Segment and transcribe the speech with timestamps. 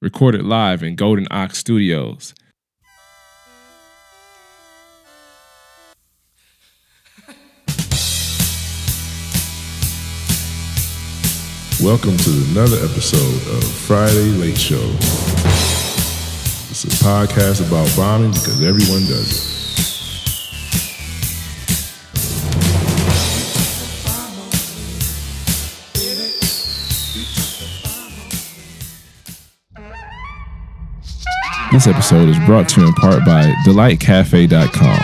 [0.00, 2.32] recorded live in Golden Ox Studios.
[11.82, 14.76] Welcome to another episode of Friday Late Show.
[16.70, 19.57] It's a podcast about bombing because everyone does it.
[31.78, 34.98] This episode is brought to you in part by DelightCafe.com.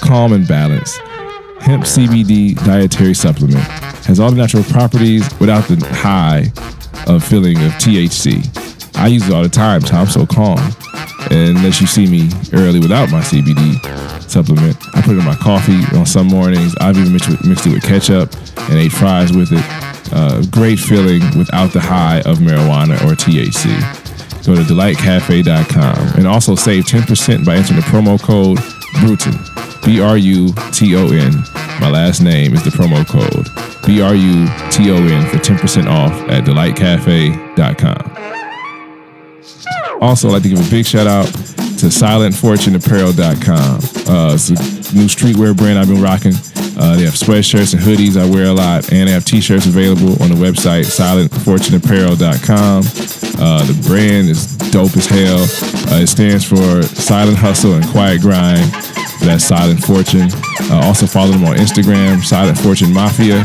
[0.00, 0.96] Calm and balance.
[1.60, 3.62] Hemp CBD dietary supplement
[4.04, 6.50] has all the natural properties without the high
[7.06, 8.98] of feeling of THC.
[8.98, 10.58] I use it all the time, so I'm so calm.
[11.30, 13.78] And unless you see me early without my CBD
[14.28, 16.74] supplement, I put it in my coffee on some mornings.
[16.80, 18.34] I've even mixed, mixed it with ketchup
[18.68, 19.64] and ate fries with it.
[20.12, 24.07] Uh, great feeling without the high of marijuana or THC
[24.48, 28.58] go to delightcafe.com and also save 10% by entering the promo code
[29.00, 29.34] Bruton.
[29.84, 31.32] B R U T O N.
[31.80, 33.48] My last name is the promo code.
[33.86, 38.16] B R U T O N for 10% off at delightcafe.com.
[40.00, 43.74] Also, I'd like to give a big shout out to silentfortuneapparel.com.
[44.08, 44.54] Uh, it's a
[44.94, 46.32] new streetwear brand I've been rocking.
[46.78, 50.12] Uh, they have sweatshirts and hoodies I wear a lot, and they have t-shirts available
[50.22, 52.84] on the website silentfortuneapparel.com.
[53.40, 55.42] Uh, the brand is dope as hell.
[55.92, 58.70] Uh, it stands for Silent Hustle and Quiet Grind.
[59.20, 60.28] That's Silent Fortune.
[60.70, 63.38] Uh, also follow them on Instagram, Silent Fortune Mafia,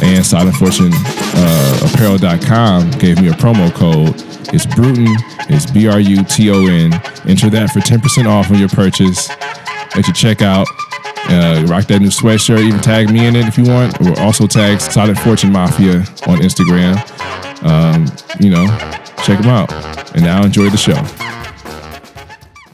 [0.00, 4.14] and silentfortuneapparel.com gave me a promo code.
[4.54, 5.14] It's Bruton.
[5.50, 6.94] It's B R U T O N.
[7.26, 10.64] Enter that for 10% off on your purchase at your checkout.
[11.30, 12.60] Uh, rock that new sweatshirt.
[12.60, 14.00] Even tag me in it if you want.
[14.00, 16.96] Or also tag Solid Fortune Mafia on Instagram.
[17.64, 18.06] Um,
[18.40, 18.66] you know,
[19.24, 19.72] check them out.
[20.14, 20.96] And now enjoy the show.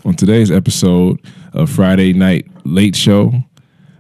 [0.05, 1.21] On today's episode
[1.53, 3.33] of Friday Night Late Show,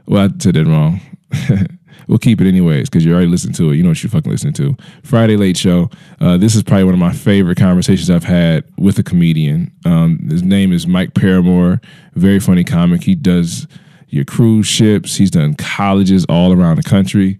[0.07, 1.01] well, I said that wrong.
[2.09, 3.77] we'll keep it anyways because you already listened to it.
[3.77, 4.77] You know what you're fucking listening to.
[5.03, 5.91] Friday Late Show.
[6.21, 9.73] Uh, this is probably one of my favorite conversations I've had with a comedian.
[9.85, 11.81] Um, his name is Mike Paramore.
[12.15, 13.03] Very funny comic.
[13.03, 13.67] He does
[14.09, 15.17] your cruise ships.
[15.17, 17.39] He's done colleges all around the country.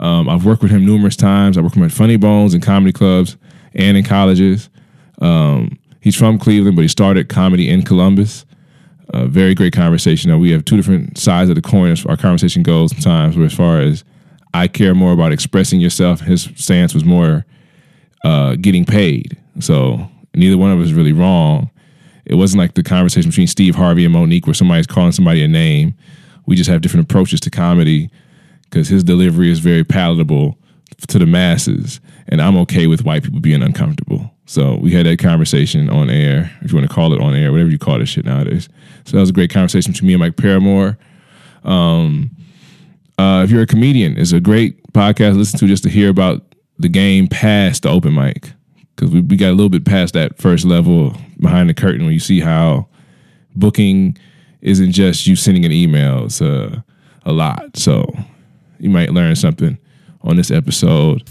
[0.00, 1.56] Um, I've worked with him numerous times.
[1.56, 3.36] I worked with him at Funny Bones and comedy clubs
[3.74, 4.68] and in colleges.
[5.20, 8.44] Um, he's from Cleveland, but he started comedy in Columbus.
[9.12, 10.30] Uh, very great conversation.
[10.30, 13.46] Now, we have two different sides of the coin as our conversation goes sometimes, where
[13.46, 14.02] as far as
[14.52, 17.44] I care more about expressing yourself, his stance was more
[18.24, 19.36] uh, getting paid.
[19.60, 21.70] So neither one of us is really wrong.
[22.26, 25.48] It wasn't like the conversation between Steve Harvey and Monique where somebody's calling somebody a
[25.48, 25.94] name.
[26.46, 28.10] We just have different approaches to comedy
[28.64, 30.58] because his delivery is very palatable
[31.08, 34.30] to the masses, and I'm okay with white people being uncomfortable.
[34.46, 37.50] So we had that conversation on air, if you want to call it on air,
[37.50, 38.68] whatever you call this shit nowadays.
[39.04, 40.98] So that was a great conversation between me and Mike Paramore.
[41.64, 42.30] Um,
[43.18, 46.10] uh, if you're a comedian, it's a great podcast to listen to just to hear
[46.10, 48.52] about the game past the open mic
[48.94, 52.14] because we, we got a little bit past that first level behind the curtain when
[52.14, 52.86] you see how
[53.54, 54.16] booking
[54.60, 56.80] isn't just you sending an email; it's uh,
[57.24, 57.76] a lot.
[57.76, 58.12] So
[58.78, 59.78] you might learn something
[60.22, 61.28] on this episode.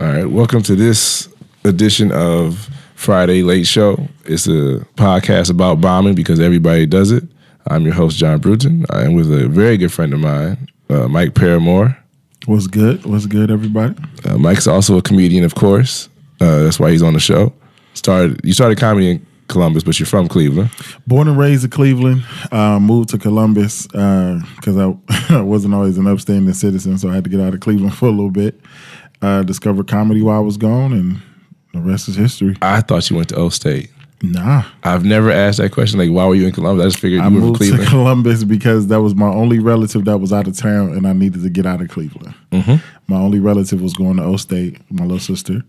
[0.00, 1.28] All right, welcome to this
[1.64, 2.68] edition of
[3.02, 4.08] Friday Late Show.
[4.26, 7.24] It's a podcast about bombing because everybody does it.
[7.66, 8.86] I'm your host, John Bruton.
[8.90, 11.98] I am with a very good friend of mine, uh, Mike Paramore.
[12.46, 13.04] What's good?
[13.04, 13.96] What's good, everybody?
[14.24, 16.08] Uh, Mike's also a comedian, of course.
[16.40, 17.52] Uh, that's why he's on the show.
[17.94, 20.70] Started you started comedy in Columbus, but you're from Cleveland.
[21.04, 22.24] Born and raised in Cleveland.
[22.52, 24.94] Uh, moved to Columbus because I,
[25.30, 28.06] I wasn't always an upstanding citizen, so I had to get out of Cleveland for
[28.06, 28.60] a little bit.
[29.20, 31.20] Uh, discovered comedy while I was gone, and
[31.72, 32.56] the rest is history.
[32.62, 33.90] I thought you went to O State.
[34.24, 35.98] Nah, I've never asked that question.
[35.98, 36.84] Like, why were you in Columbus?
[36.84, 37.88] I just figured I you were from moved to Cleveland.
[37.90, 41.42] Columbus because that was my only relative that was out of town, and I needed
[41.42, 42.34] to get out of Cleveland.
[42.52, 42.76] Mm-hmm.
[43.08, 45.62] My only relative was going to O State, my little sister,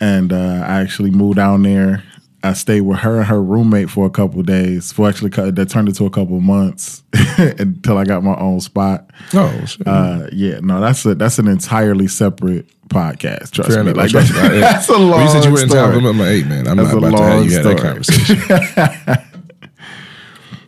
[0.00, 2.02] and uh, I actually moved down there.
[2.44, 4.92] I stayed with her and her roommate for a couple of days.
[4.92, 7.02] For actually, that turned into a couple of months
[7.38, 9.10] until I got my own spot.
[9.32, 9.86] Oh, shit.
[9.86, 13.52] Uh, yeah, no, that's a that's an entirely separate podcast.
[13.52, 13.96] Trust Fair me, enough.
[14.02, 14.60] like Trust that- me.
[14.60, 15.94] That's a long you said you were in town.
[16.06, 19.30] I'm like, hey man, I'm That's not about to have you have that conversation.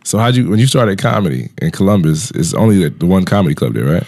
[0.07, 2.31] so how'd you when you started comedy in Columbus?
[2.31, 4.03] It's only the, the one comedy club there, right?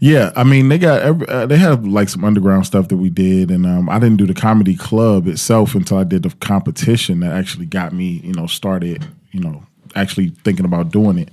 [0.00, 3.08] Yeah, I mean they got every, uh, they have like some underground stuff that we
[3.08, 7.20] did, and um, I didn't do the comedy club itself until I did the competition
[7.20, 9.62] that actually got me, you know, started, you know,
[9.94, 11.28] actually thinking about doing it.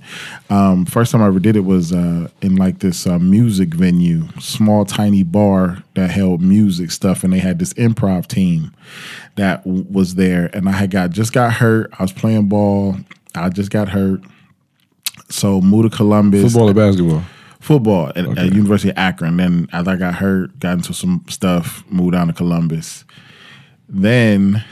[0.50, 4.28] Um, first time I ever did it was uh, in like this uh, music venue,
[4.38, 8.72] small tiny bar that held music stuff, and they had this improv team
[9.34, 11.90] that w- was there, and I had got just got hurt.
[11.98, 12.96] I was playing ball.
[13.34, 14.22] I just got hurt.
[15.28, 17.22] So moved to Columbus Football or basketball?
[17.60, 19.36] football at, at University of Akron.
[19.36, 23.04] Then as I got hurt, got into some stuff, moved down to Columbus.
[23.88, 24.64] Then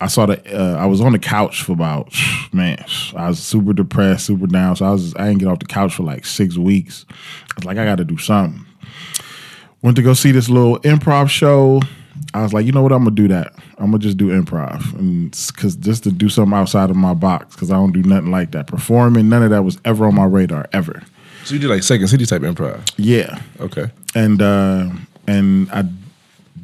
[0.00, 2.12] I saw the uh, I was on the couch for about
[2.52, 2.84] man,
[3.14, 4.76] I was super depressed, super down.
[4.76, 7.06] So I was I didn't get off the couch for like six weeks.
[7.10, 8.64] I was like, I got to do something.
[9.82, 11.80] Went to go see this little improv show.
[12.34, 12.92] I was like, you know what?
[12.92, 13.54] I'm gonna do that.
[13.78, 17.54] I'm gonna just do improv, and because just to do something outside of my box,
[17.54, 18.66] because I don't do nothing like that.
[18.66, 21.02] Performing, none of that was ever on my radar ever.
[21.44, 22.80] So you did like Second City type improv.
[22.96, 23.86] Yeah, Okay.
[24.14, 24.90] and uh,
[25.26, 25.84] and I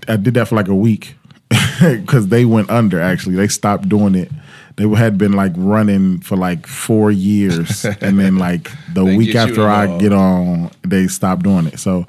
[0.08, 1.14] I did that for like a week
[1.80, 3.00] because they went under.
[3.00, 4.30] Actually, they stopped doing it.
[4.76, 9.68] They had been like running for like four years, and then like the week after
[9.68, 11.78] I get on, they stopped doing it.
[11.78, 12.06] So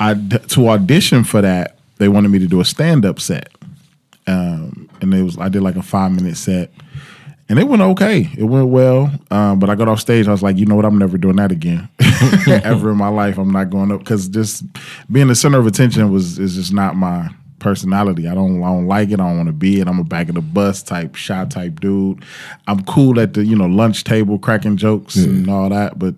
[0.00, 3.50] I to audition for that, they wanted me to do a stand up set,
[4.26, 6.70] um, and it was I did like a five minute set.
[7.46, 8.30] And it went okay.
[8.38, 9.12] It went well.
[9.30, 10.26] Um, but I got off stage.
[10.26, 10.86] I was like, you know what?
[10.86, 11.90] I'm never doing that again.
[12.48, 14.64] Ever in my life, I'm not going up because just
[15.12, 17.28] being the center of attention was is just not my
[17.64, 18.28] personality.
[18.28, 19.14] I don't I don't like it.
[19.14, 19.88] I don't want to be it.
[19.88, 22.22] I'm a back of the bus type, shy type dude.
[22.68, 25.98] I'm cool at the you know lunch table cracking jokes and all that.
[25.98, 26.14] But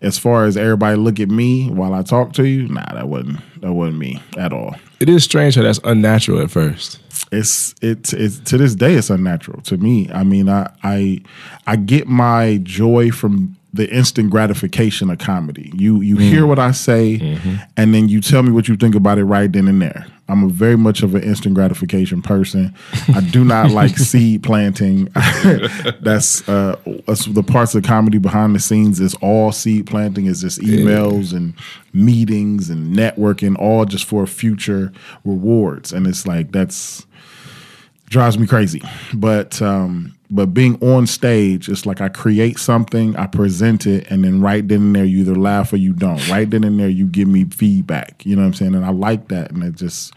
[0.00, 3.40] as far as everybody look at me while I talk to you, nah, that wasn't
[3.60, 7.00] that wasn't me at all It is strange how that's unnatural at first.
[7.32, 10.10] it's it's it's to this day it's unnatural to me.
[10.12, 11.20] I mean, I I
[11.66, 15.70] I get my joy from the instant gratification of comedy.
[15.74, 16.48] You you hear mm.
[16.48, 17.56] what I say, mm-hmm.
[17.76, 20.06] and then you tell me what you think about it right then and there.
[20.28, 22.74] I'm a very much of an instant gratification person.
[23.14, 25.04] I do not like seed planting.
[26.00, 26.76] that's uh,
[27.06, 30.26] that's the parts of comedy behind the scenes is all seed planting.
[30.26, 31.54] Is just emails and
[31.92, 34.92] meetings and networking, all just for future
[35.24, 35.92] rewards.
[35.92, 37.06] And it's like that's
[38.06, 38.82] drives me crazy.
[39.14, 44.24] But um, but being on stage, it's like I create something, I present it, and
[44.24, 46.26] then right then and there, you either laugh or you don't.
[46.28, 48.24] Right then and there, you give me feedback.
[48.26, 48.74] You know what I'm saying?
[48.74, 50.12] And I like that, and it just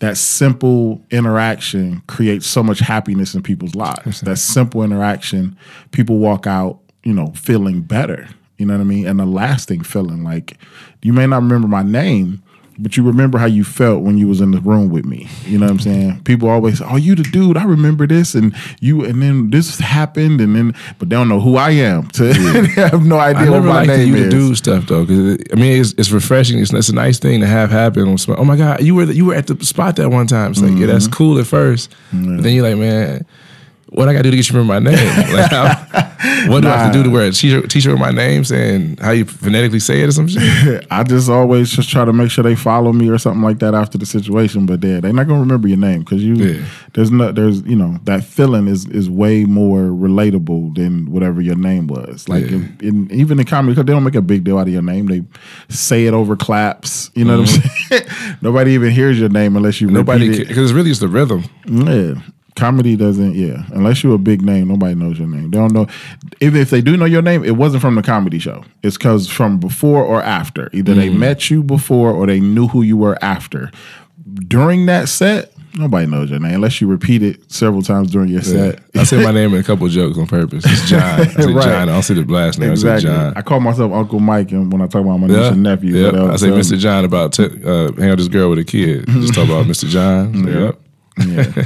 [0.00, 4.20] that simple interaction creates so much happiness in people's lives.
[4.20, 5.56] that simple interaction,
[5.90, 8.28] people walk out, you know, feeling better.
[8.58, 9.06] You know what I mean?
[9.06, 10.24] And a lasting feeling.
[10.24, 10.58] Like
[11.02, 12.42] you may not remember my name,
[12.78, 15.28] but you remember how you felt when you was in the room with me.
[15.44, 16.22] You know what I'm saying?
[16.22, 17.56] People always, "Oh, you the dude.
[17.56, 21.40] I remember this, and you, and then this happened, and then, but they don't know
[21.40, 22.08] who I am.
[22.08, 24.24] To they have no I idea what never my liked the you is.
[24.24, 26.60] to do stuff though, because I mean it's, it's refreshing.
[26.60, 28.16] It's, it's a nice thing to have happen.
[28.28, 30.52] Oh my god, you were the, you were at the spot that one time.
[30.52, 30.86] It's like yeah, mm-hmm.
[30.92, 33.26] that's cool at first, but then you're like, man,
[33.90, 35.32] what I got to do to get you to remember my name?
[35.38, 38.10] Like, how, what do I have to do to wear a t-shirt, t-shirt with my
[38.10, 40.86] name saying how you phonetically say it or some shit?
[40.90, 43.74] I just always just try to make sure they follow me or something like that
[43.74, 44.66] after the situation.
[44.66, 46.64] But they're they're not gonna remember your name because you Yeah.
[46.94, 51.56] there's not there's you know that feeling is is way more relatable than whatever your
[51.56, 52.28] name was.
[52.28, 52.56] Like Yeah.
[52.56, 54.82] in, in, even in comedy, because they don't make a big deal out of your
[54.82, 55.06] name.
[55.06, 55.22] They
[55.68, 57.10] say it over claps.
[57.14, 58.36] You know what I'm saying?
[58.42, 59.96] Nobody even hears your name unless you Mm-hmm.
[59.96, 60.48] Nobody, repeat it.
[60.48, 61.44] because it's really just the rhythm.
[61.66, 62.14] Yeah.
[62.58, 63.62] Comedy doesn't, yeah.
[63.72, 65.50] Unless you're a big name, nobody knows your name.
[65.50, 65.86] They don't know.
[66.40, 68.64] Even if they do know your name, it wasn't from the comedy show.
[68.82, 70.68] It's because from before or after.
[70.72, 73.70] Either they met you before or they knew who you were after.
[74.46, 78.42] During that set, nobody knows your name unless you repeat it several times during your
[78.42, 78.80] set.
[78.96, 80.64] I say my name in a couple of jokes on purpose.
[80.66, 81.00] It's John.
[81.20, 81.62] I say Right.
[81.64, 81.88] John.
[81.88, 82.70] I don't say the last name.
[82.72, 83.08] Exactly.
[83.10, 83.32] I John.
[83.36, 86.08] I call myself Uncle Mike, and when I talk about my niece and nephew, yeah.
[86.08, 86.78] uh, I say so- Mr.
[86.78, 89.06] John about t- uh, hang out this girl with a kid.
[89.06, 89.88] Just talk about Mr.
[89.88, 90.34] John.
[90.48, 90.80] Yep.
[91.26, 91.64] Yeah.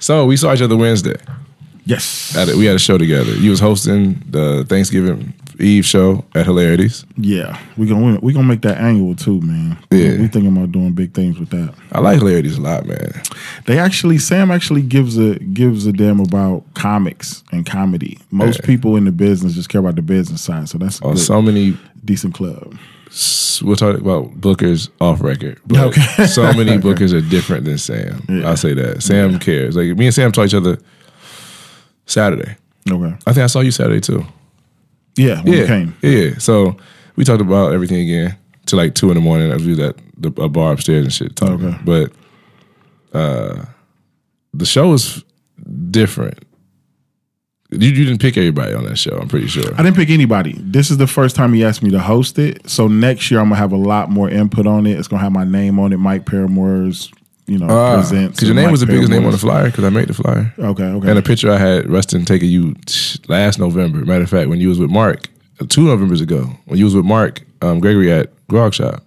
[0.00, 1.16] So we saw each other Wednesday.
[1.84, 2.34] yes.
[2.36, 3.32] At a, we had a show together.
[3.36, 7.04] You was hosting the Thanksgiving Eve show at Hilarities.
[7.18, 9.76] Yeah, we gonna we gonna make that annual too, man.
[9.90, 10.12] Yeah.
[10.18, 11.74] we thinking about doing big things with that.
[11.92, 13.12] I like Hilarities a lot, man.
[13.66, 18.18] They actually Sam actually gives a gives a damn about comics and comedy.
[18.30, 18.66] Most Yeah.
[18.66, 21.76] people in the business just care about the business side, so that's good, so many,
[22.06, 22.74] decent club.
[23.62, 25.60] We'll talk about bookers off record.
[25.66, 26.26] But Okay.
[26.26, 28.22] so many bookers are different than Sam.
[28.44, 29.02] I'll say that.
[29.02, 29.76] Sam cares.
[29.76, 30.78] Like me and Sam saw each other
[32.06, 32.56] Saturday.
[32.90, 34.24] Okay, I think I saw you Saturday too.
[35.16, 36.38] yeah, when yeah, you came, Yeah.
[36.38, 36.76] So
[37.16, 38.36] we talked about everything again
[38.66, 39.50] till like two in the morning.
[39.52, 41.36] I was at the a bar upstairs and shit.
[41.36, 41.74] Talking.
[41.74, 41.78] Okay.
[41.84, 42.12] But
[43.12, 43.64] uh,
[44.54, 45.24] the show was
[45.90, 46.38] different.
[47.70, 49.16] You, you didn't pick everybody on that show.
[49.16, 49.72] I'm pretty sure.
[49.74, 50.54] I didn't pick anybody.
[50.58, 53.46] This is the first time he asked me to host it, so next year I'm
[53.46, 54.98] gonna have a lot more input on it.
[54.98, 57.10] It's gonna have my name on it, Mike Paramore's
[57.46, 58.36] you know presents.
[58.36, 60.14] Because your name like, was the biggest name on the flyer because I made the
[60.14, 60.54] flyer.
[60.58, 61.10] Okay, okay.
[61.10, 62.76] And a picture I had Rustin taking you
[63.28, 64.04] last November.
[64.04, 65.28] Matter of fact, when you was with Mark,
[65.68, 69.02] two Novembers ago, when you was with Mark um, Gregory at Grog Shop.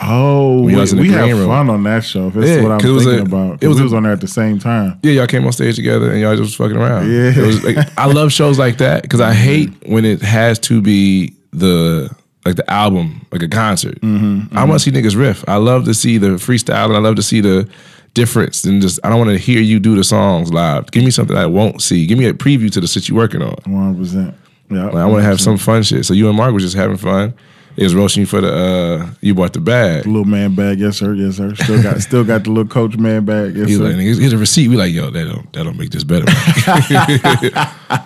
[0.00, 1.46] Oh, We we, was in the we had room.
[1.48, 2.30] fun on that show.
[2.30, 3.62] That's Yeah, what I'm it was thinking a- about.
[3.62, 4.98] it was we was on there at the same time.
[5.02, 7.10] Yeah, y'all came on stage together and y'all just was fucking around.
[7.10, 7.32] Yeah.
[7.36, 10.80] It was like, I love shows like that because I hate when it has to
[10.80, 12.10] be the
[12.44, 14.00] like the album, like a concert.
[14.00, 15.44] Mm-hmm, I want to see niggas riff.
[15.48, 17.68] I love to see the freestyle and I love to see the
[18.14, 18.64] difference.
[18.64, 20.90] And just I don't want to hear you do the songs live.
[20.90, 22.06] Give me something I won't see.
[22.06, 23.54] Give me a preview to the shit you're working on.
[23.66, 24.34] One hundred percent.
[24.70, 26.04] Yeah, Like, I want to have some fun shit.
[26.06, 27.34] So you and Mark was just having fun.
[27.76, 30.04] It was roasting you for the uh you bought the bag.
[30.06, 30.78] little man bag.
[30.78, 31.14] Yes, sir.
[31.14, 31.54] Yes, sir.
[31.54, 33.56] Still got still got the little coach man bag.
[33.56, 33.84] Yes, He's sir.
[33.84, 34.68] like, here's a receipt.
[34.68, 36.26] We like, yo, that don't that don't make this better.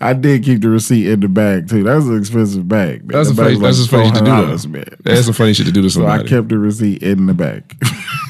[0.00, 1.84] I did keep the receipt in the bag too.
[1.84, 3.06] That was an expensive bag.
[3.06, 3.08] Man.
[3.16, 4.68] That's That some funny, bag that's funny shit to do $400, though.
[4.70, 4.84] man.
[5.04, 6.22] That's some funny shit to do to somebody.
[6.28, 7.76] So I kept the receipt in the bag.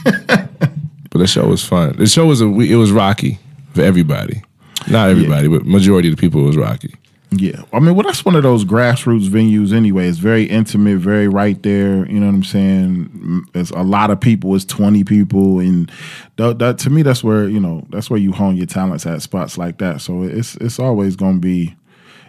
[0.04, 1.96] but the show was fun.
[1.96, 3.38] The show was a it was rocky
[3.72, 4.42] for everybody.
[4.90, 6.92] Not everybody, but majority of the people was rocky.
[7.34, 10.06] Yeah, I mean, well, that's one of those grassroots venues anyway.
[10.06, 12.06] It's very intimate, very right there.
[12.06, 13.08] You know what I'm saying?
[13.08, 14.54] Mm, it's a lot of people.
[14.54, 15.90] It's 20 people, and
[16.36, 19.22] that, that to me, that's where you know that's where you hone your talents at
[19.22, 20.02] spots like that.
[20.02, 21.74] So it's it's always gonna be,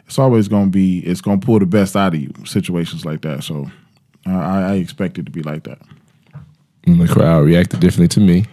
[0.06, 2.32] it's always gonna be, it's gonna pull the best out of you.
[2.46, 3.44] Situations like that.
[3.44, 3.70] So
[4.26, 5.80] I, I expect it to be like that.
[6.86, 8.46] And the crowd reacted differently to me.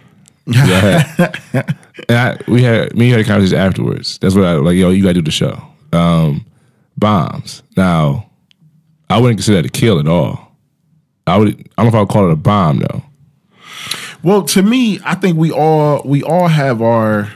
[0.47, 1.33] Yeah,
[2.09, 4.17] and I, we had me and you had a conversation afterwards.
[4.17, 4.75] That's what I like.
[4.75, 5.70] Yo, you got to do the show.
[5.93, 6.45] Um,
[6.97, 7.63] bombs.
[7.75, 8.29] Now,
[9.09, 10.55] I wouldn't consider that a kill at all.
[11.27, 11.49] I would.
[11.77, 13.03] I don't know if I would call it a bomb though.
[14.23, 17.31] Well, to me, I think we all we all have our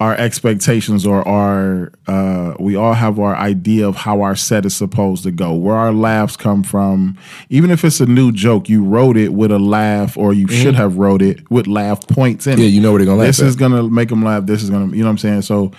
[0.00, 4.74] our expectations or our uh, we all have our idea of how our set is
[4.74, 7.18] supposed to go, where our laughs come from.
[7.50, 10.74] Even if it's a new joke, you wrote it with a laugh, or you should
[10.76, 12.56] have wrote it with laugh points in it.
[12.56, 12.62] Mm-hmm.
[12.62, 13.46] Yeah, you know what they're gonna laugh This at.
[13.46, 14.46] is gonna make them laugh.
[14.46, 15.42] This is gonna, you know what I'm saying.
[15.42, 15.72] So,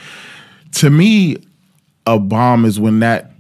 [0.74, 1.38] to me,
[2.16, 3.32] a bomb is when that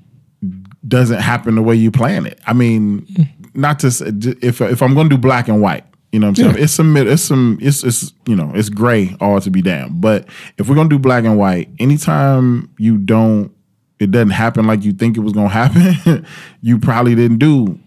[0.87, 2.39] doesn't happen the way you plan it.
[2.45, 3.05] I mean,
[3.53, 6.39] not to s- if if I'm going to do black and white, you know what
[6.39, 6.55] I'm saying?
[6.57, 6.63] Yeah.
[6.63, 9.99] It's some it's some it's it's you know, it's gray all to be damned.
[10.01, 13.51] But if we're going to do black and white, anytime you don't
[13.99, 16.25] it doesn't happen like you think it was going to happen,
[16.61, 17.77] you probably didn't do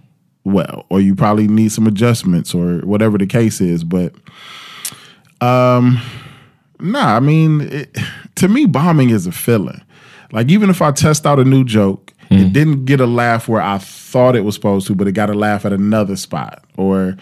[0.44, 4.12] well or you probably need some adjustments or whatever the case is, but
[5.40, 6.00] um,
[6.80, 7.96] Nah, I mean, it,
[8.36, 9.80] to me, bombing is a feeling.
[10.32, 13.60] Like even if I test out a new joke, it didn't get a laugh where
[13.60, 17.16] I thought it was supposed to, but it got a laugh at another spot, or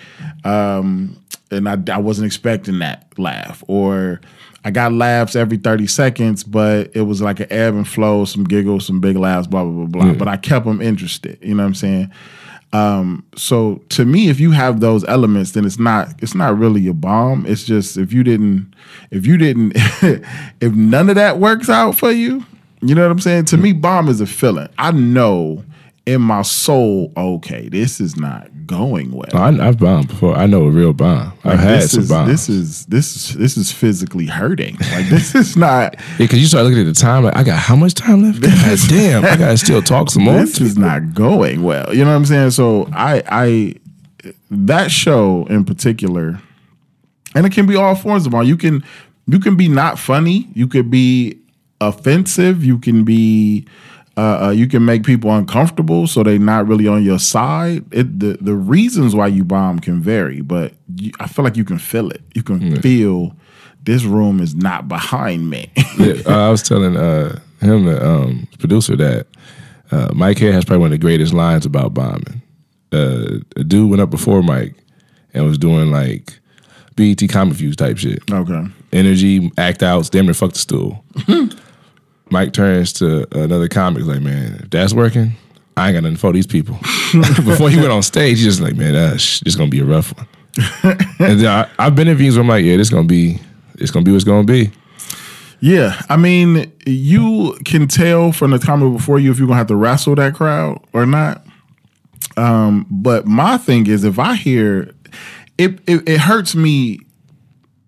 [0.44, 4.20] um, and I, I wasn't expecting that laugh, or
[4.64, 8.44] I got laughs every thirty seconds, but it was like an ebb and flow, some
[8.44, 10.12] giggles, some big laughs, blah blah blah blah.
[10.14, 11.38] But I kept them interested.
[11.42, 12.12] You know what I'm saying?
[12.72, 16.86] Um, so to me, if you have those elements, then it's not it's not really
[16.86, 17.46] a bomb.
[17.46, 18.72] It's just if you didn't
[19.10, 19.72] if you didn't
[20.60, 22.44] if none of that works out for you,
[22.82, 23.46] you know what I'm saying?
[23.46, 24.68] To me, bomb is a feeling.
[24.78, 25.64] I know
[26.06, 29.28] in my soul, okay, this is not going well.
[29.34, 30.34] I, I've bombed before.
[30.36, 31.32] I know a real bomb.
[31.44, 32.30] I've had this some is bombs.
[32.30, 34.76] this is this is this is physically hurting.
[34.92, 37.24] Like this is not yeah, because you start looking at the time.
[37.24, 38.40] Like, I got how much time left?
[38.40, 40.34] God damn, I gotta still talk some more.
[40.34, 41.94] this is not going well.
[41.94, 42.52] You know what I'm saying?
[42.52, 43.74] So I I
[44.50, 46.40] that show in particular,
[47.34, 48.46] and it can be all forms of art.
[48.46, 48.84] You can
[49.26, 50.48] you can be not funny.
[50.54, 51.39] You could be
[51.80, 52.64] offensive.
[52.64, 53.66] You can be
[54.16, 57.84] uh, uh, you can make people uncomfortable, so they're not really on your side.
[57.92, 61.64] It the the reasons why you bomb can vary, but you, I feel like you
[61.64, 62.22] can feel it.
[62.34, 63.34] You can feel
[63.82, 65.70] this room is not behind me.
[65.98, 69.26] Yeah, uh, I was telling uh, him, the um, producer, that
[69.90, 72.40] uh, Mike Hair has probably one of the greatest lines about bombing.
[72.90, 74.74] Uh, a dude went up before Mike
[75.34, 76.38] and was doing like
[76.96, 78.22] BET comic views type shit.
[78.30, 78.64] okay.
[78.94, 81.04] Energy, act outs, damn near fuck the stool.
[82.30, 85.32] Mike turns to another comic like, man, if that's working,
[85.76, 86.76] I ain't got nothing for these people.
[87.12, 90.16] Before he went on stage, he just like, man, that's just gonna be a rough
[90.16, 90.28] one.
[91.18, 93.40] and I, I've been in views where I'm like, yeah, this gonna be,
[93.78, 94.70] it's gonna be what's gonna be.
[95.60, 99.66] Yeah, I mean, you can tell from the comment before you if you're gonna have
[99.66, 101.44] to wrestle that crowd or not.
[102.36, 104.94] Um, but my thing is, if I hear
[105.58, 107.00] it, it, it hurts me.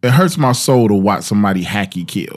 [0.03, 2.37] It hurts my soul to watch somebody hacky kill.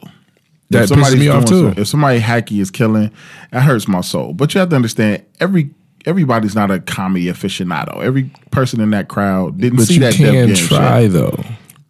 [0.72, 1.74] That If pisses me off too.
[1.78, 3.12] if somebody hacky is killing,
[3.52, 4.34] that hurts my soul.
[4.34, 5.70] But you have to understand, every
[6.06, 8.02] everybody's not a comedy aficionado.
[8.04, 10.14] Every person in that crowd didn't But see you that.
[10.16, 10.68] Def can shit.
[10.68, 11.38] try though.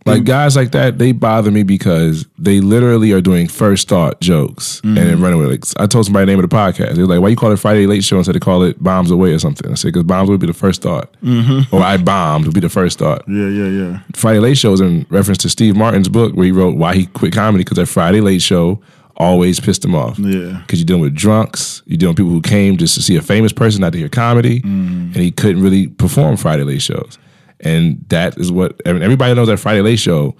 [0.06, 4.80] Like guys like that, they bother me because they literally are doing first thought jokes
[4.84, 5.24] and then mm-hmm.
[5.24, 5.74] running with it.
[5.80, 6.96] I told somebody the name of the podcast.
[6.96, 9.32] They're like, "Why you call it Friday Late Show instead of call it Bombs Away
[9.34, 11.76] or something?" I said, "Because bombs would be the first thought, mm-hmm.
[11.76, 14.00] or I bombed would be the first thought." Yeah, yeah, yeah.
[14.14, 17.08] Friday Late Show is in reference to Steve Martin's book where he wrote why he
[17.08, 18.82] quit comedy because that Friday Late Show
[19.18, 20.20] always pissed him off.
[20.20, 20.62] Yeah.
[20.62, 23.22] Because you're dealing with drunks, you're dealing with people who came just to see a
[23.22, 25.14] famous person, not to hear comedy, mm-hmm.
[25.14, 27.18] and he couldn't really perform Friday Late shows.
[27.62, 30.36] And that is what I mean, everybody knows that Friday Late Show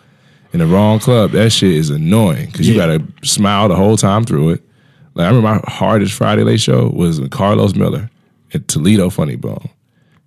[0.54, 1.32] in the wrong club.
[1.32, 2.98] That shit is annoying because you Yeah.
[2.98, 4.64] got to smile the whole time through it.
[5.14, 8.10] Like I remember my hardest Friday Late Show was with Carlos Miller
[8.54, 9.70] at Toledo Funny Bone.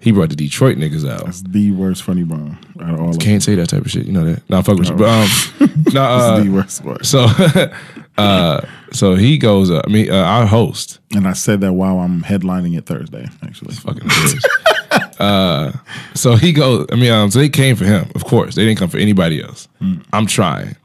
[0.00, 1.26] He brought the Detroit niggas out.
[1.28, 3.18] It's the worst funny bone out of all of.
[3.18, 4.06] Can't say that type of shit.
[4.06, 4.48] You know that.
[4.48, 4.96] No, I'm fucking with you.
[4.96, 7.02] But um, no, uh, the worst one.
[7.02, 7.26] so,
[8.18, 8.60] uh,
[8.92, 9.72] so he goes.
[9.72, 13.26] Uh, I mean, uh, our host, And I said that while I'm headlining it Thursday,
[13.42, 13.74] actually.
[13.74, 14.08] fucking.
[15.18, 15.72] Uh,
[16.14, 16.86] so he goes.
[16.92, 18.10] I mean, um, so they came for him.
[18.14, 19.68] Of course, they didn't come for anybody else.
[20.12, 20.76] I'm trying.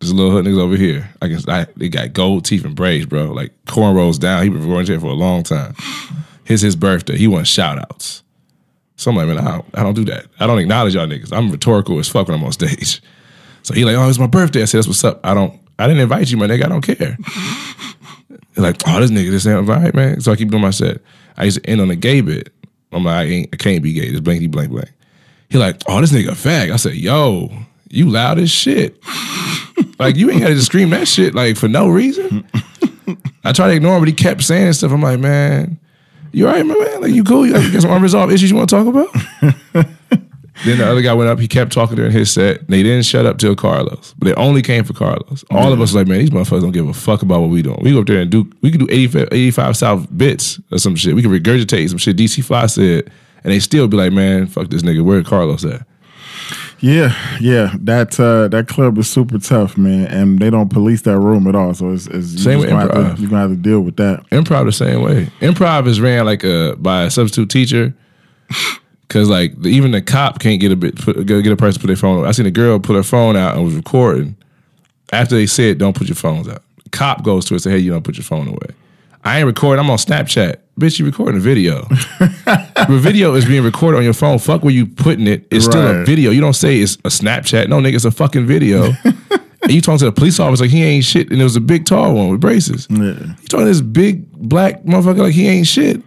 [0.00, 1.08] There's a little hood niggas over here.
[1.22, 3.32] I guess I, they got gold teeth and braids, bro.
[3.32, 4.42] Like cornrows down.
[4.42, 5.74] He been recording shit for a long time.
[6.46, 7.16] It's his birthday.
[7.16, 8.22] He wants shout outs.
[8.96, 10.26] So I'm like, man, I don't, I don't do that.
[10.38, 11.32] I don't acknowledge y'all niggas.
[11.32, 13.02] I'm rhetorical as fuck when I'm on stage.
[13.62, 14.62] So he like, oh, it's my birthday.
[14.62, 15.20] I said, that's what's up.
[15.24, 16.64] I don't, I didn't invite you, my nigga.
[16.64, 17.18] I don't care.
[18.56, 20.20] Like, oh, this nigga, this ain't invite, man.
[20.20, 21.02] So I keep doing my set.
[21.36, 22.52] I used to end on a gay bit.
[22.92, 24.06] I'm like, I, ain't, I can't be gay.
[24.06, 24.90] It's blankety blank blank.
[25.50, 26.72] He like, oh, this nigga fag.
[26.72, 27.50] I said, yo,
[27.88, 28.98] you loud as shit.
[29.98, 32.46] like, you ain't got to just scream that shit like for no reason.
[33.44, 34.90] I tried to ignore him, but he kept saying stuff.
[34.90, 35.78] I'm like, man,
[36.32, 37.00] you all right, my man?
[37.00, 37.46] Like, you cool?
[37.46, 39.86] You got some unresolved issues you want to talk about?
[40.64, 41.38] then the other guy went up.
[41.38, 42.66] He kept talking during his set.
[42.68, 45.44] They didn't shut up till Carlos, but they only came for Carlos.
[45.50, 47.62] All of us were like, man, these motherfuckers don't give a fuck about what we
[47.62, 47.78] doing.
[47.82, 48.50] We go up there and do.
[48.62, 51.14] We could do 85, 85 South bits or some shit.
[51.14, 53.10] We could regurgitate some shit DC Fly said,
[53.44, 55.04] and they still be like, man, fuck this nigga.
[55.04, 55.86] Where Carlos at?
[56.80, 57.74] Yeah, yeah.
[57.80, 61.54] That uh, that club is super tough, man, and they don't police that room at
[61.54, 61.72] all.
[61.72, 63.16] So it's, it's Same with gonna improv.
[63.16, 64.28] to, you're gonna have to deal with that.
[64.30, 65.30] Improv the same way.
[65.40, 67.94] Improv is ran like a by a substitute teacher.
[69.08, 71.86] Cause like even the cop can't get a bit put, get a person to put
[71.86, 72.26] their phone.
[72.26, 74.36] I seen a girl put her phone out and was recording.
[75.12, 77.78] After they said, "Don't put your phones out," cop goes to her and say, "Hey,
[77.78, 78.74] you don't put your phone away."
[79.26, 79.84] I ain't recording.
[79.84, 80.56] I'm on Snapchat.
[80.78, 81.82] Bitch, you recording a video.
[82.18, 84.38] the video is being recorded on your phone.
[84.38, 85.46] Fuck where you putting it.
[85.50, 86.30] It's still a video.
[86.30, 87.68] You don't say it's a Snapchat.
[87.68, 88.92] No, nigga, it's a fucking video.
[89.04, 91.30] and you talking to the police officer like he ain't shit.
[91.30, 92.86] And it was a big tall one with braces.
[92.88, 92.98] Yeah.
[92.98, 96.02] You talking to this big black motherfucker like he ain't shit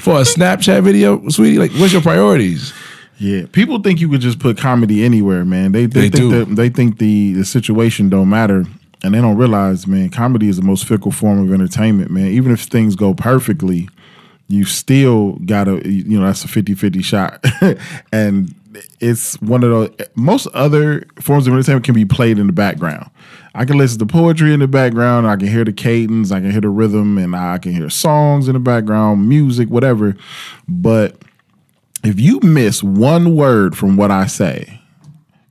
[0.00, 1.58] for a Snapchat video, sweetie?
[1.58, 2.72] Like, what's your priorities?
[3.18, 5.72] Yeah, people think you could just put comedy anywhere, man.
[5.72, 6.54] They they, They think do.
[6.54, 8.64] they think the the situation don't matter,
[9.04, 10.08] and they don't realize, man.
[10.10, 12.26] Comedy is the most fickle form of entertainment, man.
[12.26, 13.88] Even if things go perfectly,
[14.48, 17.44] you still gotta, you know, that's a 50-50 shot,
[18.12, 18.54] and
[18.98, 19.90] it's one of those.
[20.16, 23.08] Most other forms of entertainment can be played in the background.
[23.54, 25.26] I can listen to poetry in the background.
[25.26, 26.32] I can hear the cadence.
[26.32, 30.16] I can hear the rhythm, and I can hear songs in the background, music, whatever.
[30.66, 31.16] But
[32.02, 34.80] if you miss one word from what I say,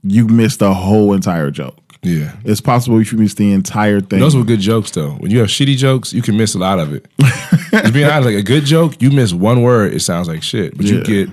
[0.04, 1.78] you miss the whole entire joke.
[2.04, 2.36] Yeah.
[2.44, 4.20] It's possible if you miss the entire thing.
[4.20, 5.12] Those were good jokes though.
[5.12, 7.08] When you have shitty jokes, you can miss a lot of it.
[7.20, 10.76] Just being honest, like a good joke, you miss one word, it sounds like shit.
[10.76, 11.30] But you get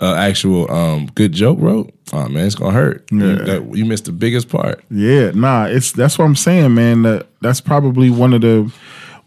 [0.00, 3.04] uh, actual um, good joke wrote, oh man, it's gonna hurt.
[3.10, 4.82] You, that, you missed the biggest part.
[4.90, 7.02] yeah, nah, it's that's what I'm saying, man.
[7.02, 8.72] That, that's probably one of the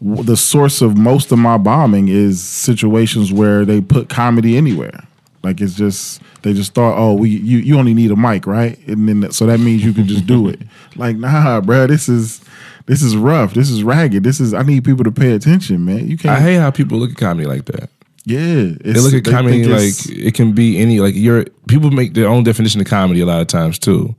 [0.00, 5.06] the source of most of my bombing is situations where they put comedy anywhere.
[5.42, 8.78] Like it's just they just thought, oh, we you you only need a mic, right?
[8.88, 10.60] And then so that means you can just do it.
[10.96, 12.40] Like, nah, bro, this is
[12.86, 13.52] this is rough.
[13.52, 14.22] This is ragged.
[14.22, 16.06] This is I need people to pay attention, man.
[16.06, 16.38] You can't.
[16.38, 17.90] I hate how people look at comedy like that.
[18.24, 22.14] Yeah, They it's, look at comedy like it can be any like you're people make
[22.14, 24.14] their own definition of comedy a lot of times too.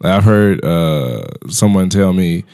[0.00, 2.44] Like I've heard uh, someone tell me,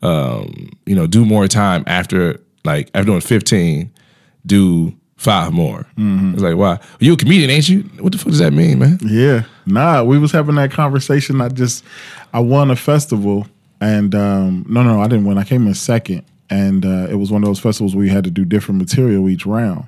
[0.00, 3.92] um, you know, do more time after like after doing fifteen,
[4.46, 5.86] do five more.
[6.32, 6.78] It's like why?
[6.98, 7.80] You a comedian, ain't you?
[8.00, 8.98] What the fuck does that mean, man?
[9.02, 10.02] Yeah, nah.
[10.02, 11.42] We was having that conversation.
[11.42, 11.84] I just
[12.32, 13.46] I won a festival,
[13.82, 15.36] and um, no, no, I didn't win.
[15.36, 18.24] I came in second, and uh, it was one of those festivals where you had
[18.24, 19.86] to do different material each round,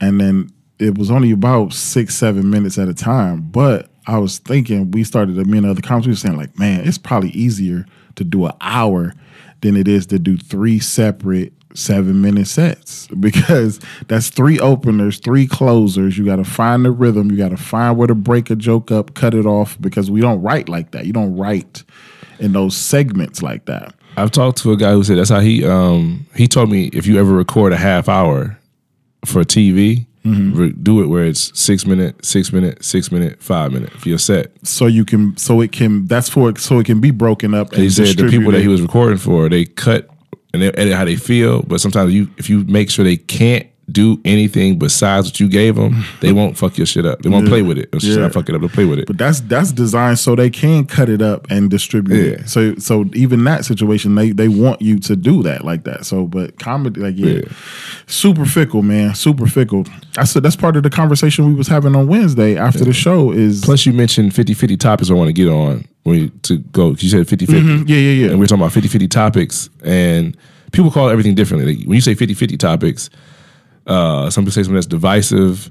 [0.00, 3.42] and then it was only about six, seven minutes at a time.
[3.42, 5.36] But I was thinking, we started.
[5.46, 7.84] Me and other comics we were saying like, man, it's probably easier
[8.16, 9.14] to do an hour
[9.60, 15.46] than it is to do three separate seven minute sets because that's three openers, three
[15.46, 16.18] closers.
[16.18, 17.30] You got to find the rhythm.
[17.30, 20.20] You got to find where to break a joke up, cut it off because we
[20.20, 21.06] don't write like that.
[21.06, 21.84] You don't write
[22.38, 23.94] in those segments like that.
[24.16, 27.06] I've talked to a guy who said that's how he um he told me if
[27.06, 28.58] you ever record a half hour,
[29.24, 30.82] for TV, Mm-hmm.
[30.82, 34.50] do it where it's six minute, six minute, six minute, five minute for your set.
[34.66, 37.74] so you can so it can that's for so it can be broken up.
[37.74, 40.10] He said the people that he was recording for, they cut
[40.52, 41.62] and they edit how they feel.
[41.62, 45.76] But sometimes you, if you make sure they can't do anything besides what you gave
[45.76, 47.22] them, they won't fuck your shit up.
[47.22, 47.88] They won't play with it.
[47.92, 48.16] It's Yeah.
[48.16, 48.60] not fuck it up.
[48.60, 49.06] They'll play with it.
[49.06, 52.32] But that's that's designed so they can cut it up and distribute Yeah.
[52.32, 52.48] it.
[52.48, 56.06] So so even that situation, they they want you to do that like that.
[56.06, 57.40] So but comedy, like yeah, Yeah.
[58.06, 59.86] super fickle, man, super fickle.
[60.16, 63.32] I said that's part of the conversation we was having on Wednesday after the show.
[63.32, 66.58] Is Plus, you mentioned 50 50 topics I want to get on when you, to
[66.58, 66.94] go.
[66.98, 67.60] You said 50 50.
[67.62, 67.88] Mm-hmm.
[67.88, 68.30] yeah, yeah, yeah.
[68.30, 69.68] And we're talking about 50 50 topics.
[69.84, 70.36] And
[70.72, 71.74] people call everything differently.
[71.76, 73.10] Like, when you say 50 50 topics,
[73.86, 75.70] uh, some people say something that's divisive.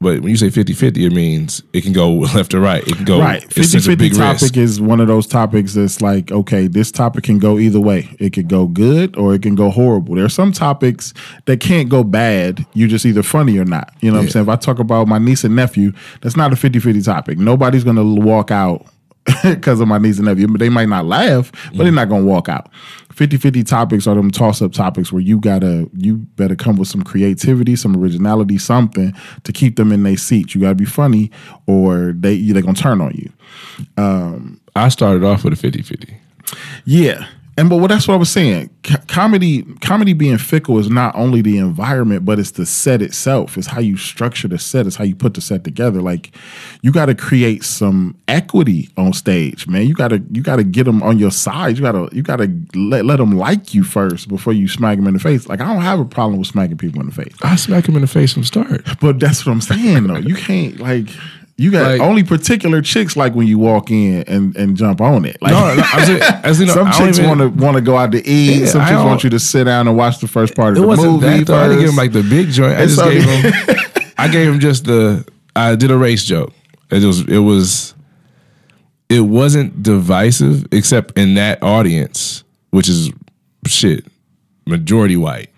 [0.00, 2.82] But when you say 50 50, it means it can go left or right.
[2.88, 3.44] It can go Right.
[3.44, 4.56] it's 50 such a 50 big topic risk.
[4.56, 8.08] is one of those topics that's like, okay, this topic can go either way.
[8.18, 10.16] It could go good or it can go horrible.
[10.16, 12.66] There are some topics that can't go bad.
[12.74, 13.92] You're just either funny or not.
[14.00, 14.46] You know what I'm saying?
[14.46, 17.38] If I talk about my niece and nephew, that's not a 50 50 topic.
[17.38, 18.84] Nobody's going to walk out
[19.44, 20.48] because of my niece and nephew.
[20.48, 22.72] But they might not laugh, but they're not going to walk out.
[23.12, 26.88] 50 50 topics are them toss up topics where you gotta, you better come with
[26.88, 30.54] some creativity, some originality, something to keep them in their seats.
[30.54, 31.30] You gotta be funny
[31.66, 33.32] or they, they're to turn on you.
[33.96, 36.16] um, I started off with a 50 50.
[36.84, 37.26] Yeah.
[37.58, 38.70] And but well, that's what I was saying.
[38.82, 43.58] Co- comedy, comedy being fickle is not only the environment, but it's the set itself.
[43.58, 44.86] It's how you structure the set.
[44.86, 46.00] It's how you put the set together.
[46.00, 46.34] Like,
[46.80, 49.86] you got to create some equity on stage, man.
[49.86, 51.76] You got to you got to get them on your side.
[51.76, 54.96] You got to you got to let let them like you first before you smack
[54.96, 55.46] them in the face.
[55.46, 57.96] Like, I don't have a problem with smacking people in the face, I smack them
[57.96, 58.86] in the face from start.
[59.00, 60.16] but that's what I'm saying though.
[60.16, 61.08] You can't like.
[61.58, 65.24] You got Like- only particular chicks like when you walk in and, and jump on
[65.26, 65.36] it.
[65.42, 67.80] Like, No, no, I'm saying, as you know, some I chicks want to want to
[67.82, 68.60] go out to eat.
[68.60, 70.80] Yeah, some chicks want you to sit down and watch the first part of It
[70.80, 71.26] the wasn't movie.
[71.26, 71.38] I
[71.68, 72.78] didn't give him like the big joint.
[72.78, 73.52] I It's just gave him.
[74.18, 75.26] I gave him just the.
[75.54, 76.52] I did a race joke.
[76.90, 77.20] It was.
[77.28, 77.94] It was.
[79.10, 83.10] It wasn't divisive, except in that audience, which is
[83.66, 84.06] shit,
[84.66, 85.50] majority white.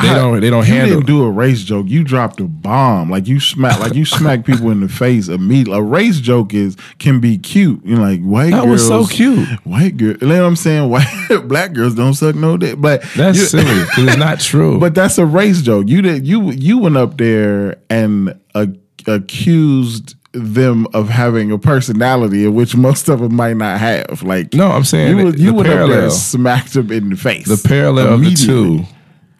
[0.00, 0.40] They I- don't.
[0.40, 0.96] They don't you handle.
[1.00, 1.86] didn't do a race joke.
[1.88, 3.10] You dropped a bomb.
[3.10, 3.80] Like you smack.
[3.80, 5.78] Like you smack people in the face immediately.
[5.78, 7.84] A race joke is can be cute.
[7.84, 8.88] You know, like white That girls.
[8.88, 9.48] was so cute.
[9.64, 10.14] White girl.
[10.20, 10.88] You know what I'm saying?
[10.90, 12.80] White black girls don't suck no dick.
[12.80, 14.78] But That's you- silly it's not true.
[14.80, 15.88] But that's a race joke.
[15.88, 16.26] You did.
[16.26, 18.66] You you went up there and uh,
[19.06, 24.22] accused them of having a personality in which most of them might not have.
[24.22, 26.02] Like no, I'm saying you, the, would- you the went there parallel.
[26.04, 27.48] and smacked them in the face.
[27.48, 28.84] The parallel of the two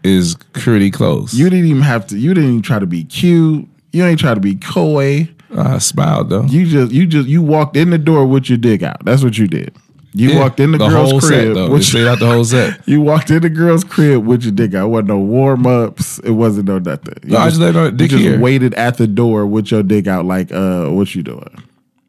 [0.04, 1.34] is pretty close.
[1.34, 2.18] You didn't even have to.
[2.18, 3.66] You didn't even try to be cute.
[3.92, 5.28] You ain't try to be coy.
[5.56, 6.44] I smiled though.
[6.44, 9.04] You just you just you walked in the door with your dick out.
[9.04, 9.74] That's what you did.
[10.14, 11.54] You Yeah, walked in the, girl's whole crib.
[11.54, 12.80] set Just straight out the whole set.
[12.88, 14.86] you walked in the girl's crib with your dick out.
[14.86, 16.18] It wasn't no warm ups.
[16.20, 17.14] It wasn't no nothing.
[17.24, 18.38] You No, I just let her you dick just here.
[18.40, 20.24] waited at the door with your dick out.
[20.24, 21.62] Like, uh, what you doing?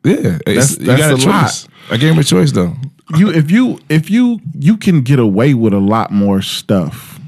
[0.04, 1.43] Yeah, That's- you got a, a lot.
[1.47, 1.67] choice.
[1.91, 2.73] I gave him a choice though.
[3.17, 7.18] You if you if you you can get away with a lot more stuff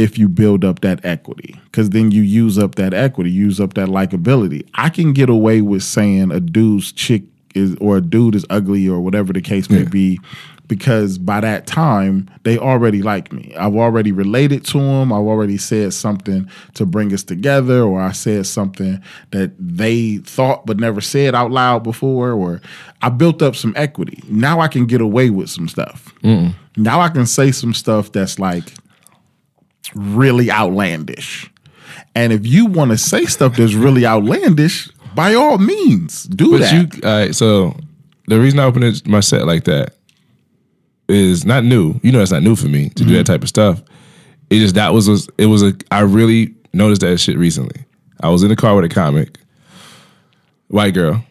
[0.00, 3.74] if you build up that equity because then you use up that equity, use up
[3.74, 4.66] that likability.
[4.74, 7.22] I can get away with saying a dude's chick
[7.54, 9.88] is or a dude is ugly or whatever the case may Yeah.
[9.88, 10.20] be
[10.68, 13.52] because by that time they already like me.
[13.58, 15.12] I've already related to them.
[15.12, 20.64] I've already said something to bring us together, or I said something that they thought
[20.66, 22.60] but never said out loud before, or
[23.02, 24.22] I built up some equity.
[24.28, 26.14] Now I can get away with some stuff.
[26.76, 28.72] Now I can say some stuff that's like
[29.94, 31.50] really outlandish.
[32.14, 36.60] And if you want to say stuff that's really outlandish, by all means, do But
[36.60, 36.72] that.
[36.72, 37.76] you, all right, so
[38.26, 39.94] the reason I opened my set like that
[41.08, 41.98] is not new.
[42.02, 43.24] You know, it's not new for me to do that mm-hmm.
[43.24, 43.82] type of stuff.
[44.48, 45.74] It just that was, was it was a.
[45.90, 47.84] I really noticed that shit recently.
[48.20, 49.38] I was in the car with a comic,
[50.68, 51.24] white girl,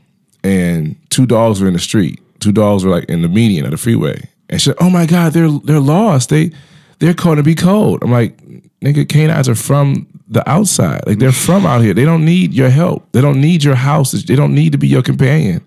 [0.44, 2.22] and two dogs were in the street.
[2.40, 5.06] Two dogs were like in the median of the freeway, and she, said, oh my
[5.06, 6.30] god, they're they're lost.
[6.30, 6.52] They
[7.00, 8.04] they're called to be cold.
[8.04, 8.38] I'm like,
[8.82, 11.02] nigga, canines are from the outside.
[11.08, 11.94] Like they're from out here.
[11.94, 13.12] They don't need your help.
[13.12, 14.12] They don't need your house.
[14.12, 15.64] They don't need to be your companion.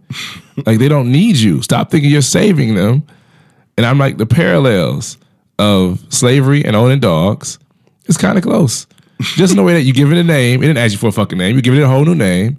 [0.67, 1.63] like they don't need you.
[1.63, 3.07] Stop thinking you're saving them.
[3.77, 5.17] And I'm like, the parallels
[5.59, 7.59] of slavery and owning dogs
[8.07, 8.87] It's kind of close.
[9.21, 10.63] Just in the way that you give it a name.
[10.63, 11.57] It didn't ask you for a fucking name.
[11.57, 12.59] You give it a whole new name.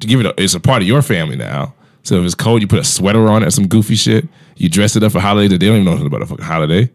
[0.00, 1.74] To give it, a, it's a part of your family now.
[2.02, 4.26] So if it's cold, you put a sweater on it some goofy shit.
[4.56, 6.44] You dress it up for holidays that they don't even know nothing about a fucking
[6.44, 6.90] holiday.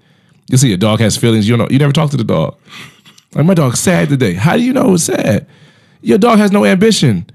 [0.50, 1.48] You see, your dog has feelings.
[1.48, 1.72] You don't know.
[1.72, 2.58] You never talk to the dog.
[3.36, 4.34] Like my dog's sad today.
[4.34, 5.48] How do you know it's sad?
[6.02, 7.30] Your dog has no ambition.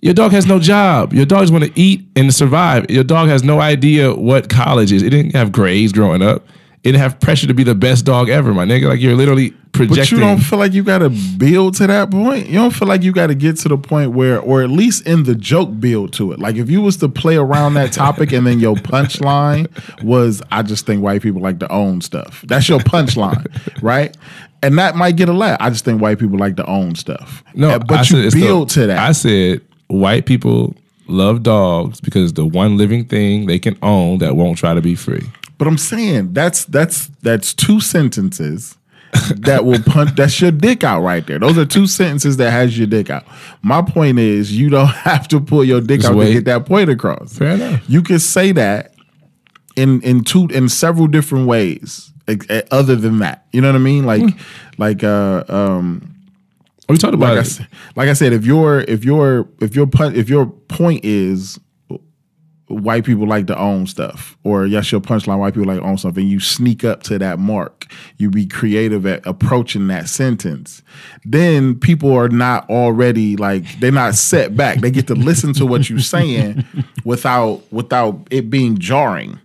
[0.00, 1.12] Your dog has no job.
[1.12, 2.90] Your dogs want to eat and survive.
[2.90, 5.02] Your dog has no idea what college is.
[5.02, 6.46] It didn't have grades growing up.
[6.84, 8.88] It have pressure to be the best dog ever, my nigga.
[8.88, 9.96] Like you're literally projecting.
[9.96, 12.48] But you don't feel like you got to build to that point.
[12.48, 15.06] You don't feel like you got to get to the point where, or at least
[15.06, 16.40] in the joke, build to it.
[16.40, 19.68] Like if you was to play around that topic and then your punchline
[20.02, 23.46] was, "I just think white people like to own stuff." That's your punchline,
[23.82, 24.16] right?
[24.64, 25.58] And that might get a laugh.
[25.60, 27.42] I just think white people like to own stuff.
[27.54, 28.98] no, but I you said it's the- build to that.
[28.98, 30.74] I said white people
[31.08, 34.94] love dogs because the one living thing they can own that won't try to be
[34.94, 35.28] free.
[35.62, 38.76] But I'm saying that's that's that's two sentences
[39.36, 41.38] that will punch that's your dick out right there.
[41.38, 43.22] Those are two sentences that has your dick out.
[43.62, 46.26] My point is you don't have to pull your dick Just out wait.
[46.28, 47.38] to get that point across.
[47.38, 47.80] Fair enough.
[47.88, 48.94] You can say that
[49.76, 52.10] in in two in several different ways.
[52.72, 54.04] Other than that, you know what I mean?
[54.04, 54.28] Like, Hmm.
[54.78, 56.08] like, uh, um,
[56.88, 60.16] We talked about like I, like I said, if your if your if your pun-
[60.16, 61.60] if your point is
[62.72, 65.98] white people like to own stuff, or yes, your punchline, white people like to own
[65.98, 70.82] stuff, and you sneak up to that mark, you be creative at approaching that sentence,
[71.24, 74.80] then people are not already like they're not set back.
[74.80, 76.64] They get to listen to what you're saying
[77.04, 79.38] without without it being jarring.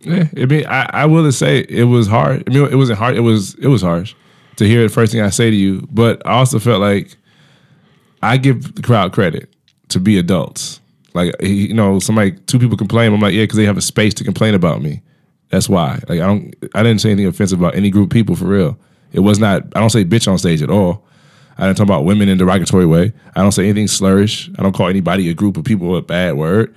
[0.00, 2.42] Yeah, I mean, I, I will say it was hard.
[2.48, 3.16] I mean, it wasn't hard.
[3.16, 4.14] It was it was harsh
[4.56, 5.86] to hear the first thing I say to you.
[5.90, 7.16] But I also felt like
[8.22, 9.52] I give the crowd credit
[9.88, 10.80] to be adults.
[11.14, 13.12] Like you know, somebody two people complain.
[13.12, 15.02] I'm like, yeah, because they have a space to complain about me.
[15.50, 16.00] That's why.
[16.08, 16.54] Like I don't.
[16.74, 18.78] I didn't say anything offensive about any group of people for real.
[19.12, 19.64] It was not.
[19.76, 21.04] I don't say bitch on stage at all.
[21.58, 23.12] I didn't talk about women in derogatory way.
[23.36, 24.54] I don't say anything slurish.
[24.58, 26.74] I don't call anybody a group of people a bad word.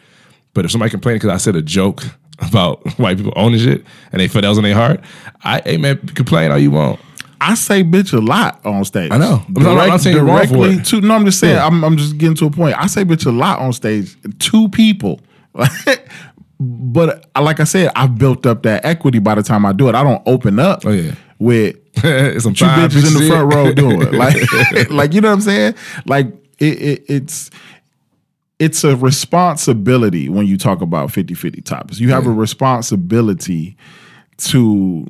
[0.53, 2.03] But if somebody complained because I said a joke
[2.39, 5.01] about white people owning shit and they felt that in their heart,
[5.43, 6.99] I hey man, complain all you want.
[7.41, 9.11] I say bitch a lot on stage.
[9.11, 9.43] I know.
[9.47, 10.85] I'm not- I'm not saying you're wrong for directly it.
[10.85, 11.01] to.
[11.01, 11.55] No, I'm just saying.
[11.55, 11.65] Yeah.
[11.65, 12.75] I'm, I'm just getting to a point.
[12.77, 15.19] I say bitch a lot on stage to people,
[16.59, 19.89] but uh, like I said, I've built up that equity by the time I do
[19.89, 19.95] it.
[19.95, 20.85] I don't open up.
[20.85, 21.15] Oh, yeah.
[21.39, 21.75] with
[22.41, 24.13] some two fine bitches in the front row doing it.
[24.75, 25.75] like, like you know what I'm saying?
[26.05, 26.27] Like
[26.59, 27.49] it, it, it's
[28.59, 31.99] it's a responsibility when you talk about 50-50 topics.
[31.99, 33.75] You have a responsibility
[34.37, 35.07] to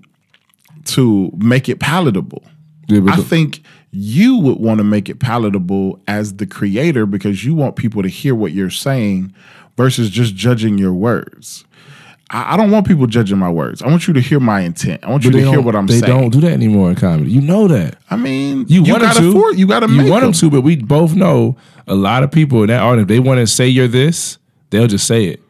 [0.85, 2.43] to make it palatable.
[2.87, 7.55] Yeah, I think you would want to make it palatable as the creator because you
[7.55, 9.33] want people to hear what you're saying
[9.77, 11.65] versus just judging your words.
[12.29, 13.81] I, I don't want people judging my words.
[13.81, 15.03] I want you to hear my intent.
[15.03, 16.13] I want you to hear what I'm they saying.
[16.13, 17.31] They don't do that anymore in comedy.
[17.31, 17.97] You know that.
[18.09, 19.39] I mean, You, want gotta them to.
[19.39, 20.31] for- you got to make You want them.
[20.31, 21.55] them to, but we both know
[21.87, 22.99] a lot of people in that art.
[22.99, 24.37] If they want to say you're this,
[24.69, 25.41] they'll just say it.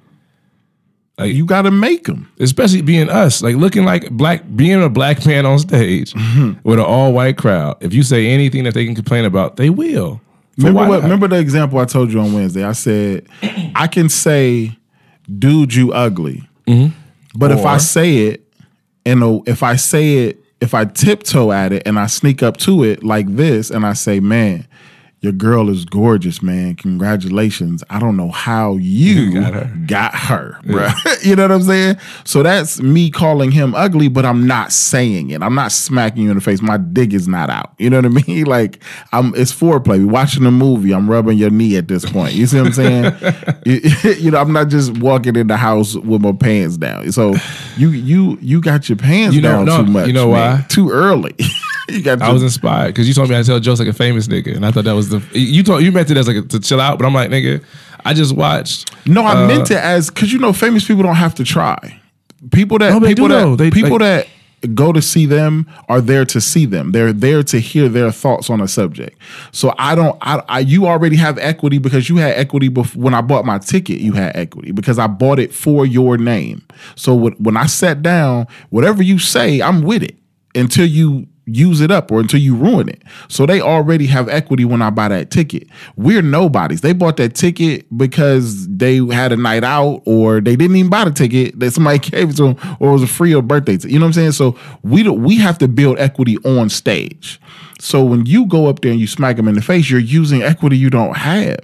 [1.18, 2.30] Like You got to make them.
[2.40, 6.60] especially being us, like looking like black, being a black man on stage Mm-hmm.
[6.68, 7.78] with an all white crowd.
[7.82, 10.20] If you say anything that they can complain about, they will.
[10.58, 11.04] Remember what?
[11.04, 12.64] Remember the example I told you on Wednesday.
[12.64, 13.28] I said
[13.76, 14.78] I can say,
[15.40, 16.48] "Dude, you ugly,"
[17.36, 18.48] but if I say it,
[19.06, 22.84] and if I say it, if I tiptoe at it and I sneak up to
[22.86, 24.66] it like this, and I say, "Man,
[25.26, 26.76] your girl is gorgeous, man.
[26.76, 27.84] Congratulations.
[27.90, 29.74] I don't know how you got her.
[29.88, 30.94] got her, bruh.
[31.26, 31.98] you know what I'm saying?
[32.26, 35.42] So that's me calling him ugly, but I'm not saying it.
[35.42, 36.62] I'm not smacking you in the face.
[36.62, 37.74] My dick is not out.
[37.80, 38.46] You know what I mean?
[38.46, 38.84] Like
[39.14, 39.98] I'm it's foreplay.
[39.98, 40.94] We watching a movie.
[40.94, 42.34] I'm rubbing your knee at this point.
[42.36, 43.14] You see what I'm saying?
[43.66, 43.80] you,
[44.20, 47.12] you know, I'm not just walking in the house with my pants down.
[47.12, 47.34] So
[47.78, 50.08] you you you got your pants You know- down no, too much.
[50.08, 50.60] you know man.
[50.60, 50.66] why?
[50.70, 51.34] Too early.
[51.90, 54.28] You got I was inspired because you told me I tell jokes like a famous
[54.28, 56.42] nigga, and I thought that was the you told you meant it as like a,
[56.44, 57.64] to chill out, but I'm like nigga,
[58.04, 58.92] I just watched.
[59.08, 62.02] No, I uh, meant it as because you know famous people don't have to try.
[62.52, 63.58] People that No, people do, that.
[63.58, 64.28] They- people like- that
[64.74, 66.92] go to see them are there to see them.
[66.92, 69.18] They're there to hear their thoughts on a subject.
[69.52, 70.18] So I don't.
[70.22, 73.60] I, I you already have equity because you had equity before when I bought my
[73.60, 74.00] ticket.
[74.00, 76.66] You had equity because I bought it for your name.
[76.96, 80.16] So when, when I sat down, whatever you say, I'm with it
[80.56, 83.04] until you use it up or until you ruin it.
[83.28, 85.68] So they already have equity when I buy that ticket.
[85.96, 86.82] We're nobodies.
[86.82, 91.06] They bought that ticket because they had a night out or they didn't even buy
[91.06, 93.78] the ticket that somebody gave it to them or it was a free or birthday.
[93.88, 94.32] You know what I'm saying?
[94.34, 97.40] So we do, we have to build equity on stage.
[97.80, 100.42] So when you go up there and you smack them in the face, you're using
[100.42, 101.60] equity you don't have.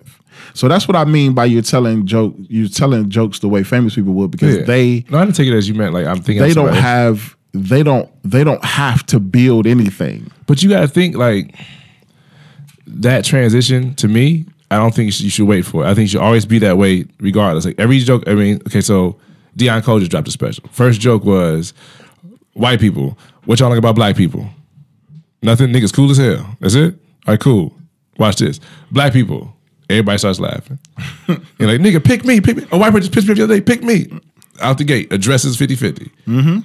[0.53, 3.95] So that's what I mean by you're telling joke you're telling jokes the way famous
[3.95, 4.63] people would because Yeah.
[4.63, 5.93] they No, I didn't take it as you meant.
[5.93, 6.43] Like I'm thinking.
[6.43, 10.31] they don't have they don't they don't have to build anything.
[10.47, 11.55] But you got to think like
[12.87, 14.45] that transition to me.
[14.69, 15.87] I don't think you should, wait for it.
[15.89, 17.65] I think you should always be that way, regardless.
[17.65, 18.23] Like every joke.
[18.25, 19.17] I mean, okay, so
[19.57, 20.63] Deon Cole just dropped a special.
[20.71, 21.73] First joke was
[22.53, 23.17] white people.
[23.43, 24.47] What y'all like about black people?
[25.41, 25.69] Nothing.
[25.69, 26.55] Niggas cool as hell.
[26.61, 26.93] That's it.
[27.27, 27.73] All right, cool.
[28.17, 28.61] Watch this.
[28.91, 29.53] Black people.
[29.89, 30.79] Everybody starts laughing.
[31.27, 32.65] You're like, nigga, pick me, pick me.
[32.71, 33.61] A white person just pissed me off the other day.
[33.61, 34.07] Pick me.
[34.59, 36.11] Out the gate, addresses 50 50.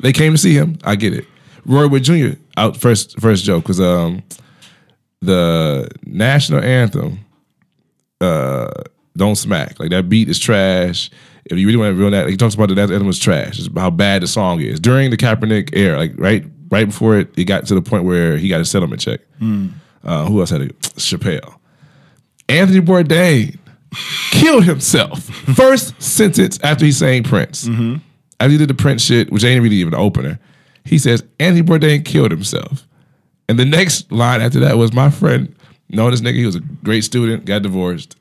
[0.01, 0.79] They came to see him.
[0.85, 1.27] I get it.
[1.64, 2.38] Roy Wood Jr.
[2.57, 4.22] out first first joke because um,
[5.20, 7.18] the national anthem
[8.20, 8.70] uh,
[9.16, 9.79] don't smack.
[9.81, 11.11] Like that beat is trash.
[11.44, 13.59] If you really want to real that, he talks about the national anthem was trash.
[13.59, 15.96] It's how bad the song is during the Kaepernick era.
[15.99, 19.01] Like right right before it, it got to the point where he got a settlement
[19.01, 19.20] check.
[20.05, 20.79] Uh, who else had it?
[20.81, 21.57] Chappelle.
[22.49, 23.59] Anthony Bourdain
[24.31, 25.23] killed himself.
[25.57, 27.67] First sentence after he sang Prince.
[27.67, 27.97] Mm-hmm.
[28.41, 30.39] After he did the Prince shit, which ain't really even an opener,
[30.85, 32.87] he says Anthony Bourdain killed himself.
[33.49, 35.55] And the next line after that was my friend,
[35.89, 38.17] know this nigga, he was a great student, got divorced.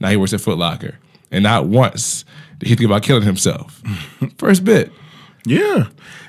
[0.00, 0.98] Now he works at Foot Locker.
[1.30, 2.24] And not once
[2.58, 3.80] did he think about killing himself.
[4.38, 4.90] First bit.
[5.46, 5.86] Yeah.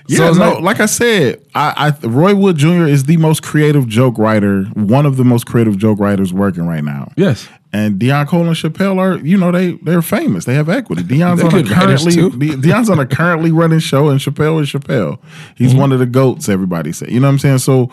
[0.08, 2.86] Yeah, So no, like- like, I said, I, I Roy Wood Jr.
[2.88, 6.84] is the most creative joke writer, one of the most creative joke writers working right
[6.84, 7.12] now.
[7.15, 7.47] Yes.
[7.75, 10.45] And Deon Cole and Chappelle are, you know, they they're famous.
[10.45, 11.01] They have equity.
[11.01, 15.17] They're on a currently Deon's on a currently running show, and Chappelle is Chappelle.
[15.55, 15.79] He's Mm-hmm.
[15.79, 16.49] one of the goats.
[16.49, 17.57] Everybody say, you know what I'm saying?
[17.59, 17.89] So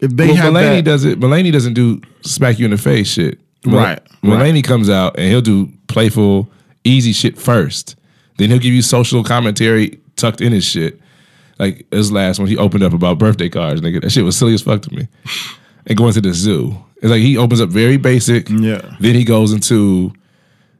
[0.00, 1.18] if they Well, have Mulaney that, does it.
[1.18, 3.40] Mulaney doesn't do smack you in the face shit.
[3.64, 6.48] Mul- Right, Mulaney comes out and he'll do playful,
[6.84, 7.96] easy shit first.
[8.38, 11.00] Then he'll give you social commentary tucked in his shit.
[11.58, 13.80] Like his last one, he opened up about birthday cards.
[13.80, 15.06] Nigga, that shit was silly as fuck to me.
[15.86, 18.48] And going to the zoo, it's like he opens up very basic.
[18.48, 18.94] Yeah.
[19.00, 20.12] Then he goes into,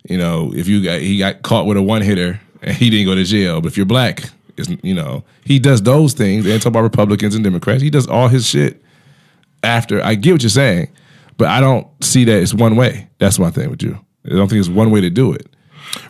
[0.09, 3.07] you know, if you got he got caught with a one hitter and he didn't
[3.07, 6.63] go to jail, but if you're black, it's you know he does those things and
[6.63, 7.83] talk about Republicans and Democrats.
[7.83, 8.81] He does all his shit
[9.65, 10.01] after.
[10.03, 10.89] I get what you're saying,
[11.39, 13.09] but I don't see that it's one way.
[13.19, 13.99] That's my thing with you.
[14.25, 15.49] I don't think it's one way to do it.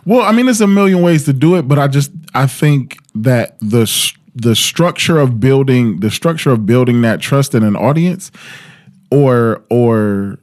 [0.05, 2.99] Well, I mean, there's a million ways to do it, but I just I think
[3.15, 3.91] that the
[4.35, 8.31] the structure of building the structure of building that trust in an audience,
[9.13, 10.39] or or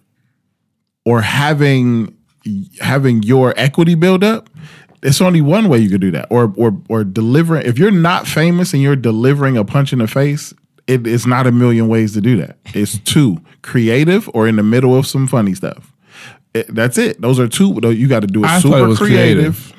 [1.05, 2.17] or having
[2.81, 4.49] having your equity build up.
[5.03, 7.67] It's only one way you could do that, or or or delivering.
[7.67, 10.55] If you're not famous and you're delivering a punch in the face,
[10.87, 12.59] it is not a million ways to do that.
[12.75, 15.93] It's two: creative or in the middle of some funny stuff.
[16.55, 17.21] It- that's it.
[17.21, 17.75] Those are two.
[17.81, 19.73] though You got to do it I super it was creative.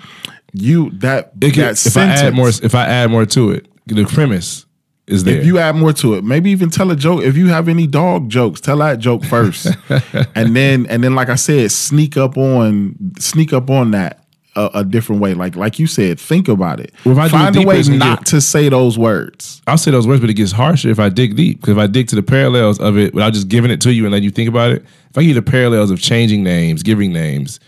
[0.53, 3.67] You that It could- that if I add more, if I add more to it,
[3.85, 4.65] the premise
[5.11, 5.39] is there.
[5.39, 7.23] If you add more to it, maybe even tell a joke.
[7.23, 9.67] If you have any dog jokes, tell that joke first,
[10.35, 14.21] and then and then like I said, sneak up on sneak up on that
[14.55, 15.33] a, a different way.
[15.33, 16.93] Like like you said, think about it.
[17.05, 19.61] Well, if I Find a way not to say those words.
[19.67, 21.61] I'll say those words, but it gets harsher if I dig deep.
[21.61, 24.05] Because if I dig to the parallels of it without just giving it to you
[24.05, 26.83] and let you think about it, if I give you the parallels of changing names,
[26.83, 27.59] giving names,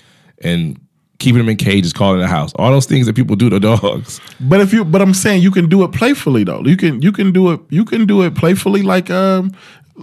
[0.42, 0.80] and
[1.20, 4.20] keeping them in cages, calling the house, all those things that people do to dogs.
[4.40, 6.62] But if you, but I'm saying you can do it playfully though.
[6.62, 8.82] You can you can do it you can do it playfully.
[8.82, 9.56] Like um,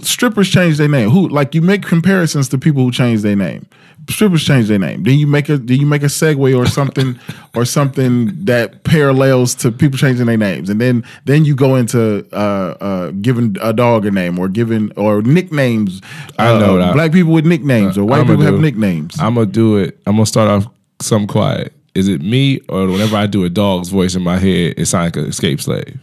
[0.03, 1.11] strippers change their name.
[1.11, 3.67] Who like you make comparisons to people who change their name.
[4.09, 5.03] Strippers change their name.
[5.03, 7.19] Then you make a then you make a segue or something
[7.55, 12.27] or something that parallels to people changing their names, and then then you go into
[12.33, 16.01] uh, uh, giving a dog a name or giving or nicknames.
[16.39, 16.95] I know uh, that.
[16.95, 19.21] black people with nicknames or white I'ma people have nicknames.
[19.21, 20.01] I'm gonna do it.
[20.07, 21.73] I'm gonna start off some quiet.
[21.95, 25.07] Is it me or whenever I do a dog's voice in my head, it sounds
[25.09, 25.99] like an escaped slave?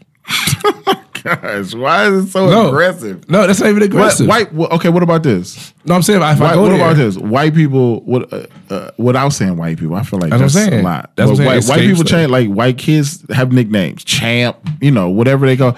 [1.24, 2.68] Gosh, why is it so No.
[2.70, 3.30] aggressive?
[3.30, 4.28] No, that's not even What, aggressive.
[4.28, 4.50] white.
[4.50, 5.74] wh- Okay, what about this?
[5.84, 7.18] no, I'm saying if I go what there, about this?
[7.18, 8.02] White people.
[8.02, 8.32] What?
[8.32, 10.86] Uh, uh, without saying white people, I feel like That's what that's, I'm saying.
[10.86, 11.12] a lot.
[11.16, 11.48] That's what I'm saying.
[11.48, 12.32] white, white people change.
[12.32, 14.58] Like white kids have nicknames, champ.
[14.80, 15.76] You know, whatever they call,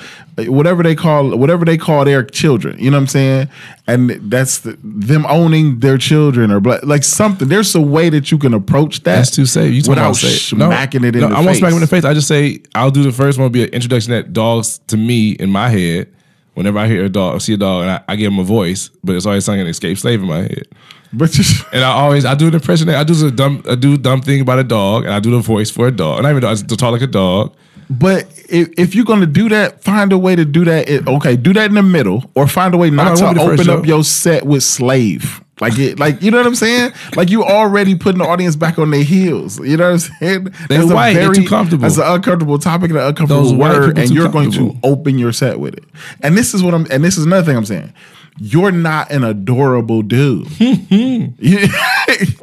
[0.47, 2.77] whatever they call, whatever they call their children.
[2.79, 3.49] You know what I'm saying?
[3.87, 7.47] And that's the, them owning their children or black, like something.
[7.47, 9.15] There's a way that you can approach that.
[9.15, 9.73] That's too safe.
[9.73, 12.05] You without say smacking it in no, the I won't smack him in the face.
[12.05, 13.51] I just say I'll do the first one.
[13.51, 16.13] Be an introduction that dogs to me in my head.
[16.55, 18.43] Whenever I hear a dog, or see a dog, and I, I give him a
[18.43, 20.67] voice, but it's always something an escaped slave in my head.
[21.13, 21.35] But
[21.71, 22.87] And I always I do an impression.
[22.87, 25.31] That I do a dumb I do dumb thing about a dog, and I do
[25.31, 26.19] the voice for a dog.
[26.19, 27.55] And I even do, I just talk like a dog.
[27.89, 30.87] But if, if you're gonna do that, find a way to do that.
[30.87, 33.37] It, okay, do that in the middle, or find a way not it to won't
[33.37, 33.87] be the first open up show.
[33.87, 35.41] your set with slave.
[35.61, 36.93] Like it, like you know what I'm saying?
[37.15, 39.59] Like you already putting the audience back on their heels.
[39.59, 40.43] You know what I'm saying?
[40.43, 41.81] They're That's a white, they're too comfortable.
[41.81, 45.33] That's an uncomfortable topic and an uncomfortable Those word, and you're going to open your
[45.33, 45.83] set with it.
[46.21, 46.87] And this is what I'm.
[46.89, 47.93] And this is another thing I'm saying.
[48.41, 50.47] You're not an adorable dude.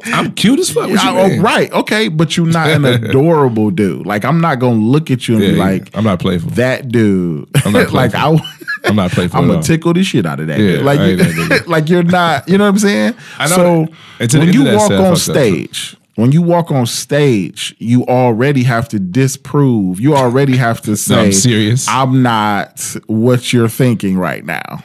[0.05, 0.89] I'm cute as fuck.
[0.91, 4.05] I- oh, right, okay, but you're not an adorable dude.
[4.05, 5.63] Like I'm not gonna look at you and Yeah, be yeah.
[5.63, 6.49] like, I'm not playful.
[6.51, 7.49] that dude.
[7.65, 8.37] I'm not like I.
[8.85, 10.59] I'm not playful I'm gonna tickle the shit out of that.
[10.59, 10.85] Yeah, dude.
[10.85, 12.47] Like, you, like you're not.
[12.47, 13.15] You know what I'm saying?
[13.39, 13.91] I know so that.
[14.19, 18.63] And to the when you walk on stage, when you walk on stage, you already
[18.63, 19.99] have to disprove.
[19.99, 21.87] You already have to say, I'm serious.
[21.87, 24.83] I'm not what you're thinking right now."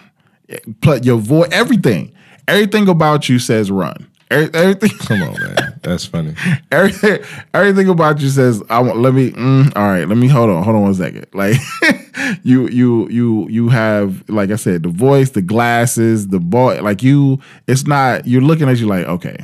[0.80, 2.12] Put your voice, everything,
[2.48, 4.06] everything about you says run.
[4.30, 5.78] Every- Everything, Come on, man.
[5.82, 6.34] That's funny.
[6.70, 7.18] everything,
[7.52, 9.30] everything about you says, "I want." Let me.
[9.32, 10.62] Mm, all right, let me hold on.
[10.64, 11.26] Hold on one second.
[11.34, 11.56] Like
[12.42, 16.80] you, you, you, you have, like I said, the voice, the glasses, the boy.
[16.82, 18.26] Like you, it's not.
[18.26, 19.36] You're looking at you like, okay,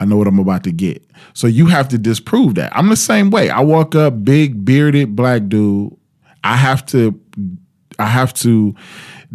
[0.00, 1.04] I know what I'm about to get.
[1.34, 2.74] So you have to disprove that.
[2.74, 3.50] I'm the same way.
[3.50, 5.94] I walk up, big bearded black dude.
[6.42, 7.20] I have to,
[7.98, 8.74] I have to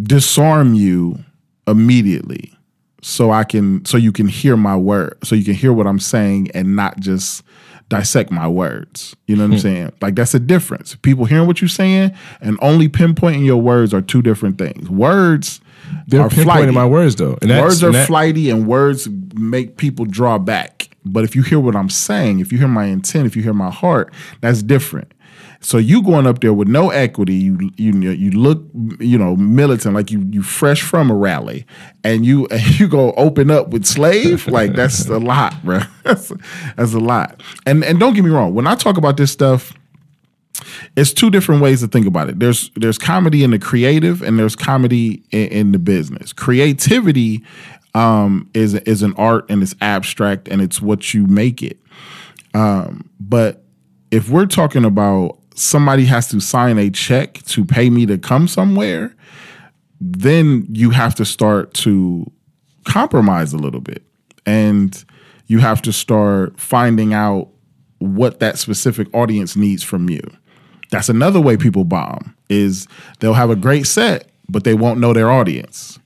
[0.01, 1.19] disarm you
[1.67, 2.55] immediately
[3.01, 5.99] so I can so you can hear my word, so you can hear what I'm
[5.99, 7.43] saying and not just
[7.87, 9.15] dissect my words.
[9.27, 9.59] You know what I'm hmm.
[9.59, 9.91] saying?
[10.01, 10.95] Like that's a difference.
[10.95, 14.89] People hearing what you're saying and only pinpointing your words are two different things.
[14.89, 15.61] Words
[16.07, 16.71] They're are pinpointing flighty.
[16.71, 17.37] my words though.
[17.43, 20.89] And words are and that- flighty and words make people draw back.
[21.05, 23.53] But if you hear what I'm saying, if you hear my intent, if you hear
[23.53, 25.11] my heart, that's different.
[25.65, 28.63] So you going up there with no equity, you you you look
[28.99, 31.65] you know militant like you you fresh from a rally,
[32.03, 35.79] and you and you go open up with slave like that's a lot, bro.
[36.03, 36.31] That's,
[36.77, 37.41] that's a lot.
[37.65, 39.73] And and don't get me wrong, when I talk about this stuff,
[40.95, 42.39] it's two different ways to think about it.
[42.39, 46.31] There's there's comedy in the creative and there's comedy in, in the business.
[46.31, 47.43] Creativity
[47.95, 51.79] um, is is an art and it's abstract and it's what you make it.
[52.53, 53.63] Um, but
[54.11, 58.47] if we're talking about somebody has to sign a check to pay me to come
[58.47, 59.15] somewhere,
[59.99, 62.29] then you have to start to
[62.83, 64.03] compromise a little bit.
[64.45, 65.03] And
[65.47, 67.49] you have to start finding out
[67.99, 70.21] what that specific audience needs from you.
[70.91, 72.87] That's another way people bomb is
[73.19, 75.99] they'll have a great set, but they won't know their audience.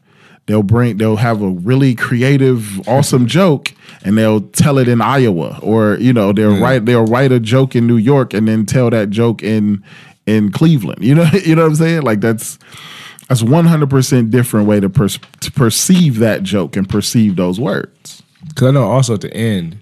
[0.49, 3.71] They'll bring they'll have a really creative, awesome joke
[4.03, 7.75] and they'll tell it in Iowa or you know, they'll write they'll write a joke
[7.75, 9.83] in New York and then tell that joke in
[10.25, 11.03] in Cleveland.
[11.03, 12.01] You know, you know what I'm saying?
[12.01, 12.57] Like that's
[13.27, 18.23] that's 100% different way to, per- to perceive that joke and perceive those words.
[18.55, 19.77] Cause I know also at the end,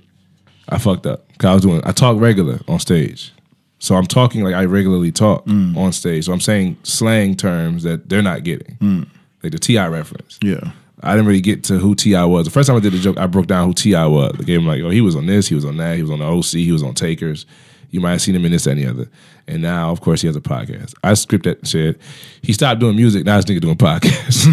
[0.67, 1.25] I fucked up.
[1.37, 3.31] Cause I was doing I talk regular on stage.
[3.79, 5.77] So I'm talking like I regularly talk Mm.
[5.77, 6.25] on stage.
[6.25, 8.75] So I'm saying slang terms that they're not getting.
[8.81, 9.07] Mm.
[9.43, 9.87] Like the T.I.
[9.87, 10.39] reference.
[10.41, 10.71] Yeah.
[11.01, 12.25] I didn't really get to who T.I.
[12.25, 12.45] was.
[12.45, 14.05] The first time I did the joke, I broke down who T.I.
[14.07, 14.35] was.
[14.39, 16.11] I gave him like, oh, he was on this, he was on that, he was
[16.11, 17.45] on the OC, he was on Takers.
[17.91, 19.09] You might have seen him in this, and other.
[19.49, 20.93] And now, of course, he has a podcast.
[21.03, 21.99] I script that shit.
[22.41, 24.45] He stopped doing music, now this nigga doing podcasts.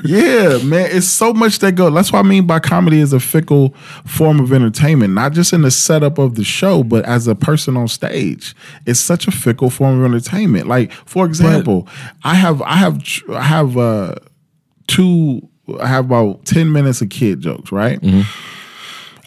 [0.04, 1.90] Yeah, man, it's so much that go.
[1.90, 3.74] That's what I mean by comedy is a fickle
[4.06, 7.76] form of entertainment, not just in the setup of the show, but as a person
[7.76, 8.54] on stage.
[8.86, 10.66] It's such a fickle form of entertainment.
[10.66, 11.86] Like, for example,
[12.24, 14.14] I have I have I have uh
[14.86, 15.48] two
[15.80, 18.00] I have about 10 minutes of kid jokes, right?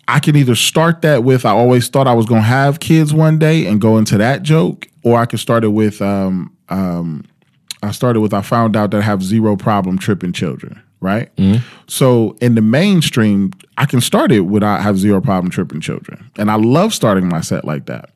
[0.07, 3.39] I can either start that with I always thought I was gonna have kids one
[3.39, 7.23] day and go into that joke, or I can start it with um um
[7.81, 11.29] I started with I found out that I have zero problem tripping children, right?
[11.87, 16.29] So in the mainstream, I can start it with I have zero problem tripping children.
[16.37, 18.09] And I love starting my set like that.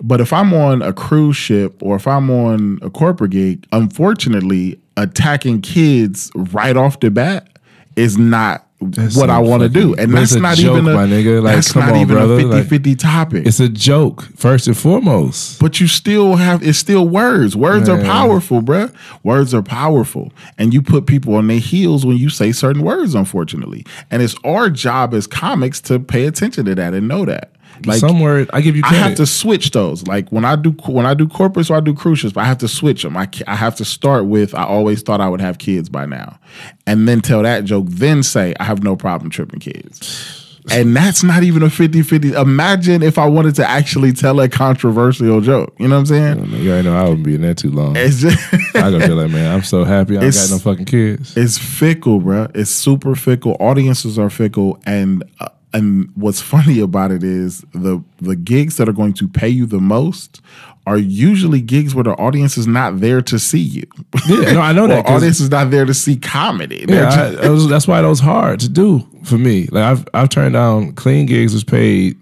[0.00, 4.80] But if I'm on a cruise ship or if I'm on a corporate gig, unfortunately,
[4.96, 7.48] attacking kids right off the bat
[7.96, 9.94] is not That's what I want to do.
[9.96, 11.42] And that's a not joke, even a my nigga.
[11.42, 12.38] Like, that's come not on, even brother.
[12.38, 13.46] a Like, 50-50 topic.
[13.46, 15.58] it's a joke, first and foremost.
[15.58, 17.56] But you still have it's still words.
[17.56, 18.94] Words are powerful, bruh.
[19.24, 20.32] Words are powerful.
[20.58, 23.84] And you put people on their heels when you say certain words, unfortunately.
[24.12, 27.50] And it's our job as comics to pay attention to that and know that.
[27.84, 30.06] Like Some word, I give you I have to switch those.
[30.06, 32.58] Like when I do when I do corporates or I do cruise ships, I have
[32.58, 33.16] to switch them.
[33.16, 36.38] I I have to start with I always thought I would have kids by now,
[36.86, 37.86] and then tell that joke.
[37.88, 40.44] Then say I have no problem tripping kids.
[40.70, 42.40] And that's not even a 50-50.
[42.40, 45.74] Imagine if I wanted to actually tell a controversial joke.
[45.78, 46.62] You know what I'm saying?
[46.62, 47.96] You already know I wouldn't be in there too long.
[47.96, 48.36] It's just
[48.76, 51.36] I gonna feel like, man, I'm so happy I don't got no fucking kids.
[51.36, 52.48] It's fickle, bro.
[52.54, 53.56] It's super fickle.
[53.60, 58.88] Audiences are fickle, and uh, and what's funny about it is the the gigs that
[58.88, 60.40] are going to pay you the most
[60.86, 63.84] are usually gigs where the audience is not there to see you.
[64.26, 65.04] Yeah, no, I know that.
[65.06, 66.86] audience is not there to see comedy.
[66.88, 69.66] Yeah, just- I, was, that's why that was hard to do for me.
[69.70, 72.16] Like I've I've turned down clean gigs was paid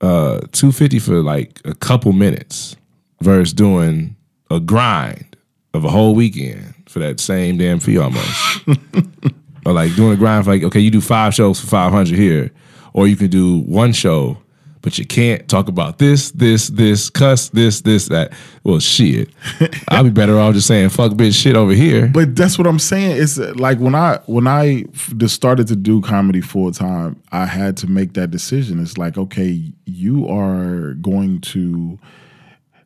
[0.00, 2.74] uh two fifty for like a couple minutes
[3.20, 4.16] versus doing
[4.50, 5.36] a grind
[5.74, 8.62] of a whole weekend for that same damn fee almost.
[9.64, 12.18] or like doing a grind for like okay, you do five shows for five hundred
[12.18, 12.50] here,
[12.92, 14.38] or you can do one show.
[14.82, 18.32] But you can't talk about this, this, this, cuss, this, this, that.
[18.64, 19.30] Well, shit.
[19.88, 22.08] I'll be better off just saying fuck bitch shit over here.
[22.08, 23.22] But that's what I'm saying.
[23.22, 24.82] It's uh, like when I when I
[25.16, 28.80] just started to do comedy full time, I had to make that decision.
[28.80, 31.96] It's like, okay, you are going to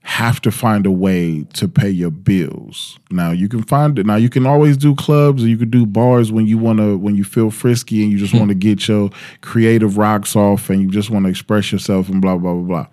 [0.07, 2.97] have to find a way to pay your bills.
[3.11, 4.07] Now you can find it.
[4.07, 6.97] Now you can always do clubs or you can do bars when you want to
[6.97, 8.39] when you feel frisky and you just hmm.
[8.39, 12.23] want to get your creative rocks off and you just want to express yourself and
[12.23, 12.87] blah blah blah blah.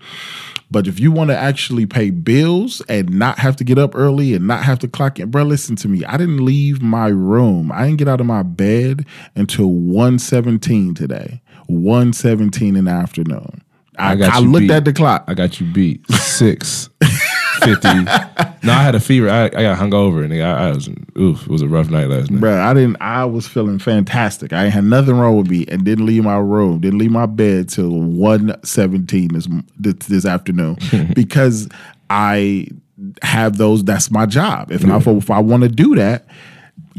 [0.71, 4.33] But if you want to actually pay bills and not have to get up early
[4.33, 6.03] and not have to clock in, bro, listen to me.
[6.05, 7.71] I didn't leave my room.
[7.71, 9.05] I didn't get out of my bed
[9.35, 11.43] until 117 today.
[11.67, 13.62] 117 in the afternoon.
[13.97, 14.71] I, I got I looked beat.
[14.71, 15.25] at the clock.
[15.27, 16.89] I got you beat six
[17.59, 17.87] fifty.
[18.03, 19.29] no, I had a fever.
[19.29, 21.43] I, I got hungover, and I, I was oof.
[21.43, 22.41] It was a rough night last night.
[22.41, 22.97] Bruh, I didn't.
[23.01, 24.53] I was feeling fantastic.
[24.53, 26.79] I had nothing wrong with me, and didn't leave my room.
[26.79, 30.77] Didn't leave my bed till one seventeen this this, this afternoon
[31.15, 31.69] because
[32.09, 32.67] I
[33.21, 33.83] have those.
[33.83, 34.71] That's my job.
[34.71, 36.25] If I if I want to do that,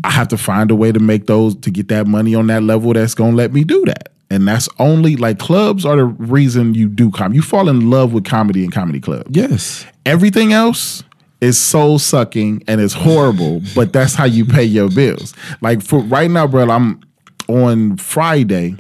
[0.03, 2.63] I have to find a way to make those to get that money on that
[2.63, 4.14] level that's gonna let me do that.
[4.35, 7.37] And that's only like clubs are the reason you do comedy.
[7.37, 9.27] You fall in love with comedy and comedy club.
[9.31, 11.03] Yes, Everything else
[11.41, 15.35] is soul sucking and it's horrible, but that's how you pay your bills.
[15.63, 17.01] Like for right now, bro, I'm
[17.49, 18.77] on Friday.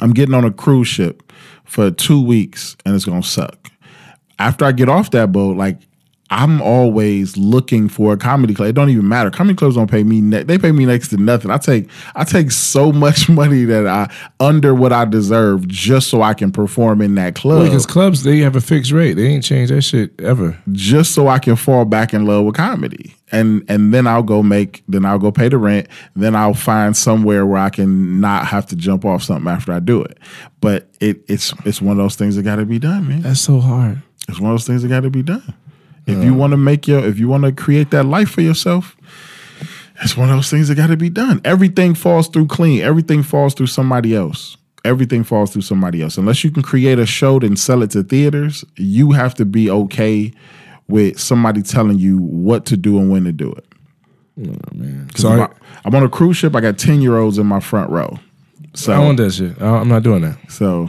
[0.00, 1.30] I'm getting on a cruise ship
[1.64, 3.70] for two weeks and it's gonna suck.
[4.38, 5.78] After I get off that boat, like
[6.32, 8.68] I'm always looking for a comedy club.
[8.68, 9.30] It don't even matter.
[9.30, 10.20] Comedy clubs don't pay me.
[10.20, 11.50] Ne- they pay me next to nothing.
[11.50, 16.22] I take I take so much money that I under what I deserve just so
[16.22, 19.14] I can perform in that club because clubs they have a fixed rate.
[19.14, 20.56] They ain't changed that shit ever.
[20.72, 23.16] just so I can fall back in love with comedy.
[23.32, 25.88] And and then I'll go make then I'll go pay the rent.
[26.14, 29.80] Then I'll find somewhere where I can not have to jump off something after I
[29.80, 30.18] do it.
[30.60, 33.22] But it it's it's one of those things that got to be done, man.
[33.22, 34.02] That's so hard.
[34.28, 35.54] It's one of those things that got to be done.
[36.18, 38.96] If you want to make your if you want to create that life for yourself,
[40.02, 41.40] it's one of those things that got to be done.
[41.44, 42.80] Everything falls through clean.
[42.82, 44.56] Everything falls through somebody else.
[44.84, 46.16] Everything falls through somebody else.
[46.16, 49.70] Unless you can create a show and sell it to theaters, you have to be
[49.70, 50.32] okay
[50.88, 53.66] with somebody telling you what to do and when to do it.
[54.48, 55.54] Oh, so I'm, I, on-
[55.84, 56.56] I'm on a cruise ship.
[56.56, 58.18] I got ten year olds in my front row.
[58.18, 59.60] I So don't want that shit.
[59.60, 60.38] I- I'm not doing that.
[60.48, 60.88] so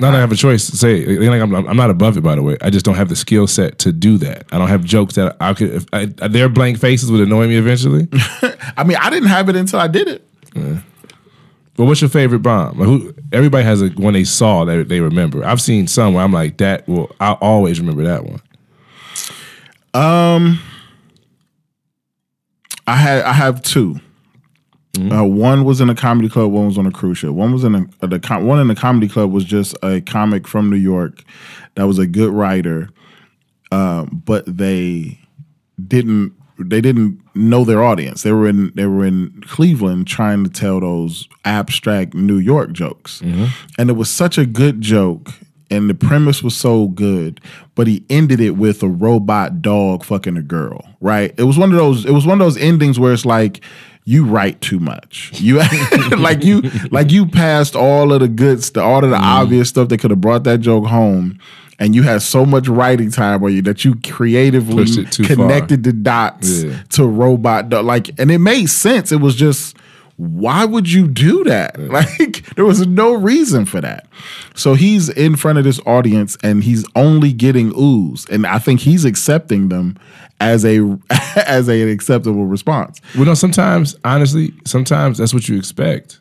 [0.00, 1.04] Not I have a choice to say.
[1.04, 2.56] Like I'm, I'm not above it, by the way.
[2.62, 4.46] I just don't have the skill set to do that.
[4.50, 5.74] I don't have jokes that I could.
[5.74, 8.08] If I, their blank faces would annoy me eventually.
[8.76, 10.26] I mean, I didn't have it until I did it.
[11.76, 12.78] But what's your favorite bomb?
[12.78, 13.14] Like who?
[13.32, 15.44] Everybody has a one they saw that they remember.
[15.44, 16.88] I've seen some where I'm like that.
[16.88, 18.40] Well, I always remember that one.
[19.92, 20.60] Um,
[22.86, 23.62] I had I have
[24.92, 26.50] 2 Uh, one was in a comedy club.
[26.50, 27.30] One was on a cruise ship.
[27.30, 30.00] One was in a, uh, the com- one in the comedy club was just a
[30.00, 31.22] comic from New York
[31.76, 32.90] that was a good writer,
[33.72, 35.18] um, but they
[35.86, 38.22] didn't they didn't know their audience.
[38.22, 43.20] They were in they were in Cleveland trying to tell those abstract New York jokes,
[43.78, 45.30] and it was such a good joke.
[45.72, 47.40] And the premise was so good,
[47.76, 50.84] but he ended it with a robot dog fucking a girl.
[51.00, 51.32] Right?
[51.38, 52.04] It was one of those.
[52.04, 53.60] It was one of those endings where it's like
[54.04, 55.30] you write too much.
[55.34, 55.58] You
[56.18, 59.24] like you like you passed all of the good stuff, all of the mm-hmm.
[59.24, 61.38] obvious stuff that could have brought that joke home,
[61.78, 65.36] and you had so much writing time on you that you creatively too far.
[65.36, 66.82] connected the dots Yeah.
[66.90, 67.70] to robot.
[67.70, 69.12] Like, and it made sense.
[69.12, 69.76] It was just
[70.20, 71.78] why would you do that?
[71.90, 74.06] Like, there was no reason for that.
[74.54, 78.80] So he's in front of this audience and he's only getting oohs, and I think
[78.80, 79.96] he's accepting them
[80.40, 80.98] as a
[81.46, 83.00] as a, an acceptable response.
[83.14, 83.34] Well, no.
[83.34, 86.18] Sometimes, honestly, sometimes that's what you expect.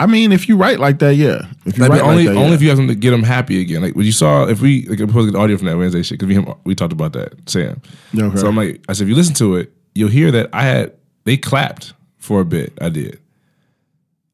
[0.00, 1.42] I mean, if you write like that, yeah.
[1.64, 2.54] If you Like, write only, like that, only yeah.
[2.54, 3.80] if you have something to get them happy again.
[3.80, 5.76] Like when you saw, if we like, I'm supposed to get the audio from that
[5.78, 7.80] Wednesday shit because we we talked about that, Sam.
[8.18, 8.36] Okay.
[8.36, 10.92] So I'm like, I said, if you listen to it, you'll hear that I had
[11.24, 12.72] they clapped for a bit.
[12.80, 13.20] I did.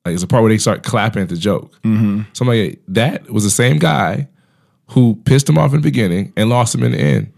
[0.04, 1.72] Like it's a part where they start clapping at the joke.
[1.82, 2.22] Mm-hmm.
[2.32, 4.28] So I'm like, that was the same guy
[4.88, 7.32] who pissed him off in the beginning and lost him in the end.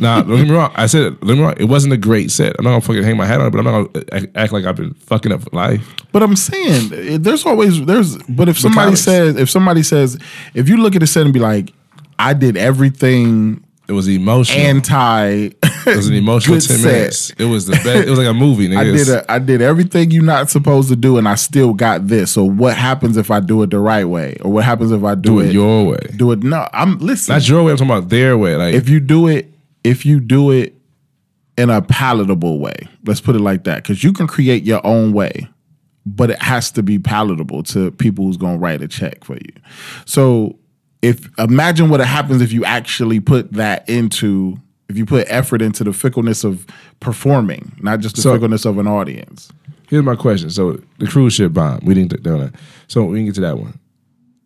[0.00, 0.72] Now, don't get me wrong.
[0.74, 1.54] I said, let me wrong.
[1.56, 2.56] It wasn't a great set.
[2.58, 4.52] I'm not gonna fucking hang my hat on it, but I'm not gonna act, act
[4.52, 5.86] like I've been fucking up life.
[6.12, 10.18] But I'm saying eh, there's always there's but if somebody says if somebody says
[10.54, 11.72] if you look at the set and be like,
[12.18, 14.64] I did everything It was emotional.
[14.64, 15.50] anti
[15.86, 16.92] it was an emotional ten set.
[16.92, 17.30] minutes.
[17.38, 18.06] It was the best.
[18.06, 18.68] It was like a movie.
[18.68, 18.78] Nigga.
[18.78, 22.08] I did a, I did everything you're not supposed to do and I still got
[22.08, 22.32] this.
[22.32, 24.36] So what happens if I do it the right way?
[24.40, 25.98] Or what happens if I do, do it your way.
[26.16, 27.34] do it no, I'm listen.
[27.34, 27.72] Not your way.
[27.72, 28.56] I'm talking about their way.
[28.56, 29.52] Like if you do it
[29.84, 30.74] if you do it
[31.56, 35.12] in a palatable way let's put it like that because you can create your own
[35.12, 35.48] way
[36.04, 39.34] but it has to be palatable to people who's going to write a check for
[39.34, 39.52] you
[40.04, 40.58] so
[41.04, 44.56] if imagine what happens if you actually put that into
[44.88, 46.66] if you put effort into the fickleness of
[47.00, 49.50] performing not just the So- fickleness of an audience
[49.90, 50.48] Here's my question.
[50.48, 52.54] So the cruise ship bomb, we didn't do that.
[52.88, 53.78] So we can get to that one.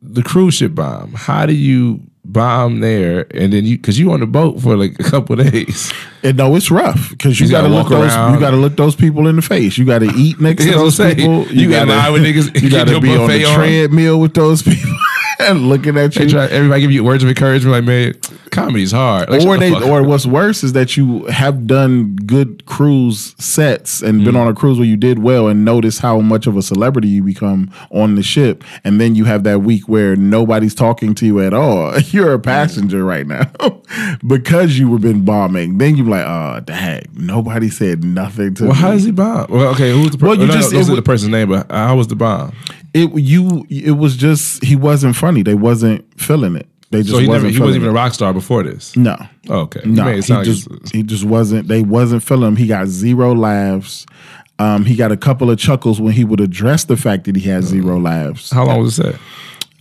[0.02, 1.12] The cruise ship bomb.
[1.14, 4.98] How do you bomb there, and then you because you on the boat for like
[4.98, 5.92] a couple of days.
[6.24, 8.12] And no, it's rough because you, You got to gotta look those.
[8.12, 8.34] around.
[8.34, 9.78] You got to look those people in the face.
[9.78, 11.44] You got to eat next to those that's what I'm saying.
[11.46, 11.56] people.
[11.56, 14.96] You gotta lie with niggas, You got to be on the treadmill with those people
[15.39, 16.30] and looking at They you.
[16.30, 18.14] try, everybody give you words of encouragement, like man,
[18.51, 19.28] comedy's hard.
[19.30, 24.03] Like, or shut the or what's worse is that you have done good cruise sets
[24.03, 24.24] and Mm.
[24.24, 27.09] been on a cruise where you did well and notice how much of a celebrity
[27.09, 31.26] you become on the ship, and then you have that week where nobody's talking to
[31.26, 31.97] you at all.
[32.11, 33.51] You're a passenger right now
[34.26, 35.78] because you were been bombing.
[35.78, 38.78] Then you're like, oh, the heck, nobody said nothing to Well, me.
[38.78, 39.47] how does he bomb?
[39.51, 40.18] Well, okay, who's the?
[40.18, 42.53] Per- Well, you just- no, it those the person's name, but how was the bomb?
[43.03, 45.42] It you it was just he wasn't funny.
[45.42, 46.66] They wasn't feeling it.
[46.90, 48.96] They just So he wasn't never, he wasn't even a rock star before this.
[48.96, 49.16] no.
[49.51, 51.68] Okay, No, he it sound like just he just wasn't.
[51.68, 52.57] They wasn't feeling him.
[52.57, 54.07] He got zero laughs.
[54.59, 57.42] Um, he got a couple of chuckles when he would address the fact that he
[57.49, 58.51] had zero laughs.
[58.51, 59.14] how long was that?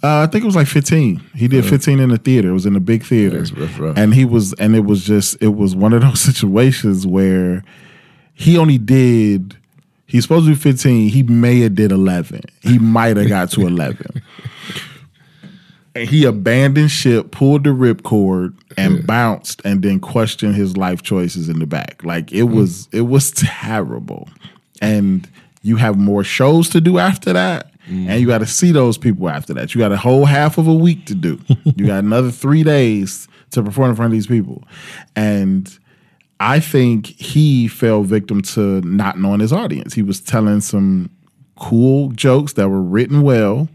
[0.03, 1.21] Uh, I think it was like fifteen.
[1.33, 2.49] He did fifteen in the theater.
[2.49, 3.97] It was in a big theater, rough, rough.
[3.97, 7.63] and he was, and it was just, it was one of those situations where
[8.35, 9.56] he only did.
[10.07, 11.09] He's supposed to do fifteen.
[11.09, 12.41] He may have did eleven.
[12.61, 14.23] He might have got to eleven.
[15.95, 21.49] And he abandoned ship, pulled the ripcord, and bounced, and then questioned his life choices
[21.49, 22.03] in the back.
[22.03, 22.99] Like it was, mm.
[22.99, 24.29] it was terrible.
[24.81, 25.27] And
[25.63, 28.29] you have more shows to do after that, and you mm.
[28.29, 29.73] got to see those people after that.
[29.73, 31.39] You got a whole half of a week to do.
[31.63, 34.63] you got another three days to perform in front of these people,
[35.15, 35.77] and
[36.39, 39.93] I think he fell victim to not knowing his audience.
[39.93, 41.09] He was telling some
[41.59, 43.67] cool jokes that were written well,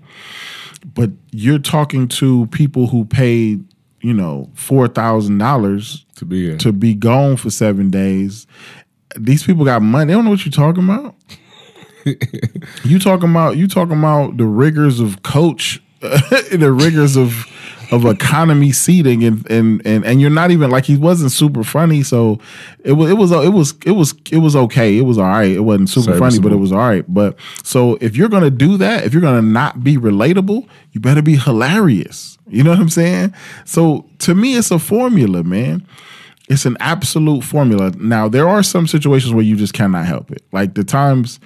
[0.95, 3.65] but you're talking to people who paid,
[4.01, 6.57] you know, four thousand dollars To be here.
[6.59, 8.47] to be gone for seven days.
[9.19, 10.07] These people got money.
[10.07, 11.17] They don't know what you're talking about.
[12.85, 17.47] you talking about you talking about the rigors of coach, the rigors of
[17.93, 22.03] of economy seating, and and and and you're not even like he wasn't super funny.
[22.03, 22.41] So
[22.83, 24.97] it was it was it was it was it was okay.
[24.97, 25.51] It was all right.
[25.51, 27.05] It wasn't super funny, but it was all right.
[27.07, 31.23] But so if you're gonna do that, if you're gonna not be relatable, you better
[31.23, 32.39] be hilarious.
[32.49, 33.35] You know what I'm saying?
[33.67, 35.87] So to me, it's a formula, man.
[36.49, 37.93] It's an absolute formula.
[37.99, 40.43] Now there are some situations where you just cannot help it.
[40.51, 41.41] Like the times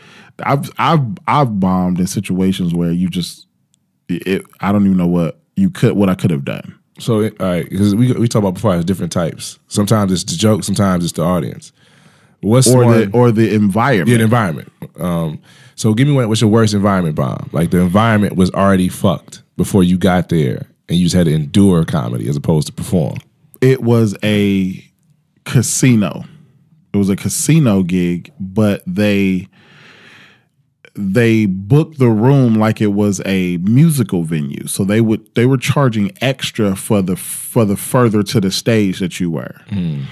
[0.44, 3.46] I've I've I've bombed in situations where you just
[4.08, 6.78] it, I don't even know what you could what I could have done.
[6.98, 9.58] So, all right, because we we talked about before, there's different types.
[9.68, 11.72] Sometimes it's the joke, sometimes it's the audience.
[12.40, 14.08] What's Or one, the or the environment.
[14.08, 14.72] yeah, the environment?
[14.98, 15.40] Um,
[15.74, 16.28] so, give me one.
[16.28, 17.50] What's your worst environment bomb?
[17.52, 21.32] Like the environment was already fucked before you got there, and you just had to
[21.34, 23.16] endure comedy as opposed to perform.
[23.60, 24.82] it was a
[25.44, 26.24] casino.
[26.92, 29.48] It was a casino gig, but they
[30.96, 34.66] they booked the room like it was a musical venue.
[34.66, 38.98] So they would they were charging extra for the for the further to the stage
[39.00, 39.54] that you were.
[39.68, 40.02] Hmm.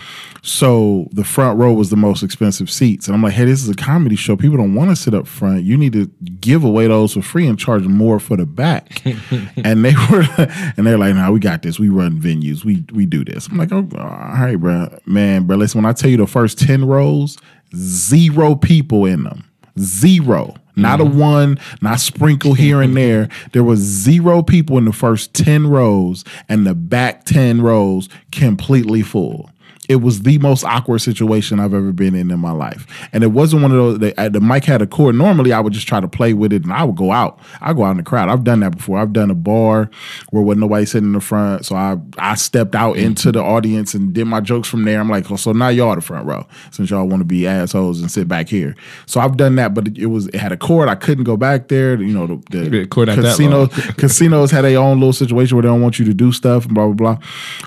[0.42, 3.06] So the front row was the most expensive seats.
[3.06, 4.36] And I'm like, hey, this is a comedy show.
[4.36, 5.62] People don't want to sit up front.
[5.62, 6.06] You need to
[6.38, 9.02] give away those for free and charge more for the back.
[9.56, 10.26] and they were
[10.76, 11.78] and they're like, nah, we got this.
[11.78, 12.62] We run venues.
[12.62, 13.48] We we do this.
[13.48, 14.94] I'm like, oh, all right, bro.
[15.06, 17.38] Man, bro, listen, when I tell you the first 10 rows,
[17.74, 19.50] zero people in them.
[19.78, 20.54] Zero.
[20.76, 21.18] Not a mm-hmm.
[21.18, 23.28] one, not sprinkle here and there.
[23.52, 29.02] There was zero people in the first 10 rows and the back 10 rows completely
[29.02, 29.50] full.
[29.88, 33.28] It was the most awkward situation I've ever been in in my life, and it
[33.28, 33.98] wasn't one of those.
[33.98, 35.14] The, the mic had a cord.
[35.14, 37.38] Normally, I would just try to play with it, and I would go out.
[37.60, 38.28] I go out in the crowd.
[38.28, 38.98] I've done that before.
[38.98, 39.90] I've done a bar
[40.30, 43.94] where wasn't nobody sitting in the front, so I I stepped out into the audience
[43.94, 45.00] and did my jokes from there.
[45.00, 48.00] I'm like, oh, so now y'all the front row since y'all want to be assholes
[48.00, 48.74] and sit back here.
[49.06, 50.88] So I've done that, but it, was it had a cord.
[50.88, 52.00] I couldn't go back there.
[52.00, 55.98] You know, the, the casinos casinos had their own little situation where they don't want
[55.98, 57.18] you to do stuff and blah blah blah.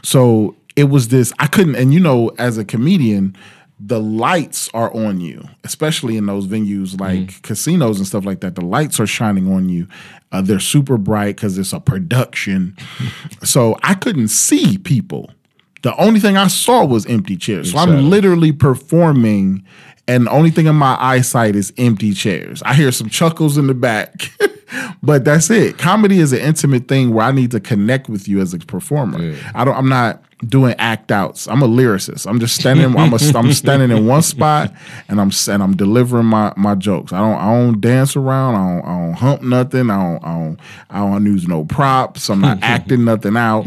[0.04, 1.34] So it was this.
[1.40, 3.36] I couldn't, and you know, as a comedian,
[3.80, 8.56] the lights are on you, especially in those venues like casinos and stuff like that.
[8.56, 9.88] The lights are shining on you.
[10.32, 12.78] Uh, they're super bright because it's a production.
[13.44, 15.32] so I couldn't see people.
[15.82, 17.72] The only thing I saw was empty chairs.
[17.72, 19.66] So I'm literally performing,
[20.08, 22.62] and the only thing in my eyesight is empty chairs.
[22.64, 24.32] I hear some chuckles in the back,
[25.04, 25.80] but that's it.
[25.80, 29.36] Comedy is an intimate thing where I need to connect with you as a performer.
[29.56, 29.76] I don't.
[29.76, 31.48] I'm not doing act outs.
[31.48, 32.28] I'm a lyricist.
[32.28, 32.86] I'm just standing.
[32.96, 34.74] I'm, a, I'm standing in one spot,
[35.08, 37.14] and I'm and I'm delivering my my jokes.
[37.14, 37.38] I don't.
[37.38, 38.56] I don't dance around.
[38.56, 38.86] I don't.
[38.86, 39.90] I don't hump nothing.
[39.90, 40.24] I don't.
[40.24, 40.60] I don't.
[40.90, 42.30] I don't use no props.
[42.30, 43.66] I'm not acting nothing out.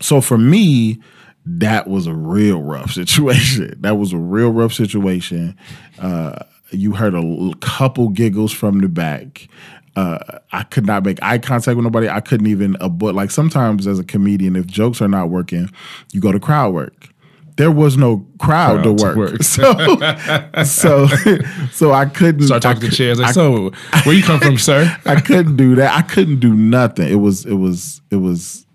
[0.00, 1.00] So for me,
[1.46, 3.74] that was a real rough situation.
[3.80, 5.56] That was a real rough situation.
[5.98, 6.38] Uh,
[6.70, 9.48] you heard a couple giggles from the back.
[9.96, 12.08] Uh, I could not make eye contact with nobody.
[12.08, 15.70] I couldn't even but like sometimes as a comedian, if jokes are not working,
[16.12, 17.08] you go to crowd work.
[17.56, 19.42] There was no crowd, Crowd to to work, work.
[20.64, 21.06] so so
[21.70, 22.46] so I couldn't.
[22.46, 23.20] Start talking I to chairs.
[23.20, 23.70] Like, I so
[24.04, 24.96] where you come from, sir?
[25.06, 25.96] I couldn't do that.
[25.96, 27.08] I couldn't do nothing.
[27.08, 28.66] It was it was it was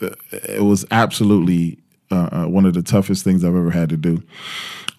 [0.00, 1.78] it was absolutely
[2.12, 4.22] uh, uh, one of the toughest things I've ever had to do.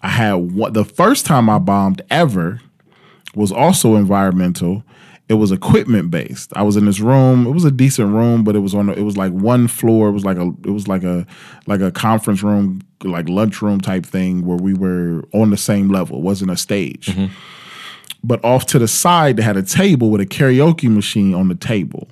[0.02, 2.60] I had one, the first time I bombed ever
[3.34, 4.84] was also environmental.
[5.30, 6.52] It was equipment based.
[6.56, 7.46] I was in this room.
[7.46, 8.88] It was a decent room, but it was on.
[8.88, 10.08] a- It was like one floor.
[10.08, 10.48] It was like a.
[10.64, 11.24] It was like a
[11.66, 16.18] like a conference room, like lunchroom type thing, where we were on the same level.
[16.18, 17.32] It wasn't a stage mm-hmm.
[18.24, 21.54] but off to the side they had a table with a karaoke machine on the
[21.54, 22.08] table.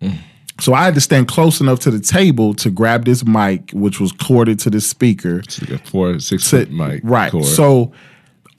[0.00, 0.16] Mm.
[0.60, 3.98] So I had to stand close enough to the table to grab this mic, which
[3.98, 5.38] was corded to the speaker.
[5.40, 7.00] It's like a four, six foot mic.
[7.02, 7.32] right.
[7.32, 7.46] cord.
[7.46, 7.92] So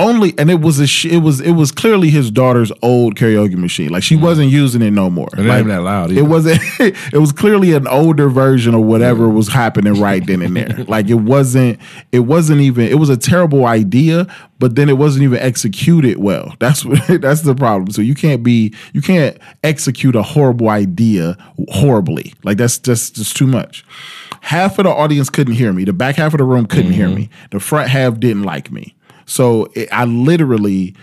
[0.02, 3.56] only, and it was a, sh- it was, it was clearly his daughter's old karaoke
[3.56, 3.90] machine.
[3.90, 4.22] Like she mm.
[4.22, 5.30] wasn't using it no more.
[5.38, 6.60] It like, that loud It wasn't.
[6.80, 9.36] it was clearly an older version of whatever mm.
[9.36, 10.84] was happening right then and there.
[10.88, 11.80] like it wasn't.
[12.12, 12.88] It wasn't even.
[12.88, 14.28] It was a terrible idea,
[14.60, 16.56] but then it wasn't even executed well.
[16.60, 17.00] That's what.
[17.22, 17.92] That's the problem.
[17.92, 18.74] So you can't be.
[18.94, 21.38] You can't execute a horrible idea
[21.70, 22.34] horribly.
[22.44, 23.86] Like that's just just too much.
[24.42, 25.84] Half of the audience couldn't hear me.
[25.84, 27.16] The back half of the room couldn't hear mm-hmm.
[27.16, 27.30] me.
[27.52, 28.96] The front half didn't like me.
[29.32, 30.94] So it, I literally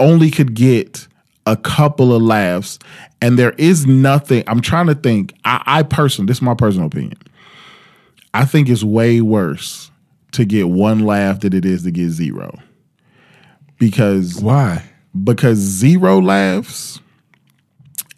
[0.00, 1.06] only could get
[1.46, 2.80] a couple of laughs,
[3.22, 4.42] and there is nothing.
[4.48, 5.32] I'm trying to think.
[5.44, 7.18] I, I personally, this is my personal opinion.
[8.32, 9.92] I think it's way worse
[10.32, 12.58] to get one laugh than it is to get zero,
[13.78, 14.82] because why?
[15.22, 16.98] because zero laughs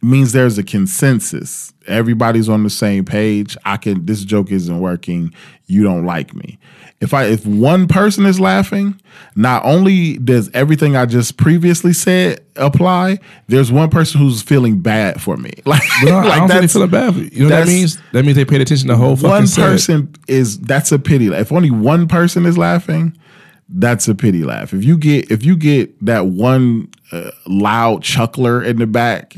[0.00, 1.74] means there's a consensus.
[1.86, 3.54] Everybody's on the same page.
[3.66, 5.34] I can this joke isn't working.
[5.66, 6.58] You don't like me.
[7.00, 8.98] If I if one person is laughing,
[9.34, 13.18] not only does everything I just previously said apply,
[13.48, 15.50] there's one person who's feeling bad for me.
[15.66, 17.12] Like, No, I don't that's- feel bad.
[17.14, 17.28] for you.
[17.32, 17.98] You know what that means?
[18.12, 19.62] That means they paid attention to the whole fucking one set.
[19.62, 21.26] person is that's a pity.
[21.26, 23.14] If only one person is laughing,
[23.68, 24.72] that's a pity laugh.
[24.72, 29.36] If you get if you get that one uh, loud chuckler in the back,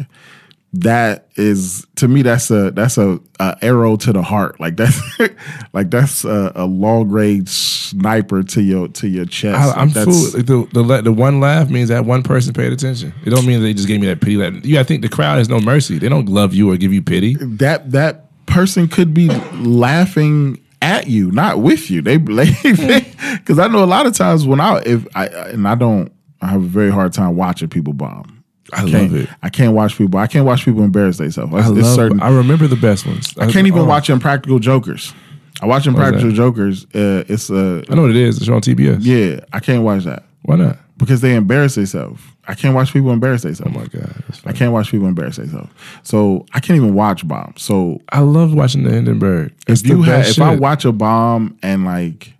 [0.74, 4.60] that is to me that's a that's a, a arrow to the heart.
[4.60, 5.00] Like that's
[5.72, 9.58] like that's a, a long range sniper to your to your chest.
[9.58, 10.46] I, i'm that's- fooled.
[10.46, 13.14] The, the the one laugh means that one person paid attention.
[13.24, 14.64] It don't mean they just gave me that pity laugh.
[14.64, 15.98] You, I think the crowd has no mercy.
[15.98, 17.34] They don't love you or give you pity.
[17.40, 22.02] that that person could be laughing at you, not with you.
[22.02, 26.12] They because I know a lot of times when I if I and I don't
[26.40, 28.37] I have a very hard time watching people bomb.
[28.72, 29.28] I Can't- love it.
[29.42, 30.18] I can't watch people.
[30.20, 31.52] I can't watch people embarrass themselves.
[31.54, 31.94] I love.
[31.94, 32.20] certain.
[32.20, 33.32] I remember the best ones.
[33.38, 35.14] I can't even oh, watch Impractical Jokers.
[35.60, 36.30] I watch Impractical?
[36.30, 36.84] Jokers.
[36.94, 38.38] Uh, it's uh, I know what it is.
[38.38, 38.98] It's on TBS.
[39.00, 39.40] yeah.
[39.52, 40.78] I can't watch that Why not?
[40.98, 42.22] because they embarrass themselves.
[42.46, 43.74] I can't watch people embarrass themselves.
[43.74, 44.24] Oh my god.
[44.44, 45.70] I can't watch people embarrass themselves.
[46.02, 47.54] So I can't even watch bomb.
[47.56, 49.52] So I love watching the Hindenburg.
[49.66, 52.34] It's if you have, if I watch a bomb and like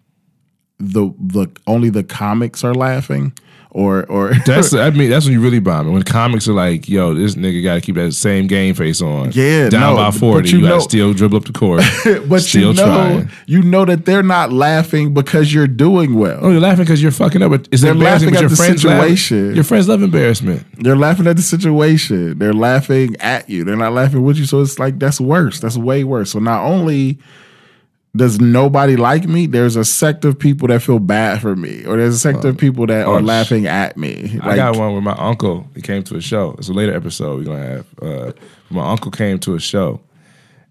[0.79, 3.33] the the only the comics are laughing
[3.79, 5.93] or or That's I mean that's when you really bomb.
[5.93, 9.31] When comics are like, "Yo, this nigga got to keep that same game face on."
[9.33, 11.83] Yeah, down no, by forty, you you, got to still dribble up the court.
[12.29, 13.31] but still you know trying.
[13.47, 16.41] you know that they're not laughing because you're doing well.
[16.43, 17.53] Oh, you're laughing because you're fucking up.
[17.53, 18.31] But it's They're embarrassing.
[18.31, 19.55] laughing at your the friends laugh- situation.
[19.55, 20.67] Your friends love embarrassment.
[20.83, 22.39] They're laughing at the situation.
[22.39, 23.63] They're laughing at you.
[23.63, 24.45] They're not laughing with you.
[24.47, 25.61] So it's like that's worse.
[25.61, 26.33] That's way worse.
[26.33, 27.19] So not only
[28.17, 31.97] does nobody like me, there's a sect of people that feel bad for me, or
[31.97, 34.39] there's a sect of people that are oh, laughing at me.
[34.43, 35.69] I got one with my uncle.
[35.75, 36.55] He came to a show.
[36.59, 37.87] It's a later episode we're gonna have.
[38.01, 38.33] Uh,
[38.71, 40.01] my uncle came to a show.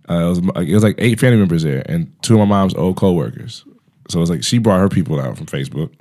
[0.10, 2.74] Uh, it was it was like eight family members there, and two of my mom's
[2.76, 3.64] old coworkers.
[4.10, 5.92] So it was like she brought her people out from Facebook.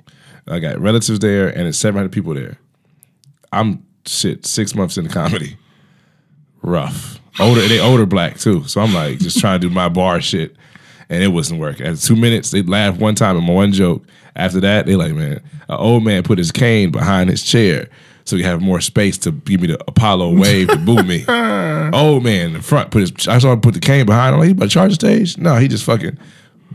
[0.47, 2.57] I got relatives there, and it's seven hundred people there.
[3.51, 5.57] I'm shit six months into comedy.
[6.61, 7.67] Rough, older.
[7.67, 8.63] They older black too.
[8.63, 10.55] So I'm like just trying to do my bar shit,
[11.09, 11.85] and it wasn't working.
[11.85, 14.03] At two minutes, they laughed one time at my one joke.
[14.35, 17.87] After that, they like, man, an old man put his cane behind his chair
[18.27, 21.25] so he have more space to give me the Apollo wave to boo me.
[21.93, 23.27] old man in the front put his.
[23.27, 24.33] I saw him put the cane behind.
[24.35, 25.37] I'm like, he about to charge the stage?
[25.37, 26.17] No, he just fucking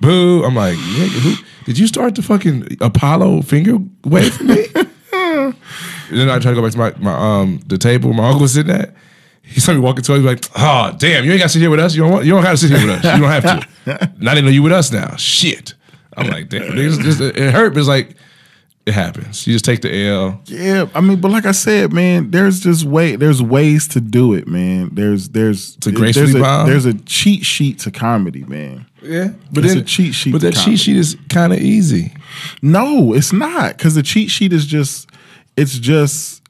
[0.00, 0.42] boo.
[0.44, 1.34] I'm like, nigga, who
[1.66, 4.64] did you start the fucking Apollo finger wave for me?
[5.12, 5.54] and
[6.10, 8.42] then I try to go back to my, my um the table where my uncle
[8.42, 8.94] was sitting at.
[9.52, 11.70] He saw me walking towards me like, oh damn, you ain't got to sit here
[11.70, 11.94] with us.
[11.94, 13.14] You don't want, you don't have to sit here with us.
[13.14, 13.42] You don't have
[13.84, 14.12] to.
[14.18, 15.16] Not even know you with us now.
[15.16, 15.74] Shit.
[16.16, 16.76] I'm like, damn.
[16.78, 18.16] It's just, it hurt, but it's like
[18.84, 19.46] it happens.
[19.46, 20.40] You just take the L.
[20.46, 24.34] Yeah, I mean, but like I said, man, there's just way there's ways to do
[24.34, 24.90] it, man.
[24.92, 28.86] There's there's To gracefully there's a, there's a cheat sheet to comedy, man.
[29.00, 30.72] Yeah, but It's then a cheat sheet But to that comedy.
[30.72, 32.12] cheat sheet is kind of easy.
[32.60, 35.08] No, it's not because the cheat sheet is just
[35.56, 36.42] it's just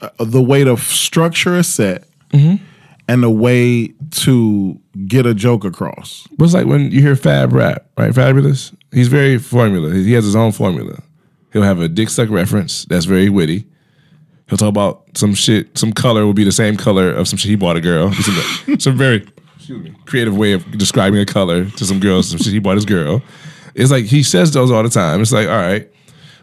[0.00, 2.64] uh, the way to structure a set Mm-hmm.
[3.08, 6.28] and a way to get a joke across.
[6.36, 8.12] But it's like when you hear Fab rap, right?
[8.12, 8.74] Fabolous.
[8.92, 9.92] He's very formula.
[9.92, 11.02] He has his own formula.
[11.52, 13.66] He'll have a dick suck reference that's very witty.
[14.48, 15.76] He'll talk about some shit.
[15.78, 18.12] Some color will be the same color of some shit he bought a girl.
[18.12, 19.26] Some, some very
[19.68, 22.30] me, creative way of describing a color to some girls.
[22.30, 23.22] Some shit he bought his girl.
[23.74, 25.20] It's like he says those all the time.
[25.20, 25.88] It's like, all right,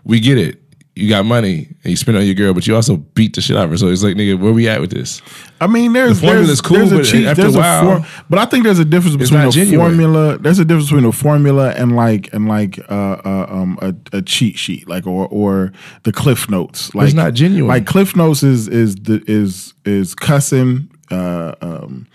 [0.04, 0.62] we get it.
[0.98, 3.42] You got money and you spend it on your girl, but you also beat the
[3.42, 3.78] shit out of her.
[3.78, 5.22] So it's like, nigga, where we at with this?
[5.62, 8.46] I mean, there's The formula's there's, cool, a but cheat, after a while, but I
[8.46, 9.88] think there's a difference between a genuine.
[9.92, 10.38] formula.
[10.38, 14.22] There's a difference between a formula and like and like uh, uh, um, a, a
[14.22, 15.72] cheat sheet, like or or
[16.04, 16.94] the Cliff Notes.
[16.96, 17.68] Like it's not genuine.
[17.70, 22.08] Like Cliff Notes is is the, is is cussing, uh, um,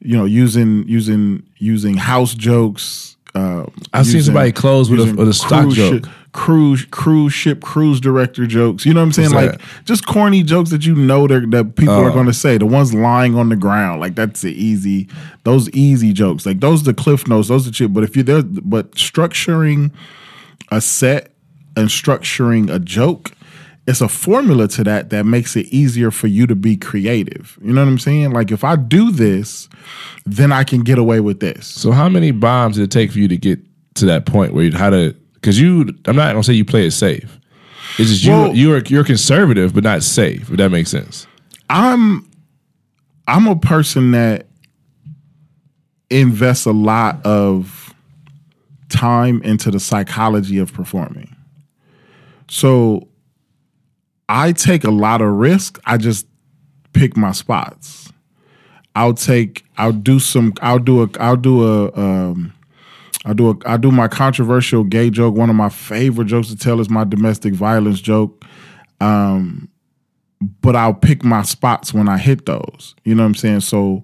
[0.00, 3.16] you know, using using using house jokes.
[3.34, 6.04] Uh, I've seen somebody close with a- with a stock joke.
[6.06, 8.84] shi- cruise cruise ship cruise director jokes.
[8.84, 9.32] You know what I'm saying?
[9.32, 9.84] What's like that?
[9.86, 12.02] just corny jokes that you know that that people Oh.
[12.04, 12.58] are going to say.
[12.58, 15.08] The ones lying on the ground, like that's the easy.
[15.44, 17.48] Those easy jokes, like those the cliff notes.
[17.48, 17.94] Those are shit.
[17.94, 19.92] But if you're there, but structuring
[20.70, 21.30] a set
[21.76, 23.30] and structuring a joke.
[23.86, 27.58] It's a formula to that that makes it easier for you to be creative.
[27.62, 28.30] You know what I'm saying?
[28.32, 29.68] Like if I do this,
[30.24, 31.66] then I can get away with this.
[31.66, 33.58] So how many bombs did it take for you to get
[33.96, 35.14] to that point where you how to?
[35.44, 37.38] Because you, I'm not gonna say you play it safe.
[37.98, 38.32] It's just you.
[38.32, 40.50] Well- you're you're conservative, but not safe.
[40.50, 41.26] If that makes sense.
[41.68, 42.26] I'm
[43.28, 44.46] I'm a person that
[46.08, 47.94] invests a lot of
[48.88, 51.36] time into the psychology of performing.
[52.48, 53.06] So
[54.30, 55.78] I take a lot of risk.
[55.84, 56.26] I just
[56.94, 58.10] pick my spots.
[58.96, 62.53] I'll take I'll do some I'll do a I'll do a um
[63.24, 65.34] I'll do a I'll do my controversial gay joke.
[65.34, 68.44] One of my favorite jokes to tell is my domestic violence joke
[69.00, 69.68] um,
[70.60, 72.94] but I'll pick my spots when I hit those.
[73.04, 73.60] You know what I'm saying?
[73.60, 74.02] So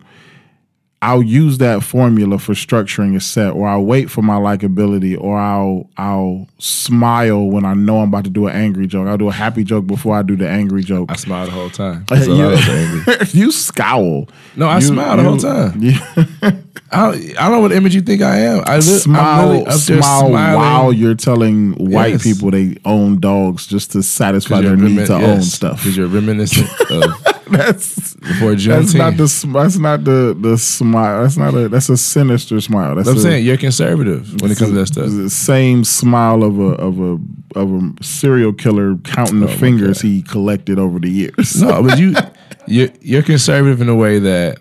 [1.03, 5.39] I'll use that formula for structuring a set, or I'll wait for my likability, or
[5.39, 9.09] I'll I'll smile when I know I'm about to do an angry joke.
[9.09, 11.11] I'll do a happy joke before I do the angry joke.
[11.11, 12.05] I smile the whole time.
[12.15, 13.17] You- angry.
[13.33, 14.29] you scowl.
[14.57, 15.81] No, I You- smiled the whole time.
[15.83, 15.99] Yeah.
[16.93, 18.65] I don't, I don't know what image you think I am.
[18.67, 22.25] I li- smile, smile while you're telling white Yes.
[22.25, 25.77] people they own dogs just to satisfy their need to remin- own stuff.
[25.79, 31.23] Because you're reminiscent of That's before That's not the that's not the the smile.
[31.23, 32.95] That's not a that's a sinister smile.
[32.95, 35.07] That's I'm a, saying you're conservative when it comes to that stuff.
[35.11, 37.19] the same smile of a of a
[37.57, 41.61] of a serial killer counting the Oh my fingers he collected over the years.
[41.61, 42.15] No, but you
[42.69, 44.61] you're, you're conservative in a way that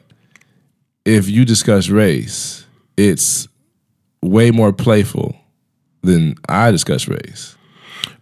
[1.05, 2.65] if you discuss race,
[2.97, 3.47] it's
[4.23, 5.35] way more playful
[6.01, 7.55] than I discuss race.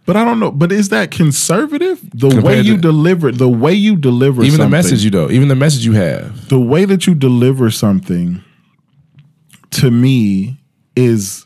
[0.07, 0.51] But I don't know.
[0.51, 1.99] But is that conservative?
[2.13, 5.49] The way you to- deliver the way you deliver Even the message you know, even
[5.49, 6.47] the message you have.
[6.47, 8.41] the way that you deliver something
[9.71, 10.57] to me
[10.95, 11.45] is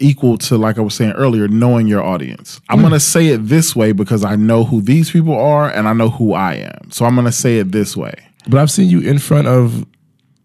[0.00, 2.60] equal to like I was saying earlier, knowing your audience.
[2.68, 5.92] I'm gonna say it this way because I know who these people are and I
[5.92, 6.90] know who I am.
[6.90, 8.14] So I'm gonna say it this way.
[8.48, 9.86] But I've seen you in front of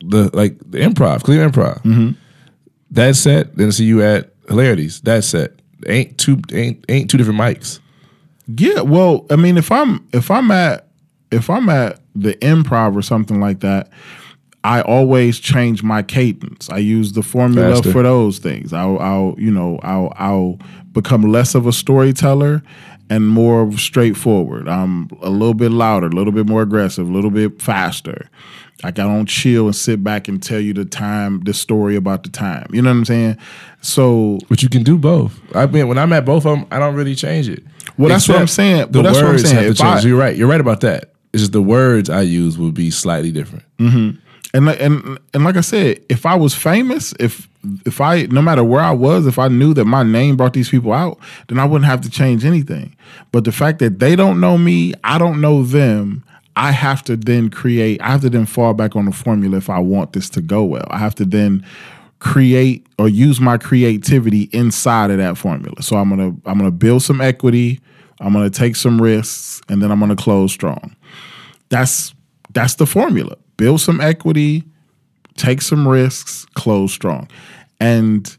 [0.06, 1.82] the like the improv, Cleveland Improv.
[1.82, 2.12] Mm-hmm.
[2.92, 5.02] That set, then I see you at Hilarities.
[5.02, 5.54] That set
[5.88, 7.80] ain't two ain't ain't two different mics.
[8.48, 10.88] Yeah, well, I mean, if I'm if I'm at
[11.32, 13.90] if I'm at the improv or something like that,
[14.64, 16.70] I always change my cadence.
[16.70, 17.92] I use the formula Faster.
[17.92, 18.74] for those things.
[18.74, 20.60] I'll, I'll you know I'll I'll
[20.92, 22.62] become less of a storyteller
[23.10, 24.68] and more straightforward.
[24.68, 28.30] I'm a little bit louder, a little bit more aggressive, a little bit faster.
[28.84, 32.24] Like I don't chill and sit back and tell you the time, the story about
[32.24, 32.68] the time.
[32.74, 33.38] You know what I'm saying?
[33.82, 35.40] So But you can do both.
[35.56, 37.64] I mean, when I'm at both of them, I don't really change it.
[37.98, 38.92] Well, that's what I'm saying.
[38.92, 39.56] The Well, that's what I'm words saying.
[39.64, 40.06] have to change.
[40.06, 40.36] I- You're right.
[40.36, 41.12] You're right about that.
[41.34, 43.64] It's just the words I use will be slightly different.
[43.80, 44.18] Mm-hmm.
[44.56, 47.48] And like- and and like I said, if I was famous, if
[47.86, 50.70] if I no matter where I was, if I knew that my name brought these
[50.70, 51.18] people out,
[51.48, 52.96] then I wouldn't have to change anything.
[53.32, 56.24] But the fact that they don't know me, I don't know them,
[56.56, 58.02] I have to then create.
[58.02, 60.64] I have to then fall back on the formula if I want this to go
[60.64, 60.88] well.
[60.90, 61.66] I have to then
[62.20, 65.82] create or use my creativity inside of that formula.
[65.82, 67.80] So I'm gonna I'm gonna build some equity.
[68.20, 70.96] I'm gonna take some risks, and then I'm gonna close strong
[71.74, 72.14] that's
[72.54, 73.36] that's the formula.
[73.58, 74.64] Build some equity,
[75.36, 77.28] take some risks, close strong.
[77.80, 78.38] And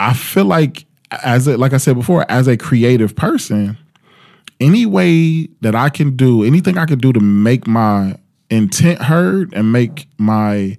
[0.00, 0.84] I feel like
[1.22, 3.78] as a, like I said before, as a creative person,
[4.60, 8.16] any way that I can do, anything I can do to make my
[8.50, 10.78] intent heard and make my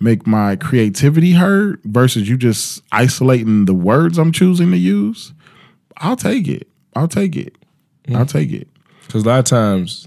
[0.00, 5.32] make my creativity heard versus you just isolating the words I'm choosing to use,
[5.96, 6.68] I'll take it.
[6.94, 7.56] I'll take it.
[8.14, 8.68] I'll take it.
[9.06, 10.06] Because a lot of times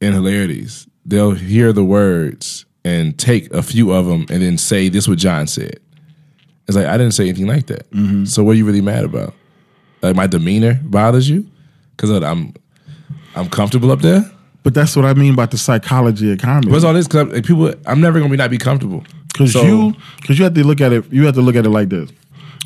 [0.00, 4.88] in hilarities, they'll hear the words and take a few of them and then say,
[4.88, 5.80] "This what John said."
[6.66, 7.90] It's like I didn't say anything like that.
[7.90, 8.24] Mm-hmm.
[8.26, 9.34] So what are you really mad about?
[10.04, 11.46] Like my demeanor bothers you
[11.96, 12.52] because I'm
[13.34, 14.30] I'm comfortable up there.
[14.62, 16.70] But that's what I mean about the psychology of comedy.
[16.70, 17.08] What's all this?
[17.08, 19.02] Cause like, people, I'm never gonna be not be comfortable.
[19.28, 21.10] Because So- you, because you have to look at it.
[21.10, 22.10] You have to look at it like this: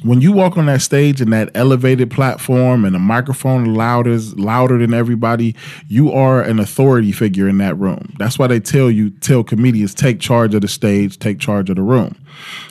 [0.03, 4.79] when you walk on that stage and that elevated platform and the microphone louder louder
[4.79, 5.57] than everybody,
[5.89, 8.15] you are an authority figure in that room.
[8.19, 11.77] That's why they tell you tell comedians take charge of the stage, take charge of
[11.77, 12.17] the room.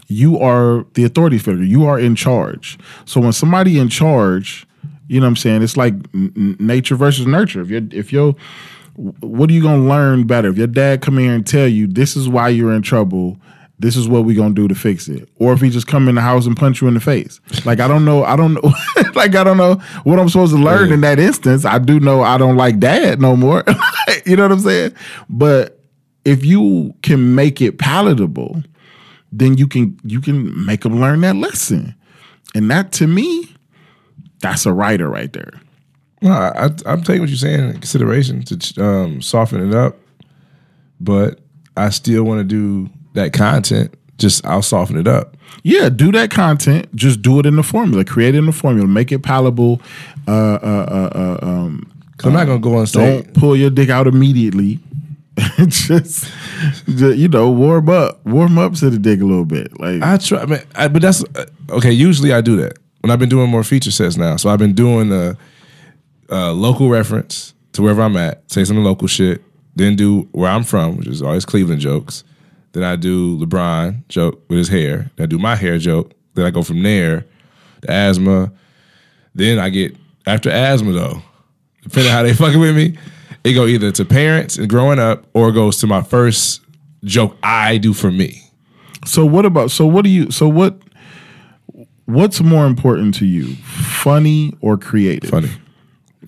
[0.07, 1.63] You are the authority figure.
[1.63, 2.77] You are in charge.
[3.05, 4.65] So when somebody in charge,
[5.07, 5.63] you know what I'm saying?
[5.63, 7.61] It's like nature versus nurture.
[7.61, 8.35] If you if you're
[8.95, 10.49] what are you gonna learn better?
[10.49, 13.37] If your dad come here and tell you this is why you're in trouble,
[13.79, 16.15] this is what we're gonna do to fix it, or if he just come in
[16.15, 18.73] the house and punch you in the face, like I don't know, I don't know,
[19.15, 20.95] like I don't know what I'm supposed to learn Yeah.
[20.95, 21.63] in that instance.
[21.65, 23.63] I do know I don't like dad no more.
[24.25, 24.93] you know what I'm saying?
[25.29, 25.79] But
[26.25, 28.63] if you can make it palatable,
[29.31, 31.93] then you can you can make them learn that lesson,
[32.55, 33.55] and that to me,
[34.41, 35.53] that's a writer right there.
[36.23, 39.97] No, I, I, I'm taking what you're saying in consideration to um, soften it up,
[40.99, 41.41] but
[41.75, 43.93] I still want to do that content.
[44.17, 45.37] Just I'll soften it up.
[45.63, 46.93] Yeah, do that content.
[46.95, 48.05] Just do it in the formula.
[48.05, 48.87] Create it in the formula.
[48.87, 49.81] Make it palatable.
[50.27, 50.57] Uh, uh,
[51.13, 51.91] uh, uh, um,
[52.23, 53.25] I'm not gonna go on stage.
[53.25, 54.79] don't pull your dick out immediately.
[55.67, 56.31] just,
[56.87, 59.79] ju- you know, warm up, warm up to the dick a little bit.
[59.79, 61.91] Like, I try, I mean, I, but that's uh, okay.
[61.91, 64.37] Usually I do that when I've been doing more feature sets now.
[64.37, 65.37] So I've been doing a,
[66.29, 69.43] a local reference to wherever I'm at, say some local shit,
[69.75, 72.23] then do where I'm from, which is always Cleveland jokes.
[72.77, 75.09] Then I do LeBron joke with his hair.
[75.15, 76.13] Then I do my hair joke.
[76.35, 77.25] Then I go from there
[77.81, 78.51] to asthma.
[79.33, 79.97] Then I get
[80.27, 81.23] after asthma though,
[81.81, 82.95] depending on how they fucking with me,
[83.43, 86.61] it go either to parents and growing up or it goes to my first
[87.03, 88.43] joke I do for me.
[89.05, 89.71] so what about?
[89.71, 90.29] So what do you?
[90.29, 90.79] So what?
[92.05, 95.31] What's more important to you, funny or creative?
[95.31, 95.49] Funny.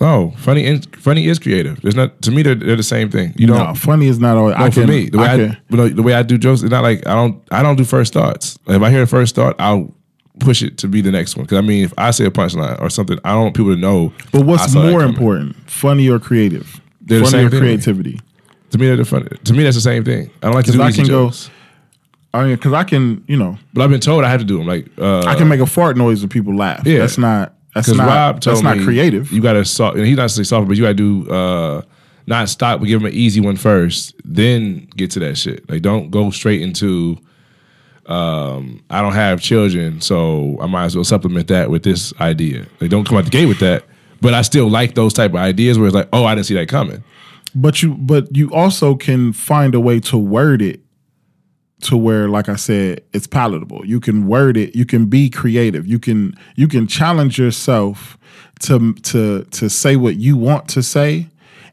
[0.02, 1.82] Oh, funny and funny is creative.
[1.82, 3.34] There's not to me they're, they're the same thing.
[3.36, 4.56] You No, funny is not always.
[4.58, 5.10] no, I for can, me.
[5.10, 5.38] The way I I,
[5.70, 7.84] you know, the way I do jokes, it's not like I don't I don't do
[7.84, 8.58] first thoughts.
[8.66, 9.94] Like if I hear a first thought, I'll
[10.40, 11.44] push it to be the next one.
[11.46, 13.80] Because I mean, if I say a punchline or something, I don't want people to
[13.80, 14.14] know.
[14.32, 16.80] But what's more important, funny or creative?
[17.02, 17.60] They're the funny same or thing.
[17.60, 18.20] creativity?
[18.72, 19.28] To me, they're the funny.
[19.28, 20.30] To me, that's the same thing.
[20.42, 21.50] I don't like to do I can go- jokes.
[22.34, 24.60] I mean, because I can, you know, but I've been told I have to do
[24.60, 24.68] them.
[24.68, 26.86] Like uh, I can make a fart noise and people laugh.
[26.86, 27.00] Yeah.
[27.00, 27.56] That's not.
[27.74, 28.08] That's Because not.
[28.08, 29.32] Rob told that's not me creative.
[29.32, 29.98] You got to soft.
[29.98, 31.82] And he's not say soft, but you got to do uh,
[32.28, 35.70] not stop, but give him an easy one first, then get to that shit.
[35.70, 37.18] Like don't go straight into.
[38.06, 42.66] Um, I don't have children, so I might as well supplement that with this idea.
[42.82, 43.84] Like don't come out the gate with that.
[44.22, 46.56] But I still like those type of ideas where it's like, oh, I didn't see
[46.56, 47.04] that coming.
[47.56, 50.82] But you, but you also can find a way to word it
[51.82, 53.86] to where, like I said, it's palatable.
[53.86, 54.76] You can word it.
[54.76, 55.88] You can be creative.
[55.88, 58.18] You can you can challenge yourself
[58.62, 61.28] to to to say what you want to say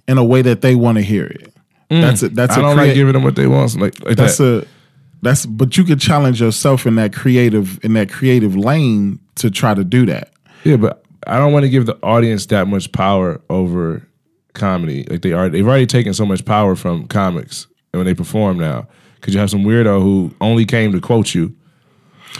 [0.08, 1.52] in a way that they want to hear it.
[1.88, 2.56] That's a, that's Mm.
[2.56, 3.74] I a don't crea- like giving them what they want.
[3.80, 4.64] Like, like that's that.
[4.64, 4.68] a
[5.22, 9.74] that's but you could challenge yourself in that creative in that creative lane to try
[9.74, 10.30] to do that.
[10.64, 14.06] Yeah, but I don't want to give the audience that much power over
[14.54, 15.04] comedy.
[15.10, 18.86] Like they are, they've already taken so much power from comics when they perform now.
[19.16, 21.54] Because you have some weirdo who only came to quote you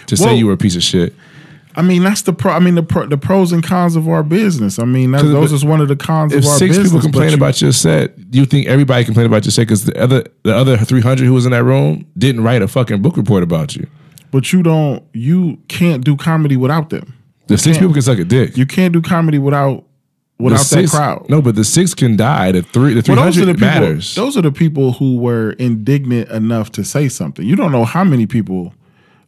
[0.06, 1.14] to say you were a piece of shit.
[1.78, 2.52] I mean, that's the pro.
[2.52, 4.78] I mean, the pro, the pros and cons of our business.
[4.78, 6.86] I mean, 'Cause those if- is one of the cons If of our six business.
[6.88, 9.62] people complain you- about your set, do you think everybody complained about your set?
[9.62, 12.68] Because the other the other three hundred who was in that room didn't write a
[12.68, 13.86] fucking book report about you.
[14.32, 17.12] but you don't, you can't do comedy without them.
[17.46, 17.78] The six can't.
[17.78, 18.56] people can suck a dick.
[18.56, 19.84] You can't do comedy without
[20.38, 21.26] Without that crowd.
[21.30, 22.52] No, but the six can die.
[22.52, 23.68] The three the three Well, those are the hundred people.
[23.80, 24.14] matters.
[24.14, 27.46] Those are the people who were indignant enough to say something.
[27.46, 28.74] You don't know how many people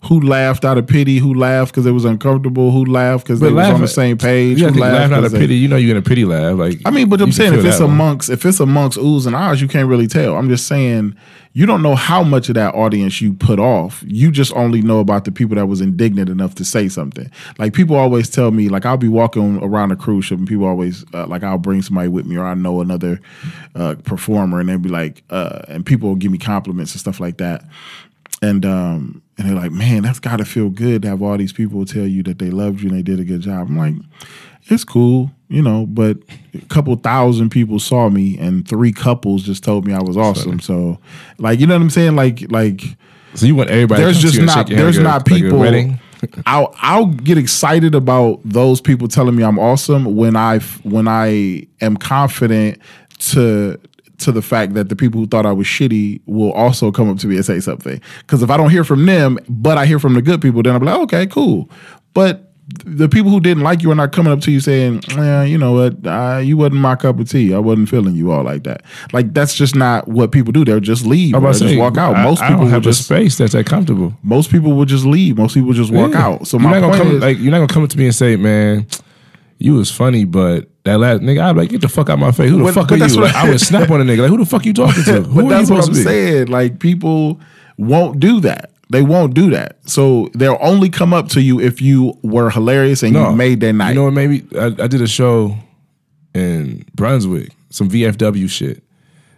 [0.05, 3.49] who laughed out of pity, who laughed because it was uncomfortable, who laughed because they
[3.49, 4.59] But was on the same page.
[4.59, 5.57] You who have to laugh out of they- pity.
[5.57, 6.57] You know you're gonna pity laugh.
[6.57, 7.95] Like I mean, but I'm saying if it's that one.
[7.95, 10.37] amongst if it's amongst oohs and ahs, you can't really tell.
[10.37, 11.17] I'm just saying
[11.55, 14.05] you don't know how much of that audience you put off.
[14.07, 17.29] You just only know about the people that was indignant enough to say something.
[17.59, 20.67] Like people always tell me, like I'll be walking around a cruise ship and people
[20.67, 23.19] always uh, like I'll bring somebody with me or I know another
[23.75, 27.19] uh, performer and they'll be like, uh, and people will give me compliments and stuff
[27.19, 27.65] like that.
[28.41, 31.53] And um and they're like, man, that's got to feel good to have all these
[31.53, 33.69] people tell you that they loved you and they did a good job.
[33.69, 33.95] I'm like,
[34.67, 36.19] it's cool, you know, but
[36.55, 40.61] a couple thousand people saw me and three couples just told me I was awesome.
[40.61, 40.99] So,
[41.39, 42.17] like, you know what I'm saying?
[42.17, 42.83] Like, like
[43.35, 44.03] So you want everybody?
[44.03, 45.59] there's to just to you and not shake your hand there's like not people.
[45.59, 46.01] wedding?
[46.47, 51.67] I'll I'll get excited about those people telling me I'm awesome when I when I
[51.81, 52.79] am confident
[53.31, 53.79] to
[54.19, 57.19] to the fact that the people who thought I was shitty will also come up
[57.19, 58.01] to me and say something.
[58.21, 60.75] Because if I don't hear from them, but I hear from the good people, then
[60.75, 61.71] I'm like, okay, cool.
[62.15, 62.45] But
[62.85, 65.57] the people who didn't like you are not coming up to you saying, yeah, you
[65.57, 67.55] know what, uh, you wasn't my cup of tea.
[67.55, 68.83] I wasn't feeling you all like that.
[69.13, 70.67] Like that's just not what people do.
[70.67, 71.35] They'll just leave.
[71.35, 72.17] I'm Or about to just walk out.
[72.17, 74.13] I- Most I people don't have just a space that's that comfortable.
[74.23, 75.39] most people will just leave.
[75.39, 76.27] Most people just walk Yeah.
[76.27, 76.47] out.
[76.47, 77.99] So you're my not gonna point come is, like you're not gonna come up to
[77.99, 78.87] me and say, man,
[79.59, 82.51] you was funny, but that last nigga, I'm like, get the fuck out my face.
[82.51, 83.21] Who the But- fuck but are you?
[83.21, 84.21] Like, I would snap on a nigga.
[84.21, 85.23] Like, who the fuck you talking to?
[85.23, 86.05] Who but are you that's what supposed I'm to be?
[86.05, 86.47] saying.
[86.49, 87.41] Like people
[87.77, 88.71] won't do that.
[88.91, 89.77] They won't do that.
[89.87, 93.73] So they'll only come up to you if you were hilarious and you made their
[93.75, 93.91] night.
[93.91, 94.15] You know what?
[94.15, 95.55] Maybe I, I did a show
[96.35, 98.83] in Brunswick, some VFW shit,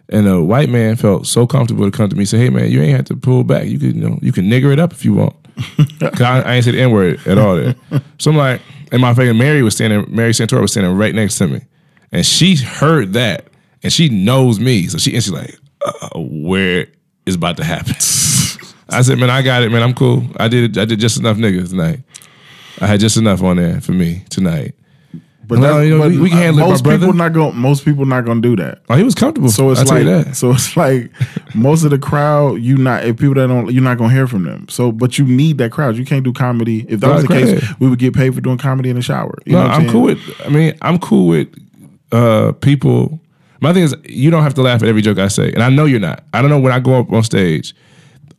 [0.08, 2.70] and a white man felt so comfortable to come to me and say, "Hey, man,
[2.70, 3.66] you ain't have to pull back.
[3.66, 5.34] You could, you know, you can nigger it up if you want."
[6.00, 7.74] 'Cause I, I ain't said the n word at all there.
[8.18, 8.60] So I'm like,
[8.92, 11.60] and my friend Mary was standing, Mary Santora was standing right next to me,
[12.12, 13.46] and she heard that,
[13.82, 16.86] and she knows me, so she and she's like, uh, "Where
[17.26, 17.94] is about to happen?"
[18.88, 19.82] I said, "Man, I got it, man.
[19.82, 20.24] I'm cool.
[20.36, 22.00] I did, I did just enough niggas tonight.
[22.80, 24.74] I had just enough on there for me tonight."
[25.50, 27.12] But that's- you know, but we- we can handle it, my most people brother.
[27.14, 27.56] not going.
[27.56, 28.78] Most people not going to do that.
[28.88, 29.50] Oh, he was comfortable.
[29.50, 30.36] So it's I'll like that.
[30.36, 31.10] so it's like
[31.54, 34.44] most of the crowd you not if people that don't you're not gonna hear from
[34.44, 34.66] them.
[34.68, 35.96] So but you need that crowd.
[35.96, 36.86] You can't do comedy.
[36.88, 39.36] If that was the case, we would get paid for doing comedy in the shower.
[39.44, 39.92] You No, know what I'm saying?
[39.92, 40.18] cool with.
[40.44, 41.48] I mean, I'm cool with
[42.12, 43.20] uh, people.
[43.60, 45.68] My thing is, you don't have to laugh at every joke I say, and I
[45.68, 46.24] know you're not.
[46.32, 47.74] I don't know when I go up on stage,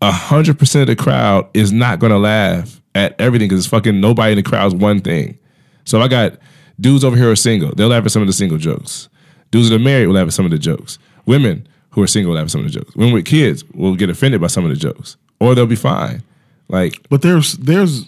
[0.01, 3.69] a hundred percent of the crowd is not going to laugh at everything because it's
[3.69, 5.37] fucking nobody in the crowd's one thing.
[5.85, 6.33] So I got
[6.79, 7.73] dudes over here are single.
[7.75, 9.09] They'll laugh at some of the single jokes.
[9.51, 10.97] Dudes that are married will laugh at some of the jokes.
[11.25, 12.95] Women who are single will laugh at some of the jokes.
[12.95, 16.23] Women with kids will get offended by some of the jokes, or they'll be fine.
[16.69, 18.05] Like But there's there's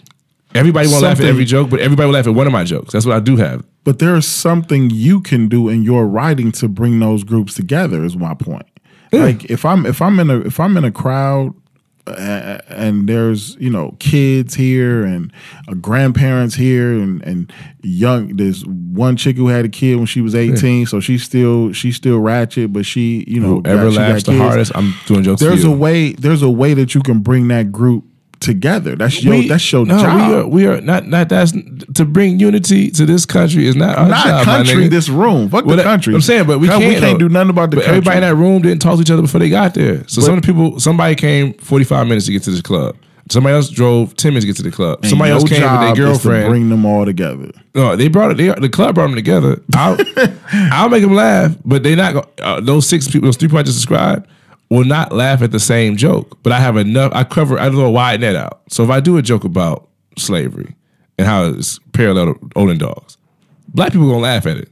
[0.54, 2.92] everybody won't laugh at every joke, but everybody will laugh at one of my jokes.
[2.92, 3.64] That's what I do have.
[3.84, 8.04] but there's something you can do in your writing to bring those groups together.
[8.04, 8.66] Is my point.
[9.12, 11.54] Like if I'm if I'm in a if I'm in a crowd
[12.06, 15.32] and there's you know kids here and
[15.68, 17.52] uh, grandparents here and and
[17.82, 21.72] young there's one chick who had a kid when she was 18 so she's still
[21.72, 24.38] she's still ratchet but she you know Whoever got- she got the kids.
[24.38, 25.40] hardest, I'm doing jokes.
[25.40, 28.04] there's a way there's a way that you can bring that group
[28.44, 31.52] together that's your We- that's your no, job We are, we are not not that's
[31.94, 35.64] to bring unity to this country is not our not job, country this room fuck
[35.64, 36.84] Well, the country I'm saying, but we can't.
[36.84, 39.00] we can't do nothing about the But country everybody in that room didn't talk to
[39.00, 40.06] each other before they got there.
[40.06, 42.96] So some of the people, somebody came 45 minutes to get to this club.
[43.30, 44.98] Somebody else drove 10 minutes to get to the club.
[45.00, 46.48] And somebody else came with their girlfriend.
[46.50, 48.36] bring them all together No, they brought it.
[48.36, 49.62] They, the club brought them together.
[49.74, 49.96] I'll,
[50.52, 53.58] I'll make them laugh, but they're not go, uh, those six people, those three people
[53.58, 54.26] I just described,
[54.70, 56.38] will not laugh at the same joke.
[56.42, 57.12] But I have enough.
[57.14, 57.58] I cover.
[57.58, 58.62] I throw a wide net out.
[58.68, 60.74] So if I do a joke about slavery
[61.18, 63.16] and how it's parallel to Olin dogs,
[63.68, 64.70] black people gonna laugh at it.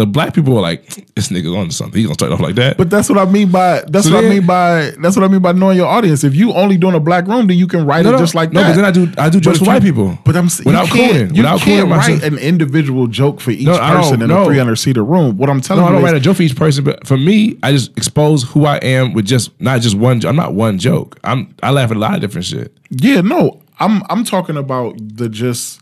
[0.00, 1.98] The black people are like, this nigga's on to something.
[1.98, 2.78] He's gonna start off like that.
[2.78, 5.28] But that's what I mean by that's So what I mean by that's what I
[5.28, 6.24] mean by knowing your audience.
[6.24, 8.34] If you only doing a black room, then you can write no, it no, just
[8.34, 8.70] like no, that.
[8.70, 10.18] but then I do I do jokes for white people.
[10.24, 12.22] But I'm without you you without can't cooning write myself.
[12.22, 15.36] an individual joke for each No, person in a 300 seater room.
[15.36, 15.90] What I'm telling you.
[15.90, 17.94] No, I don't is, write a joke for each person, but for me, I just
[17.98, 20.24] expose who I am with just not just one.
[20.24, 21.18] I'm not one joke.
[21.24, 22.74] I'm I laugh at a lot of different shit.
[22.88, 25.80] yeah, no, I'm I'm talking about the just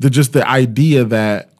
[0.00, 1.50] the just the idea that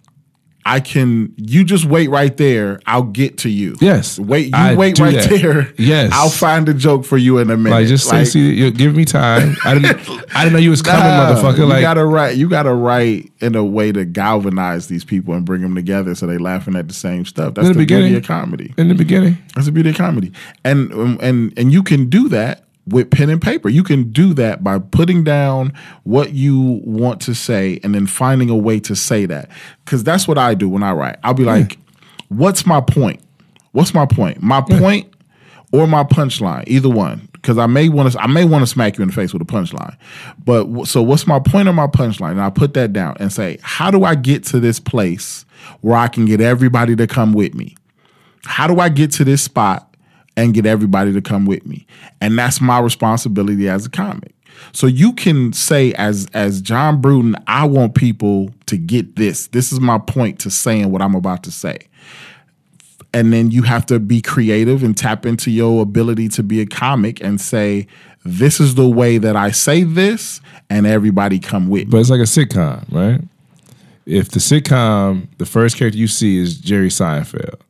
[0.69, 2.81] I can you just wait right there.
[2.87, 3.77] I'll get to you.
[3.81, 4.47] Yes, wait.
[4.47, 5.31] You I wait right that.
[5.31, 5.73] there.
[5.79, 6.11] Yes.
[6.13, 7.71] I'll find a joke for you in a minute.
[7.77, 9.55] Like just say, see, you give me time.
[9.65, 9.97] I didn't,
[10.35, 11.59] I didn't know you was coming, Nah, motherfucker.
[11.59, 12.37] You Like, gotta write.
[12.37, 16.27] You gotta write in a way to galvanize these people and bring them together so
[16.27, 17.55] they laughing at the same stuff.
[17.55, 18.75] That's the, the beauty of comedy.
[18.77, 20.33] in the beginning, That's the beauty of comedy.
[20.65, 23.69] And um, and and you can do that with pen and paper.
[23.69, 25.73] You can do that by putting down
[26.05, 29.51] what you want to say and then finding a way to say that.
[29.85, 31.17] Cause that's what I do when I write.
[31.25, 31.79] I'll be like,
[32.29, 33.21] what's my point?
[33.73, 34.41] What's my point?
[34.43, 35.13] My point
[35.73, 37.29] or my punchline, either one.
[37.33, 39.43] Because I may want to, I may want to smack you in the face with
[39.43, 39.97] a punchline.
[40.45, 42.33] But so, what's my point or my punchline?
[42.33, 45.45] And I put that down and say, how do I get to this place
[45.81, 47.77] where I can get everybody to come with me?
[48.45, 49.96] How do I get to this spot
[50.37, 51.87] and get everybody to come with me?
[52.21, 54.33] And that's my responsibility as a comic.
[54.73, 59.49] So you can say as as John Bruton, I want people to get this.
[59.49, 61.79] This is my point to saying what I'm about to say.
[63.13, 66.67] And then you have to be creative and tap into your ability to be a
[66.67, 67.87] comic and say,
[68.25, 71.91] this is the way that I say this, and everybody come with me.
[71.93, 73.21] but it's like a sitcom, right?
[74.05, 77.61] If the sitcom, the first character you see is Jerry Seinfeld,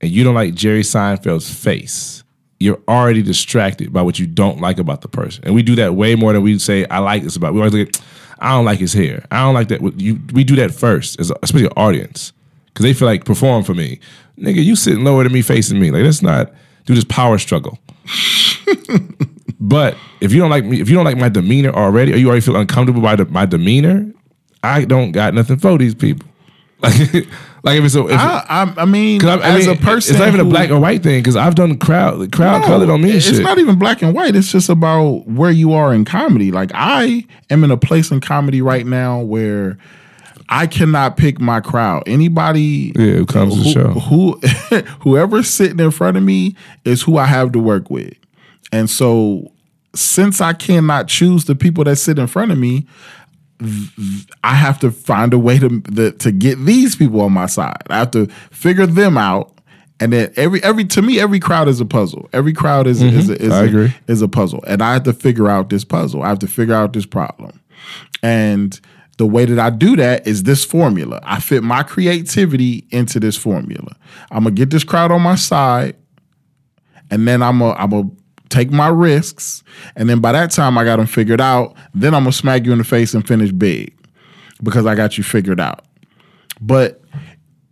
[0.00, 2.24] and you don't like Jerry Seinfeld's face,
[2.58, 5.44] you're already distracted by what you don't like about the person.
[5.44, 7.54] And we do that way more than we say, I like this about.
[7.54, 8.00] We always at,
[8.38, 9.24] I don't like his hair.
[9.30, 9.80] I don't like that.
[9.98, 12.32] You, we do that first, a, especially an audience,
[12.66, 14.00] because they feel like perform for me.
[14.38, 15.90] nigga, you sitting lower than me, facing me.
[15.90, 16.52] Like let's not
[16.84, 17.78] do this power struggle.
[19.60, 22.26] but if you don't like me, if you don't like my demeanor already, or you
[22.26, 24.12] already feel uncomfortable by the, my demeanor,
[24.62, 26.28] I don't got nothing for these people.
[26.82, 27.28] Like,
[27.62, 30.14] like if it's a, if, I, I, I mean, I- I as mean, a person,
[30.14, 31.20] it's not even a black or white thing.
[31.20, 33.42] Because I've done crowd, the crowd No, color don't mean it's shit.
[33.42, 34.34] not even black and white.
[34.36, 36.50] It's just about where you are in comedy.
[36.52, 39.78] Like I am in a place in comedy right now where
[40.48, 42.02] I cannot pick my crowd.
[42.06, 43.88] Anybody Yeah, who comes to the show.
[44.00, 44.40] who
[45.00, 48.14] whoever's sitting in front of me is who I have to work with.
[48.72, 49.52] And so
[49.94, 52.86] since I cannot choose the people that sit in front of me,
[54.42, 57.82] I have to find a way to the, to get these people on my side.
[57.90, 59.52] I have to figure them out.
[60.02, 62.28] And then every every to me every crowd is a puzzle.
[62.32, 63.64] Every crowd is is, a, is, a-
[64.06, 66.22] is a puzzle, and I have to figure out this puzzle.
[66.22, 67.60] I have to figure out this problem,
[68.22, 68.80] and
[69.18, 71.20] the way that I do that is this formula.
[71.22, 73.94] I fit my creativity into this formula.
[74.30, 75.96] I'm gonna get this crowd on my side,
[77.10, 78.10] and then I'm gonna I'm gonna
[78.50, 79.62] take my risks,
[79.96, 81.74] and then by that time I got them figured out.
[81.94, 83.94] Then I'm gonna smack you in the face and finish big
[84.62, 85.84] because I got you figured out.
[86.60, 87.00] But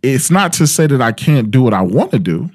[0.01, 2.49] it's not to say that I can't do what I want to do.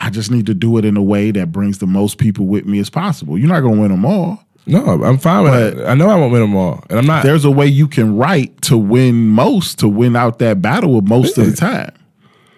[0.00, 2.66] I just need to do it in a way that brings the most people with
[2.66, 3.38] me as possible.
[3.38, 4.44] You're not gonna win them all.
[4.66, 5.88] no, I'm fine with that.
[5.88, 7.22] I know I won't win them all, and I'm not.
[7.24, 11.08] There's a way you can write to win most, to win out that battle with
[11.08, 11.92] most of the time.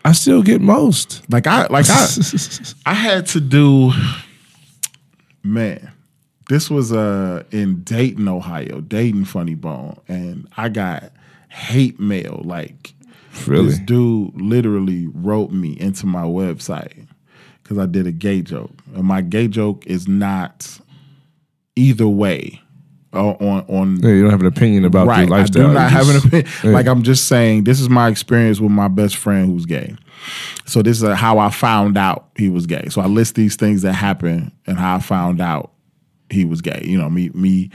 [0.05, 1.23] I still get most.
[1.31, 2.09] Like I like I
[2.87, 3.93] I had to do
[5.43, 5.93] man.
[6.49, 11.13] This was uh in Dayton, Ohio, Dayton Funny Bone, and I got
[11.49, 12.41] hate mail.
[12.45, 12.95] Like
[13.47, 13.67] Really?
[13.67, 17.07] this dude literally wrote me into my website
[17.63, 20.81] because I did a gay joke, and my gay joke is not
[21.77, 22.61] either way
[23.13, 25.21] Oh, on on Yeah, you don't have an opinion about right.
[25.21, 25.65] your lifestyle.
[25.65, 26.53] I do not have an opinion.
[26.65, 26.71] Yeah.
[26.71, 29.97] Like I'm just saying, this is my experience with my best friend who's gay.
[30.67, 32.89] So this is how I found out he was gay.
[32.91, 35.73] So I list these things that happened and how I found out
[36.29, 36.83] he was gay.
[36.85, 37.71] You know, me me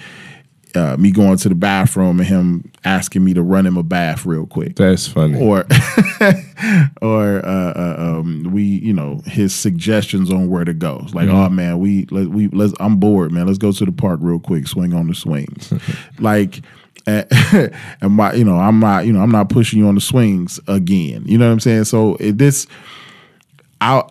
[0.75, 4.25] uh, me going to the bathroom and him asking me to run him a bath
[4.25, 5.39] real quick That's funny.
[5.41, 5.59] or
[7.01, 11.01] or uh, uh, um, we you know his suggestions on where to go.
[11.03, 13.47] It's like, oh man, we let we let's I'm bored, man.
[13.47, 15.73] Let's go to the park real quick, swing on the swings,
[16.19, 16.61] like.
[17.07, 17.71] And,
[18.01, 20.59] and my, you know, I'm not, you know, I'm not pushing you on the swings
[20.67, 21.21] again.
[21.27, 21.83] You know what I'm saying?
[21.83, 22.65] So it, this,
[23.79, 24.01] I,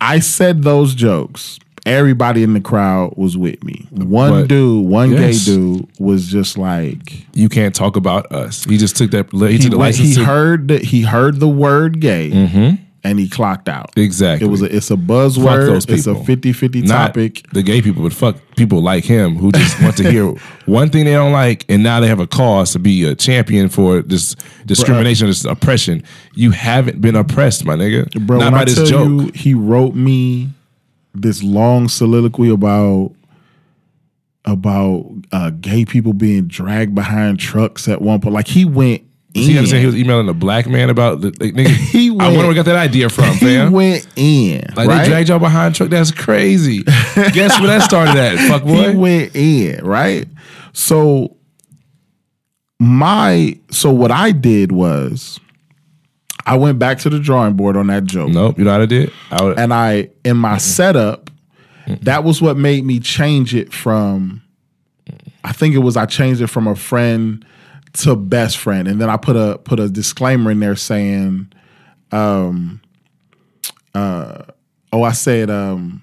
[0.00, 1.58] I said those jokes.
[1.88, 3.86] Everybody in the crowd was with me.
[3.90, 5.46] One But- dude, one Yes.
[5.46, 8.64] gay dude, was just like, you can't talk about us.
[8.64, 9.30] He just took that.
[9.32, 10.08] He, he, took the license.
[10.10, 12.74] he to- heard the, he heard the word gay mm-hmm.
[13.04, 13.90] and he clocked out.
[13.96, 14.46] Exactly.
[14.46, 15.76] It was a, it's a buzzword.
[15.88, 16.24] It's a people.
[16.26, 17.42] 50-50 Not topic.
[17.52, 20.26] the gay people, but fuck people like him who just want to hear
[20.66, 23.70] one thing they don't like, and now they have a cause to be a champion
[23.70, 24.36] for this
[24.66, 26.02] discrimination, this oppression.
[26.34, 28.12] You haven't been oppressed, my nigga.
[28.26, 29.08] Bro, Not when by I this tell joke.
[29.08, 30.50] you, he wrote me
[31.14, 33.12] this long soliloquy about
[34.44, 38.34] about uh, gay people being dragged behind trucks at one point.
[38.34, 39.02] Like he went
[39.34, 39.42] in.
[39.42, 39.80] See, understand?
[39.80, 41.68] He was emailing a black man about the like, nigga.
[41.92, 43.72] He I wonder where he got that idea from, he fam.
[43.72, 44.62] went in.
[44.74, 45.02] like right?
[45.02, 45.90] they dragged y'all behind truck.
[45.90, 46.82] That's crazy.
[46.82, 48.38] Guess where that started at?
[48.48, 48.90] Fuck boy.
[48.90, 50.26] He went in, right?
[50.72, 51.36] So
[52.80, 55.40] my so what I did was
[56.48, 58.30] I went back to the drawing board on that joke.
[58.30, 58.58] nope.
[58.58, 59.12] You know how I did?
[59.30, 61.30] I would, And I in my setup,
[61.86, 64.42] that was what made me change it from
[65.44, 67.44] I think it was I changed it from a friend
[67.94, 68.88] to best friend.
[68.88, 71.52] And then I put a put a disclaimer in there saying,
[72.12, 72.80] um
[73.94, 74.42] uh
[74.92, 76.02] oh I said um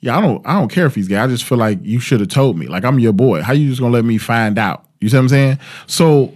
[0.00, 1.16] yeah, I don't I don't care if he's gay.
[1.16, 2.66] I just feel like you should have told me.
[2.66, 3.42] Like I'm your boy.
[3.42, 4.86] How you just gonna let me find out?
[5.00, 5.58] You see what I'm saying?
[5.86, 6.34] So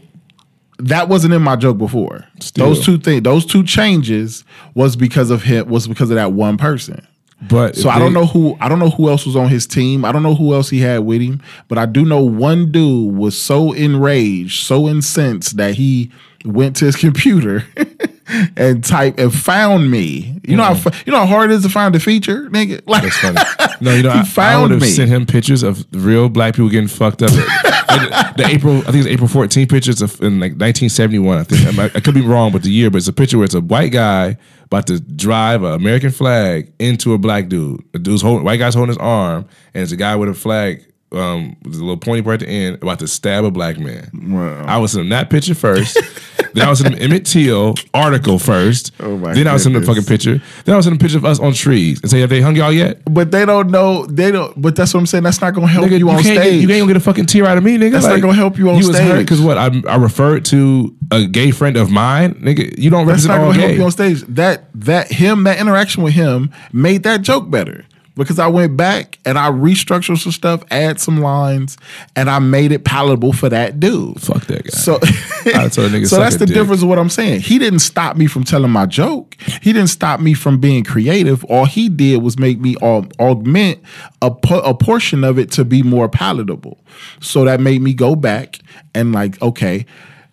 [0.79, 2.25] that wasn't in my joke before.
[2.41, 2.67] Still.
[2.67, 4.45] Those two things, those two changes
[4.75, 7.07] was because of him, was because of that one person.
[7.49, 10.05] but So I don't know who I don't know who else was on his team.
[10.05, 13.17] I don't know who else he had with him, but I do know one dude
[13.17, 16.11] was so enraged, so incensed that he
[16.45, 17.65] went to his computer
[18.57, 20.41] and typed and found me.
[20.45, 21.07] You know how mm.
[21.07, 22.83] you know how hard it is to find a feature, nigga.
[22.87, 23.41] Like That's funny.
[23.81, 24.89] No, you know, He I, I found would have me.
[24.89, 27.31] sent him pictures of real black people getting fucked up.
[27.89, 31.39] The, April, I think it's April 14 pictures of in like 1971.
[31.39, 33.45] I think I, I could be wrong with the year, but it's a picture where
[33.45, 37.83] it's a white guy about to drive an American flag into a black dude.
[37.93, 40.85] The dude's holding, white guy's holding his arm, and it's a guy with a flag
[41.13, 44.11] um, a little pointy part at the end, about to stab a black man.
[44.13, 44.65] Wow.
[44.67, 45.99] I was in that picture first.
[46.55, 48.93] then I was in the Emmett Till article first.
[49.01, 50.43] Oh my then I was in the fucking picture.
[50.65, 52.57] Then I was in a picture of us on trees and say, "Have they hung
[52.57, 54.05] y'all yet?" But they don't know.
[54.07, 54.61] They don't.
[54.61, 55.25] But that's what I'm saying.
[55.25, 56.63] That's not gonna help Nigga, you on can't get, stage.
[56.63, 57.93] you ain't gonna get a fucking tear out of me, nigga.
[57.93, 59.25] That's not gonna help you on you was hurt stage.
[59.25, 59.57] because what?
[59.57, 62.79] I, I referred to a gay friend of mine, nigga.
[62.79, 63.77] You don't That's represent not all gonna help gay.
[63.77, 64.23] you on stage.
[64.23, 67.87] That that him that interaction with him made that joke better
[68.19, 71.79] because I went back and I restructured some stuff, add some lines,
[72.17, 74.21] and I made it palatable for that dude.
[74.21, 74.71] Fuck that guy.
[74.71, 74.97] So,
[75.59, 76.55] I told a nigga so that's the dick.
[76.55, 77.41] difference of what I'm saying.
[77.41, 79.37] He didn't stop me from telling my joke.
[79.63, 81.45] He didn't stop me from being creative.
[81.45, 83.81] All he did was make me augment
[84.21, 86.79] a, a portion of it to be more palatable.
[87.21, 88.59] So that made me go back
[88.95, 89.87] and like, okay,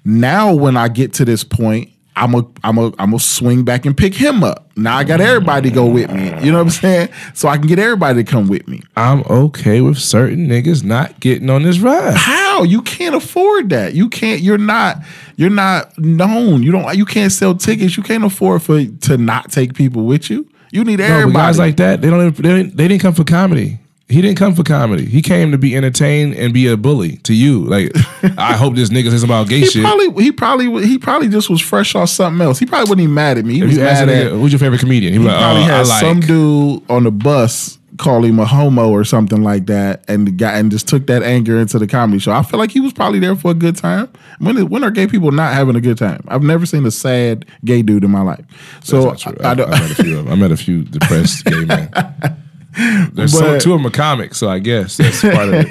[0.03, 3.86] now when I get to this point, I'm a I'm a I'm a swing back
[3.86, 4.64] and pick him up.
[4.77, 6.26] Now I got everybody to go with me.
[6.43, 7.10] You know what I'm saying?
[7.34, 8.81] So I can get everybody to come with me.
[8.97, 12.15] I'm okay with certain niggas not getting on this ride.
[12.15, 13.93] How you can't afford that?
[13.93, 14.41] You can't.
[14.41, 14.97] You're not.
[15.38, 16.61] You're not known.
[16.64, 16.95] You don't.
[16.97, 17.95] You can't sell tickets.
[17.95, 20.47] You can't afford for to not take people with you.
[20.72, 21.34] You need No, but everybody.
[21.45, 22.26] guys like that, they don't.
[22.27, 23.80] even- They didn't, they didn't come for comedy.
[24.07, 25.06] He didn't come for comedy.
[25.06, 27.65] He came to be entertained and be a bully to you.
[27.65, 27.91] Like,
[28.38, 29.84] I hope this nigga says about gay he shit.
[29.84, 30.23] probably.
[30.23, 30.86] He probably.
[30.86, 32.60] He probably just was fresh off something else.
[32.60, 33.56] He probably wasn't even mad at me.
[33.56, 34.32] He if was you mad at.
[34.32, 35.14] who's your favorite comedian?
[35.14, 36.02] He, He like, probably oh, had like.
[36.02, 40.32] some dude on the bus call him a homo or something like that, and the
[40.32, 42.32] guy and just took that anger into the comedy show.
[42.32, 44.11] I feel like he was probably there for a good time.
[44.40, 46.23] When when are gay people not having a good time?
[46.27, 48.45] I've never seen a sad gay dude in my life.
[48.84, 49.45] So That's not true.
[49.45, 50.34] I, I, I I, met a few of them.
[50.34, 51.90] I met a few depressed gay men.
[53.14, 55.68] There's some, two of them are comics, so I guess that's part of it.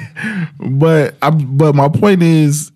[0.79, 2.71] but I, but my point is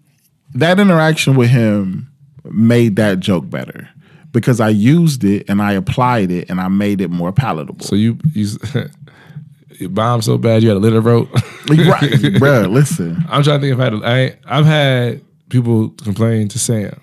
[0.53, 2.11] that interaction with him
[2.45, 3.89] made that joke better
[4.31, 7.85] because I used it and I applied it and I made it more palatable.
[7.85, 8.49] So you you,
[9.79, 11.29] you bombed so bad you had a litter vote.
[11.69, 12.61] right, bro.
[12.69, 13.93] Listen, I'm trying to think if I had.
[14.03, 16.99] I, I've had people complain to Sam.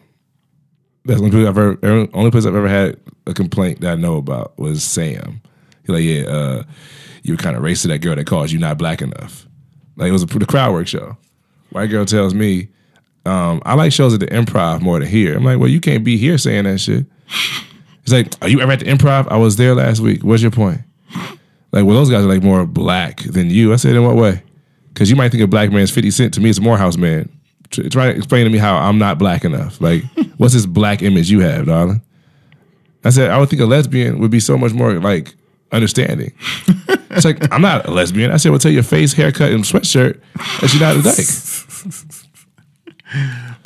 [1.04, 3.94] That's the only place I've ever, only place I've ever had a complaint that I
[3.94, 5.40] know about was Sam.
[5.82, 6.62] He's like, yeah, uh,
[7.26, 9.46] you were kind of racist that girl that calls you not black enough.
[9.96, 11.16] Like it was a, the crowd work show.
[11.70, 12.68] White girl tells me,
[13.24, 15.36] um, I like shows at the improv more than here.
[15.36, 17.06] I'm like, well, you can't be here saying that shit.
[18.04, 19.26] He's like, are you ever at the improv?
[19.30, 20.22] I was there last week.
[20.22, 20.82] What's your point?
[21.72, 23.72] Like, well, those guys are like more black than you.
[23.72, 24.42] I said, in what way?
[24.94, 26.34] Because you might think a black man's 50 Cent.
[26.34, 27.28] To me, it's a Morehouse man.
[27.70, 29.80] Tr- Try to explain to me how I'm not black enough.
[29.80, 30.04] Like,
[30.36, 32.00] what's this black image you have, darling?
[33.04, 35.34] I said, I would think a lesbian would be so much more like
[35.72, 36.32] understanding.
[37.10, 38.30] it's like, I'm not a lesbian.
[38.30, 40.20] I said, well, tell your face, haircut, and sweatshirt
[40.60, 42.26] that you're not a dyke.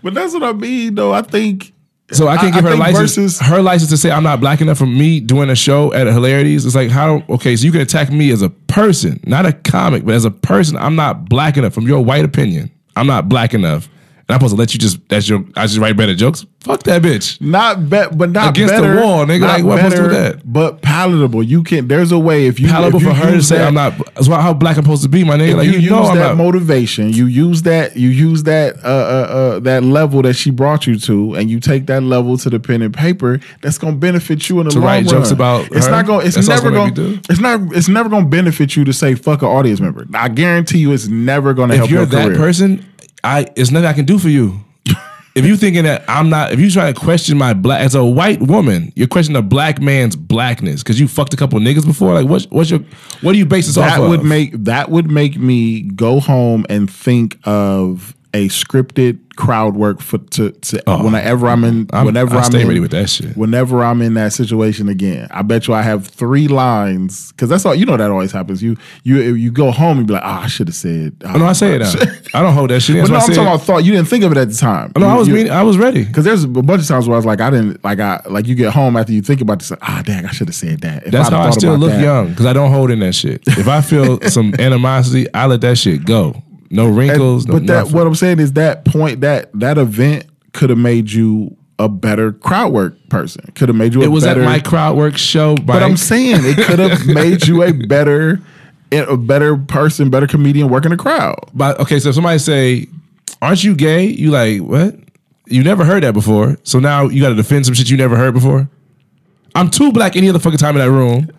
[0.02, 0.94] but that's what I mean.
[0.94, 1.72] Though I think
[2.12, 4.60] So I can give I her license, versus- her license to say I'm not black
[4.60, 6.66] enough for me doing a show at Hilarities.
[6.66, 10.04] It's like how okay, so you can attack me as a person, not a comic,
[10.04, 11.72] but as a person, I'm not black enough.
[11.74, 13.88] From your white opinion, I'm not black enough,
[14.32, 16.46] I'm supposed to let you just that's your I just write better jokes.
[16.60, 17.40] Fuck that bitch.
[17.40, 19.40] not bet, but not Against the wall, nigga.
[19.40, 20.52] Like, what am supposed to do better, with that?
[20.52, 21.42] But palatable.
[21.42, 21.88] You can't.
[21.88, 23.96] There's a way if you Palatable if you for her to say that- I'm not.
[24.14, 25.48] That's why how black I'm supposed to be, my nigga.
[25.52, 26.36] If Like you, you, use know I'm that not.
[26.36, 30.86] motivation, you use that, you use that, uh, uh, uh, that level that she brought
[30.86, 33.40] you to, and you take that level to the pen and paper.
[33.62, 35.14] That's gonna benefit you in the To long write run.
[35.14, 35.92] jokes about It's her?
[35.92, 36.24] not gonna.
[36.26, 37.14] It's never gonna gonna.
[37.14, 37.20] do?
[37.30, 37.60] It's not.
[37.74, 40.06] It's never gonna benefit you to say fuck an audience member.
[40.12, 42.84] I guarantee you, it's never gonna if help you're your that person,
[43.24, 44.60] I it's nothing I can do for you.
[45.34, 48.04] if you thinking that I'm not, if you trying to question my black as a
[48.04, 52.14] white woman, you're questioning a black man's blackness because you fucked a couple niggas before.
[52.14, 52.80] Like, what's what's your
[53.20, 54.08] what do you base this off that of?
[54.08, 60.00] would make that would make me go home and think of a scripted crowd work
[60.00, 62.90] for to, to whenever I'm in Oh, I'm- whenever I I'm stay in, ready with
[62.90, 63.36] that shit.
[63.36, 67.64] Whenever I'm in that situation again, I bet you I have three lines because that's
[67.64, 67.96] all you know.
[67.96, 68.62] That always happens.
[68.62, 71.16] You you you go home and be like, ah, I should have said.
[71.24, 71.82] Oh, no, I say it.
[72.34, 72.96] I don't hold that shit.
[72.96, 73.02] in.
[73.02, 73.84] But no, I I'm said- talking about thought.
[73.84, 74.92] You didn't think of it at the time.
[74.98, 76.04] No, I was You- mean, I was ready.
[76.04, 78.46] Because there's a bunch of times where I was like, I didn't like I like
[78.46, 80.82] you get home after you think about this, like, ah, dang, I should have said
[80.82, 81.06] that.
[81.06, 83.14] If That's I'd how I still look that- young because I don't hold in that
[83.14, 83.42] shit.
[83.46, 86.42] If I feel some animosity, I let that shit go.
[86.70, 87.46] No wrinkles.
[87.46, 87.92] no but that nothing.
[87.92, 92.32] what I'm saying is that point that that event could have made you a better
[92.32, 93.50] crowd work person.
[93.54, 94.42] Could have made you a it was better.
[94.42, 95.56] at my crowd work show.
[95.56, 98.40] but I'm saying it could have made you a better
[98.92, 101.36] a better person, better comedian working the crowd.
[101.54, 102.86] But okay, so if somebody say,
[103.40, 104.94] "Aren't you gay?" You like what?
[105.46, 106.58] You never heard that before.
[106.62, 108.68] So now you got to defend some shit you never heard before.
[109.54, 111.30] I'm too black any other fucking time in that room,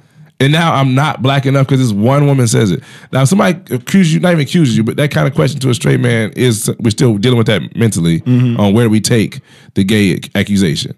[0.41, 2.83] and now I'm not black enough because this one woman says it.
[3.13, 5.69] Now if somebody accuses you, not even accuses you, but that kind of question to
[5.69, 8.21] a straight man is we're still dealing with that mentally
[8.57, 9.39] on where we take
[9.75, 10.97] the gay accusation.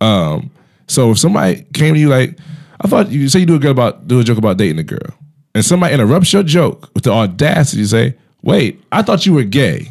[0.00, 0.50] Um,
[0.88, 2.38] so if somebody came to you like,
[2.80, 4.82] I thought you say you do a girl about do a joke about dating a
[4.82, 5.14] girl,
[5.54, 9.44] and somebody interrupts your joke with the audacity to say, wait, I thought you were
[9.44, 9.90] gay.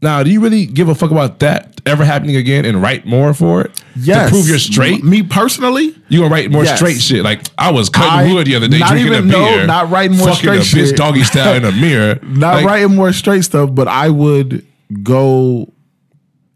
[0.00, 3.34] Now, do you really give a fuck about that ever happening again and write more
[3.34, 3.82] for it?
[3.96, 4.26] Yes.
[4.28, 5.00] To prove you're straight?
[5.02, 6.78] M- me personally, You gonna write more Yes.
[6.78, 7.24] straight shit?
[7.24, 9.66] Like I was cutting I- wood the other day, not drinking even- a no, beer,
[9.66, 10.96] not writing more fucking a straight bitch shit.
[10.96, 12.18] doggy style in a mirror.
[12.22, 14.64] not Like, writing more straight stuff, but I would
[15.02, 15.72] go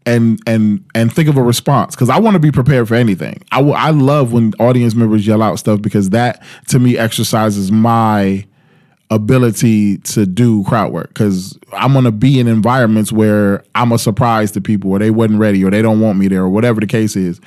[0.05, 3.41] and and and think of a response because I want to be prepared for anything.
[3.51, 7.71] I will- I love when audience members yell out stuff because that to me exercises
[7.71, 8.45] my
[9.09, 14.51] ability to do crowd work because I'm gonna be in environments where I'm a surprise
[14.53, 16.87] to people or they wasn't ready or they don't want me there or whatever the
[16.87, 17.39] case is.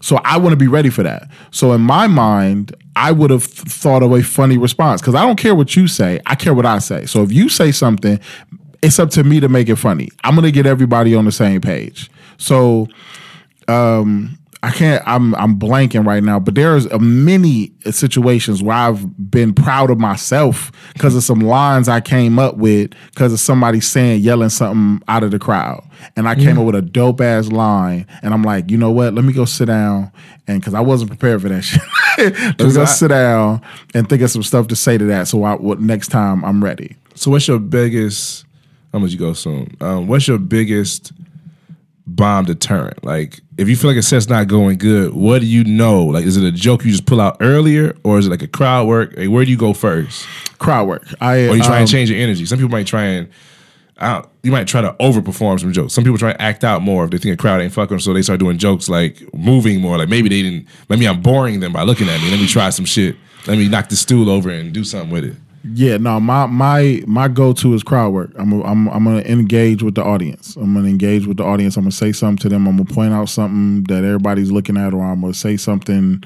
[0.00, 1.28] So I want to be ready for that.
[1.50, 5.36] So in my mind, I would have thought of a funny response because I don't
[5.36, 6.20] care what you say.
[6.26, 7.06] I care what I say.
[7.06, 8.18] So if you say something,
[8.82, 10.08] it's up to me to make it funny.
[10.24, 12.10] I'm gonna get everybody on the same page.
[12.38, 12.88] So
[13.68, 19.30] um I can't I'm I'm blanking right now, but there's a many situations where I've
[19.30, 23.80] been proud of myself because of some lines I came up with because of somebody
[23.80, 25.86] saying yelling something out of the crowd.
[26.16, 29.12] And I came up with a dope ass line and I'm like, you know what?
[29.14, 30.10] Let me go sit down
[30.46, 31.82] and because I wasn't prepared for that shit.
[32.18, 33.60] Let me go I- sit down
[33.94, 36.64] and think of some stuff to say to that so I what next time I'm
[36.64, 36.96] ready.
[37.14, 38.44] So what's your biggest?
[38.92, 39.76] How much you go soon?
[39.80, 41.12] Um, what's your biggest
[42.06, 43.04] bomb deterrent?
[43.04, 46.04] Like, if you feel like a set's not going good, what do you know?
[46.04, 48.48] Like, is it a joke you just pull out earlier, or is it like a
[48.48, 49.16] crowd work?
[49.16, 50.26] Like, where do you go first?
[50.58, 51.06] Crowd work.
[51.20, 52.46] I Or you try um, and change your energy?
[52.46, 53.28] Some people might try and.
[54.00, 55.94] Don't- you might try to overperform some jokes.
[55.94, 58.12] Some people try to act out more if they think a crowd ain't fucking, so
[58.12, 59.96] they start doing jokes like moving more.
[59.96, 60.68] Like maybe they didn't.
[60.88, 62.30] Maybe I'm boring them by looking at me.
[62.30, 63.16] Let me try some shit.
[63.46, 65.36] Let me knock the stool over and do something with it.
[65.66, 68.30] Yeah, no, my my my go to is crowd work.
[68.36, 70.56] I'm i I'm I'm gonna engage with the audience.
[70.56, 71.76] I'm gonna engage with the audience.
[71.78, 72.66] I'm gonna say something to them.
[72.68, 76.22] I'm gonna point out something that everybody's looking at, or I'm gonna say something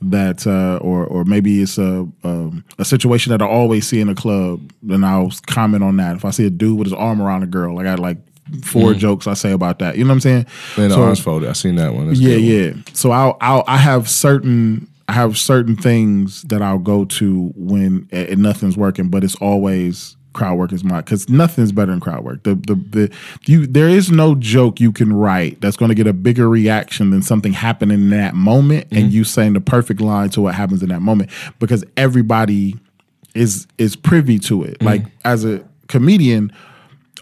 [0.00, 4.08] that, uh, or or maybe it's a um, a situation that I always see in
[4.08, 6.16] a club, and I'll comment on that.
[6.16, 8.16] If I see a dude with his arm around a girl, I got like
[8.64, 9.98] four jokes I say about that.
[9.98, 10.46] You know what I'm saying?
[10.78, 11.50] And So- arms folded.
[11.50, 12.06] I seen that one.
[12.08, 12.76] That's a yeah, one.
[12.78, 12.82] yeah.
[12.94, 18.08] So I'll, I'll I have certain I have certain things that I'll go to when
[18.12, 22.22] and nothing's working, but it's always crowd work is my because nothing's better than crowd
[22.24, 22.42] work.
[22.42, 23.14] The the the
[23.46, 27.10] you there is no joke you can write that's going to get a bigger reaction
[27.10, 29.10] than something happening in that moment and mm-hmm.
[29.10, 32.76] you saying the perfect line to what happens in that moment because everybody
[33.34, 34.74] is is privy to it.
[34.74, 34.86] Mm-hmm.
[34.86, 36.52] Like as a comedian,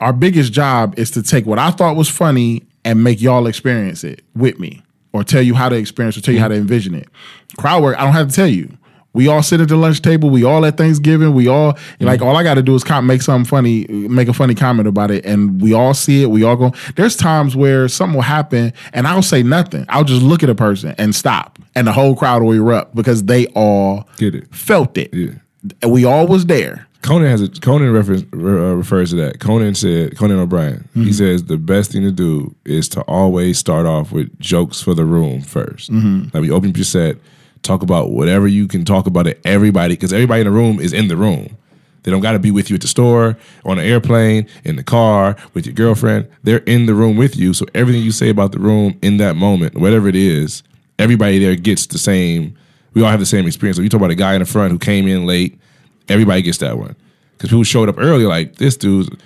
[0.01, 4.03] our biggest job is to take what I thought was funny and make y'all experience
[4.03, 4.83] it with me
[5.17, 6.63] or tell you how to experience or tell you how to mm-hmm.
[6.63, 7.09] envision it.
[7.57, 8.77] Crowd work, I don't have to tell you.
[9.13, 10.29] We all sit at the lunch table.
[10.29, 11.33] We all at Thanksgiving.
[11.33, 12.05] We all mm-hmm.
[12.05, 14.87] like all I got to do is com- make something funny, make a funny comment
[14.87, 16.27] about it, and we all see it.
[16.27, 16.75] We all go.
[16.97, 19.87] There's times where something will happen, and I'll say nothing.
[19.89, 23.25] I'll just look at a person and stop, and the whole crowd will erupt because
[23.25, 24.55] they all Get it.
[24.55, 25.15] felt it.
[25.15, 25.31] Yeah.
[25.81, 26.87] And we all was there.
[27.07, 29.39] Conan has a Conan reference uh, refers to that.
[29.39, 30.89] Conan said Conan O'Brien.
[30.95, 34.93] He says the best thing to do is to always start off with jokes for
[34.95, 37.17] the room 1st Like we open up your set,
[37.63, 39.41] talk about whatever you can talk about it.
[39.45, 41.57] everybody because everybody in the room is in the room.
[42.03, 44.85] They don't got to be with you at the store, on the airplane, in the
[44.85, 46.29] car, with your girlfriend.
[46.45, 47.53] They're in the room with you.
[47.53, 50.63] So everything you say about the room in that moment, whatever it is,
[51.01, 52.57] everybody there gets the same.
[52.95, 53.77] We all have the same experience.
[53.77, 55.59] So you talk about a guy in the front who came in late,
[56.09, 56.97] everybody gets that one.
[57.33, 59.21] Because people showed up early, like this dude,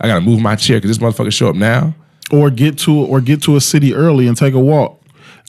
[0.00, 1.94] I gotta move my chair because this motherfucker show up now.
[2.30, 5.00] or get to or get to a city early and take a walk.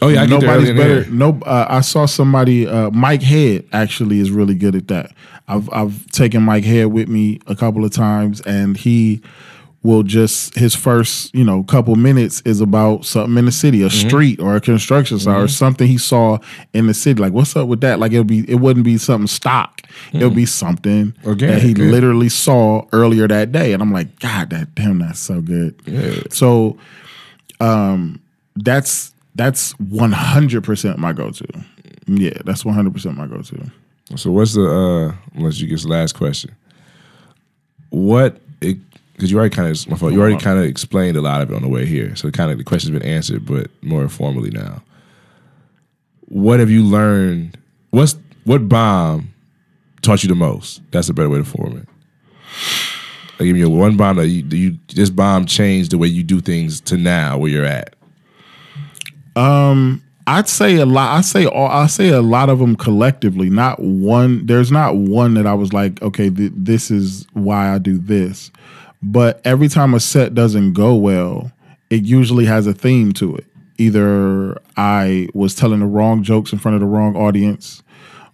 [0.01, 1.11] Oh yeah, I get there nobody's better.
[1.11, 2.65] No, uh, I saw somebody.
[2.67, 5.11] Uh, Mike Head actually is really good at that.
[5.47, 9.21] I've I've taken Mike Head with me a couple of times, and he
[9.81, 13.87] will just his first you know couple minutes is about something in the city, a
[13.87, 14.07] Mm-hmm.
[14.09, 16.37] street or a construction site or something he saw
[16.73, 17.21] in the city.
[17.21, 17.97] Like what's up with that?
[17.99, 19.81] Like it'll be it wouldn't be something stock.
[20.13, 21.27] It'll be something Mm-hmm.
[21.27, 21.91] Organic, that he yeah.
[21.91, 25.75] literally saw earlier that day, and I'm like, God, that damn, that's so good.
[25.85, 26.21] Yeah.
[26.29, 26.77] So
[27.61, 28.19] um
[28.55, 31.45] that's that's 100% my go-to
[32.07, 33.71] yeah that's 100% my go-to
[34.17, 36.53] So what's the uh unless you get the last question?
[37.91, 38.41] What
[39.19, 40.13] because you already kind of my fault.
[40.13, 42.15] You already kind of explained a lot of it on the way here.
[42.15, 44.81] So kind of the question's been answered, but more informally now.
[46.21, 47.57] What have you learned?
[47.89, 48.15] What's
[48.45, 49.33] what bomb
[50.01, 50.81] taught you the most?
[50.91, 51.87] That's a better way to form it.
[53.39, 56.23] Like give me a one bomb that you, you this bomb changed the way you
[56.23, 57.95] do things to now where you're at.
[59.35, 63.49] Um, i'd say a lot i say all i say a lot of them collectively
[63.49, 67.79] not one there's not one that i was like okay th- this is why i
[67.79, 68.51] do this
[69.01, 71.51] but every time a set doesn't go well
[71.89, 73.45] it usually has a theme to it
[73.77, 77.81] either i was telling the wrong jokes in front of the wrong audience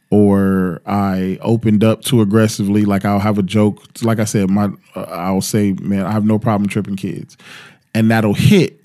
[0.10, 2.86] or I opened up too aggressively.
[2.86, 3.84] Like I'll have a joke.
[4.02, 7.38] Like I said, my uh, I'll say, man, I have no problem tripping kids,
[7.94, 8.80] and that'll hit.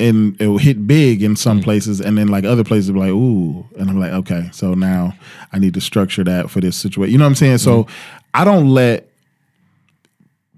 [0.00, 3.66] And it'll hit big in some places, and then like other places, be like, "Ooh,"
[3.76, 5.12] and I'm like, "Okay, so now
[5.52, 7.58] I need to structure that for this situation." You know what I'm saying?
[7.58, 7.88] So
[8.32, 9.08] I don't let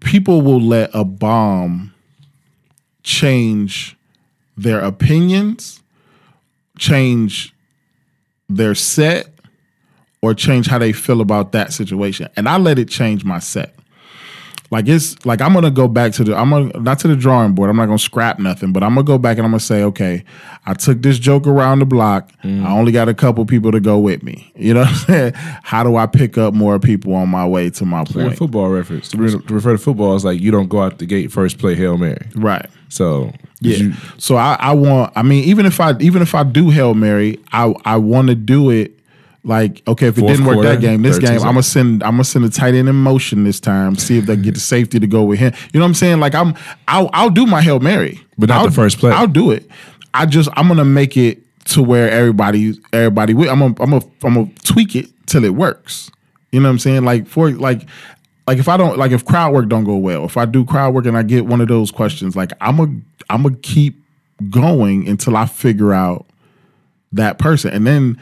[0.01, 1.95] people will let a bomb
[3.03, 3.97] change
[4.57, 5.81] their opinions,
[6.79, 7.55] change
[8.49, 9.29] their set,
[10.23, 12.29] or change how they feel about that situation.
[12.37, 13.75] And I let it change my set.
[14.73, 17.55] Like it's like I'm gonna go back to the I'm gonna not to the drawing
[17.57, 17.71] board.
[17.71, 20.23] I'm not gonna scrap nothing, but I'm gonna go back and I'm gonna say, okay,
[20.65, 22.31] I took this joke around the block.
[22.45, 22.65] Mm.
[22.65, 24.53] I only got a couple people to go with me.
[24.55, 25.33] You know what I'm saying?
[25.35, 28.39] How do I pick up more people on my way to my a point?
[28.39, 29.09] football reference.
[29.09, 31.59] To, re- to refer to football, it's like you don't go out the gate first
[31.59, 32.29] play Hail Mary.
[32.37, 32.67] Right.
[32.91, 33.77] So Yeah.
[33.77, 35.13] you- so I, I want.
[35.17, 38.37] I mean, even if I even if I do hail mary, I I want to
[38.37, 39.00] do it.
[39.43, 41.63] Like okay, if it Fourth didn't work quarter, that game, this 13 game, I'm gonna
[41.63, 43.97] send I'm gonna send a tight end in motion this time.
[43.97, 45.55] See if they get the safety to go with him.
[45.73, 46.21] You know what I'm saying?
[46.21, 46.55] Like I'm
[46.89, 49.13] I'll I'll do my hail mary, But not I'll- the first play.
[49.13, 49.69] I'll do it.
[50.13, 53.33] I just I'm gonna make it to where everybody everybody.
[53.33, 56.11] I'm gonna I'm gonna I'm gonna tweak it till it works.
[56.53, 57.05] You know what I'm saying?
[57.07, 57.89] Like for like
[58.47, 60.93] like if I don't like if crowd work don't go well, if I do crowd
[60.93, 62.83] work and I get one of those questions, like I'm a
[63.33, 64.03] I'm gonna keep
[64.51, 66.27] going until I figure out
[67.13, 67.73] that person.
[67.73, 68.21] And then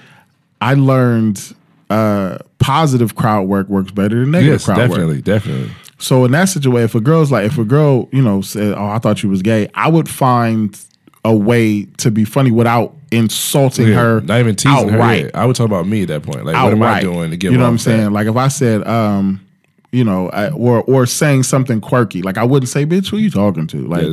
[0.61, 1.55] I learned
[1.91, 4.89] uh positive crowd work works better than negative yes, crowd work.
[4.91, 5.71] definitely, definitely.
[5.99, 8.87] So in that situation, if a girl's like, if a girl, you know, said, "Oh,
[8.87, 10.79] I thought you was gay," I would find
[11.25, 15.21] a way to be funny without insulting Yeah, her, not even teasing outright.
[15.23, 15.27] her.
[15.35, 15.43] Yeah.
[15.43, 16.45] I would talk about me at that point.
[16.45, 17.51] Like, what am I doing to get?
[17.51, 18.13] You know what I'm saying?
[18.13, 19.41] Like if I said, um,
[19.91, 23.31] you know, I, or or saying something quirky, like I wouldn't say, "Bitch, who you
[23.31, 24.05] talking to?" Like.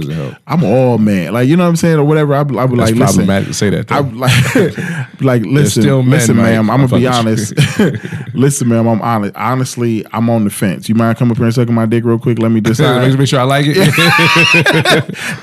[0.47, 2.33] I'm all man, like you know what I'm saying, or whatever.
[2.33, 3.87] I'd That's like, listen, to say that.
[3.87, 3.95] Though.
[3.95, 6.69] I like, like listen, still men, listen, ma'am.
[6.69, 7.53] I'm I'm gonna be honest.
[8.33, 8.87] listen, ma'am.
[8.87, 9.35] I'm honest.
[9.35, 10.87] Honestly, I'm on the fence.
[10.87, 12.39] You mind come up here and sucking my dick real quick?
[12.39, 13.19] Let me Let me decide.
[13.19, 13.77] make sure I like it.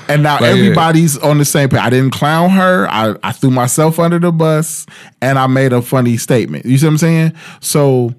[0.09, 0.47] and now yeah.
[0.47, 1.79] everybody's on the same page.
[1.79, 2.87] I didn't clown her.
[2.89, 4.85] I, I threw myself under the bus,
[5.21, 6.65] and I made a funny statement.
[6.65, 7.33] You see what I'm saying?
[7.59, 8.15] So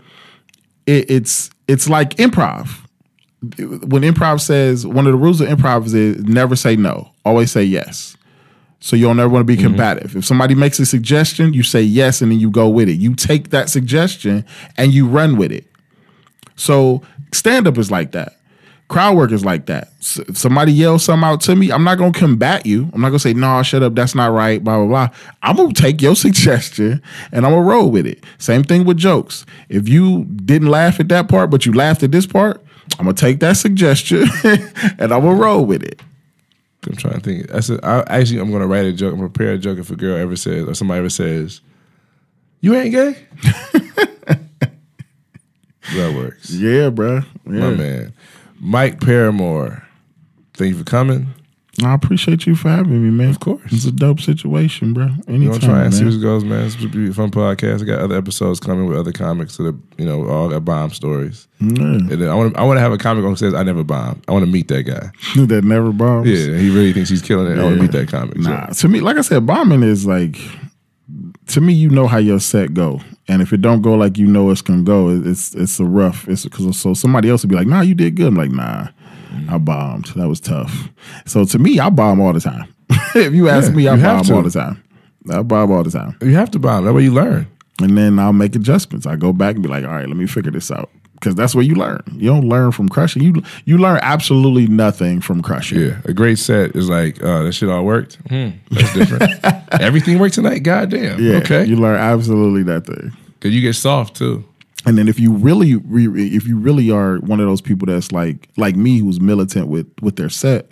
[0.87, 2.69] it, it's it's like improv.
[3.59, 7.63] When improv says one of the rules of improv is never say no, always say
[7.63, 8.17] yes.
[8.81, 9.69] So you don't ever want to be mm-hmm.
[9.69, 10.17] combative.
[10.17, 12.95] If somebody makes a suggestion, you say yes and then you go with it.
[12.95, 14.45] You take that suggestion
[14.77, 15.67] and you run with it.
[16.57, 18.37] So stand up is like that.
[18.89, 19.89] Crowd work is like that.
[20.01, 22.91] If somebody yells something out to me, I'm not gonna combat you.
[22.93, 25.09] I'm not gonna say, no, shut up, that's not right, blah, blah, blah.
[25.43, 27.03] I'm gonna take your suggestion
[27.33, 28.23] and I'm gonna roll with it.
[28.39, 29.47] Same thing with jokes.
[29.69, 32.63] If you didn't laugh at that part, but you laughed at this part,
[32.99, 36.01] I'm gonna take that suggestion and I'm gonna roll with it.
[36.87, 37.49] I'm trying to think.
[37.49, 39.13] That's a, I, actually I'm gonna write a joke.
[39.13, 41.61] I'm gonna prepare a joke if a girl ever says or somebody ever says,
[42.61, 43.17] "You ain't gay."
[45.95, 46.51] that works.
[46.51, 47.25] Yeah, bruh.
[47.45, 48.13] My man,
[48.65, 49.87] Mike Paramore.
[50.55, 51.29] Thank you for coming.
[51.83, 53.29] I appreciate you for having me, man.
[53.29, 53.61] Of course.
[53.73, 55.09] It's a dope situation, bro.
[55.29, 56.13] Anytime, gonna try and see man.
[56.15, 56.65] it goes, man.
[56.65, 57.83] It's be a fun podcast.
[57.83, 60.91] I got other episodes coming with other comics that are, you know, all got bomb
[60.91, 61.47] stories.
[61.61, 61.69] Yeah.
[61.69, 63.65] And then I want to, I want to have a comic on who says I
[63.65, 64.25] never bombed.
[64.29, 65.11] I want to meet that guy.
[65.47, 66.29] that never bombs.
[66.29, 67.59] Yeah, he really thinks he's killing it.
[67.59, 68.37] I want to meet that comic.
[68.41, 70.39] So, Nah, to me, like I said, bombing is like
[71.49, 71.75] to me.
[71.75, 74.63] You know how your set go, and if it don't go like you know it's
[74.63, 76.29] gonna go, it's it's a rough.
[76.29, 78.89] It's because so somebody else would be like, "Nah, you did good." I'm like, "Nah,
[79.49, 80.07] I bombed.
[80.17, 80.89] That was tough."
[81.27, 82.73] So to me, I bomb all the time.
[83.15, 84.35] if you ask Yeah, me, I bomb to.
[84.35, 84.83] all the time.
[85.31, 86.85] I bomb all the time, You have to bomb.
[86.85, 87.47] That way you learn.
[87.81, 89.07] and then I'll make adjustments.
[89.07, 91.55] I go back and be like, "All right, let me figure this out." Because that's
[91.55, 92.03] where you learn.
[92.13, 93.23] You don't learn from crushing.
[93.23, 95.81] You you learn absolutely nothing from crushing.
[95.81, 98.17] Yeah, a great set is like, uh, that shit all worked.
[98.29, 99.33] Hmm, that's different.
[99.81, 100.59] Everything worked tonight.
[100.59, 101.21] Goddamn.
[101.23, 101.65] Yeah, Okay.
[101.65, 103.13] You learn absolutely that thing.
[103.41, 104.45] Cause you get soft too.
[104.87, 108.49] And then if you really, if you really are one of those people that's like
[108.59, 110.69] like me, who's militant with with their set,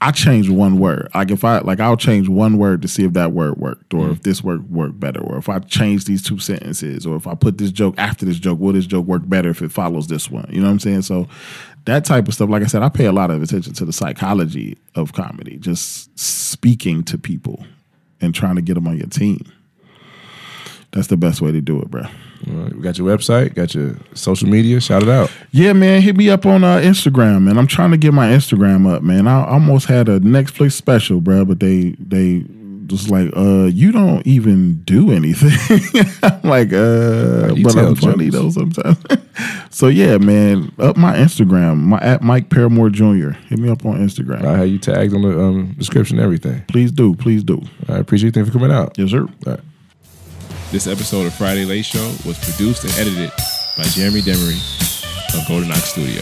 [0.00, 1.08] I change one word.
[1.14, 4.08] Like if I like, I'll change one word to see if that word worked, or
[4.08, 4.12] mm.
[4.12, 7.34] if this word worked better, or if I change these two sentences, or if I
[7.34, 10.30] put this joke after this joke, will this joke work better if it follows this
[10.30, 10.46] one?
[10.50, 11.02] You know what I'm saying?
[11.02, 11.28] So
[11.86, 12.50] that type of stuff.
[12.50, 16.16] Like I said, I pay a lot of attention to the psychology of comedy, just
[16.18, 17.64] speaking to people
[18.20, 19.40] and trying to get them on your team.
[20.96, 22.04] That's the best way to do it, bro.
[22.46, 24.80] Right, we got your website, got your social media.
[24.80, 25.30] Shout it out.
[25.50, 27.58] Yeah, man, hit me up on uh, Instagram, man.
[27.58, 29.28] I'm trying to get my Instagram up, man.
[29.28, 32.46] I almost had a Netflix special, bro, but they they
[32.86, 35.50] just like, uh, you don't even do anything.
[36.22, 38.54] I'm like, uh, You but I'm funny jokes.
[38.54, 38.98] though sometimes.
[39.70, 43.30] so yeah, man, up my Instagram, my at Mike Paramore Jr.
[43.48, 44.46] Hit me up on Instagram.
[44.46, 46.64] I have you tagged on the um, description, everything.
[46.68, 47.60] Please do, please do.
[47.86, 48.32] I appreciate you.
[48.32, 48.96] Thank you for coming out.
[48.96, 49.26] Yes, sir.
[50.72, 53.30] This episode of Friday Late Show was produced and edited
[53.76, 54.58] by Jeremy Demery
[55.38, 56.20] of Golden Ox Studio.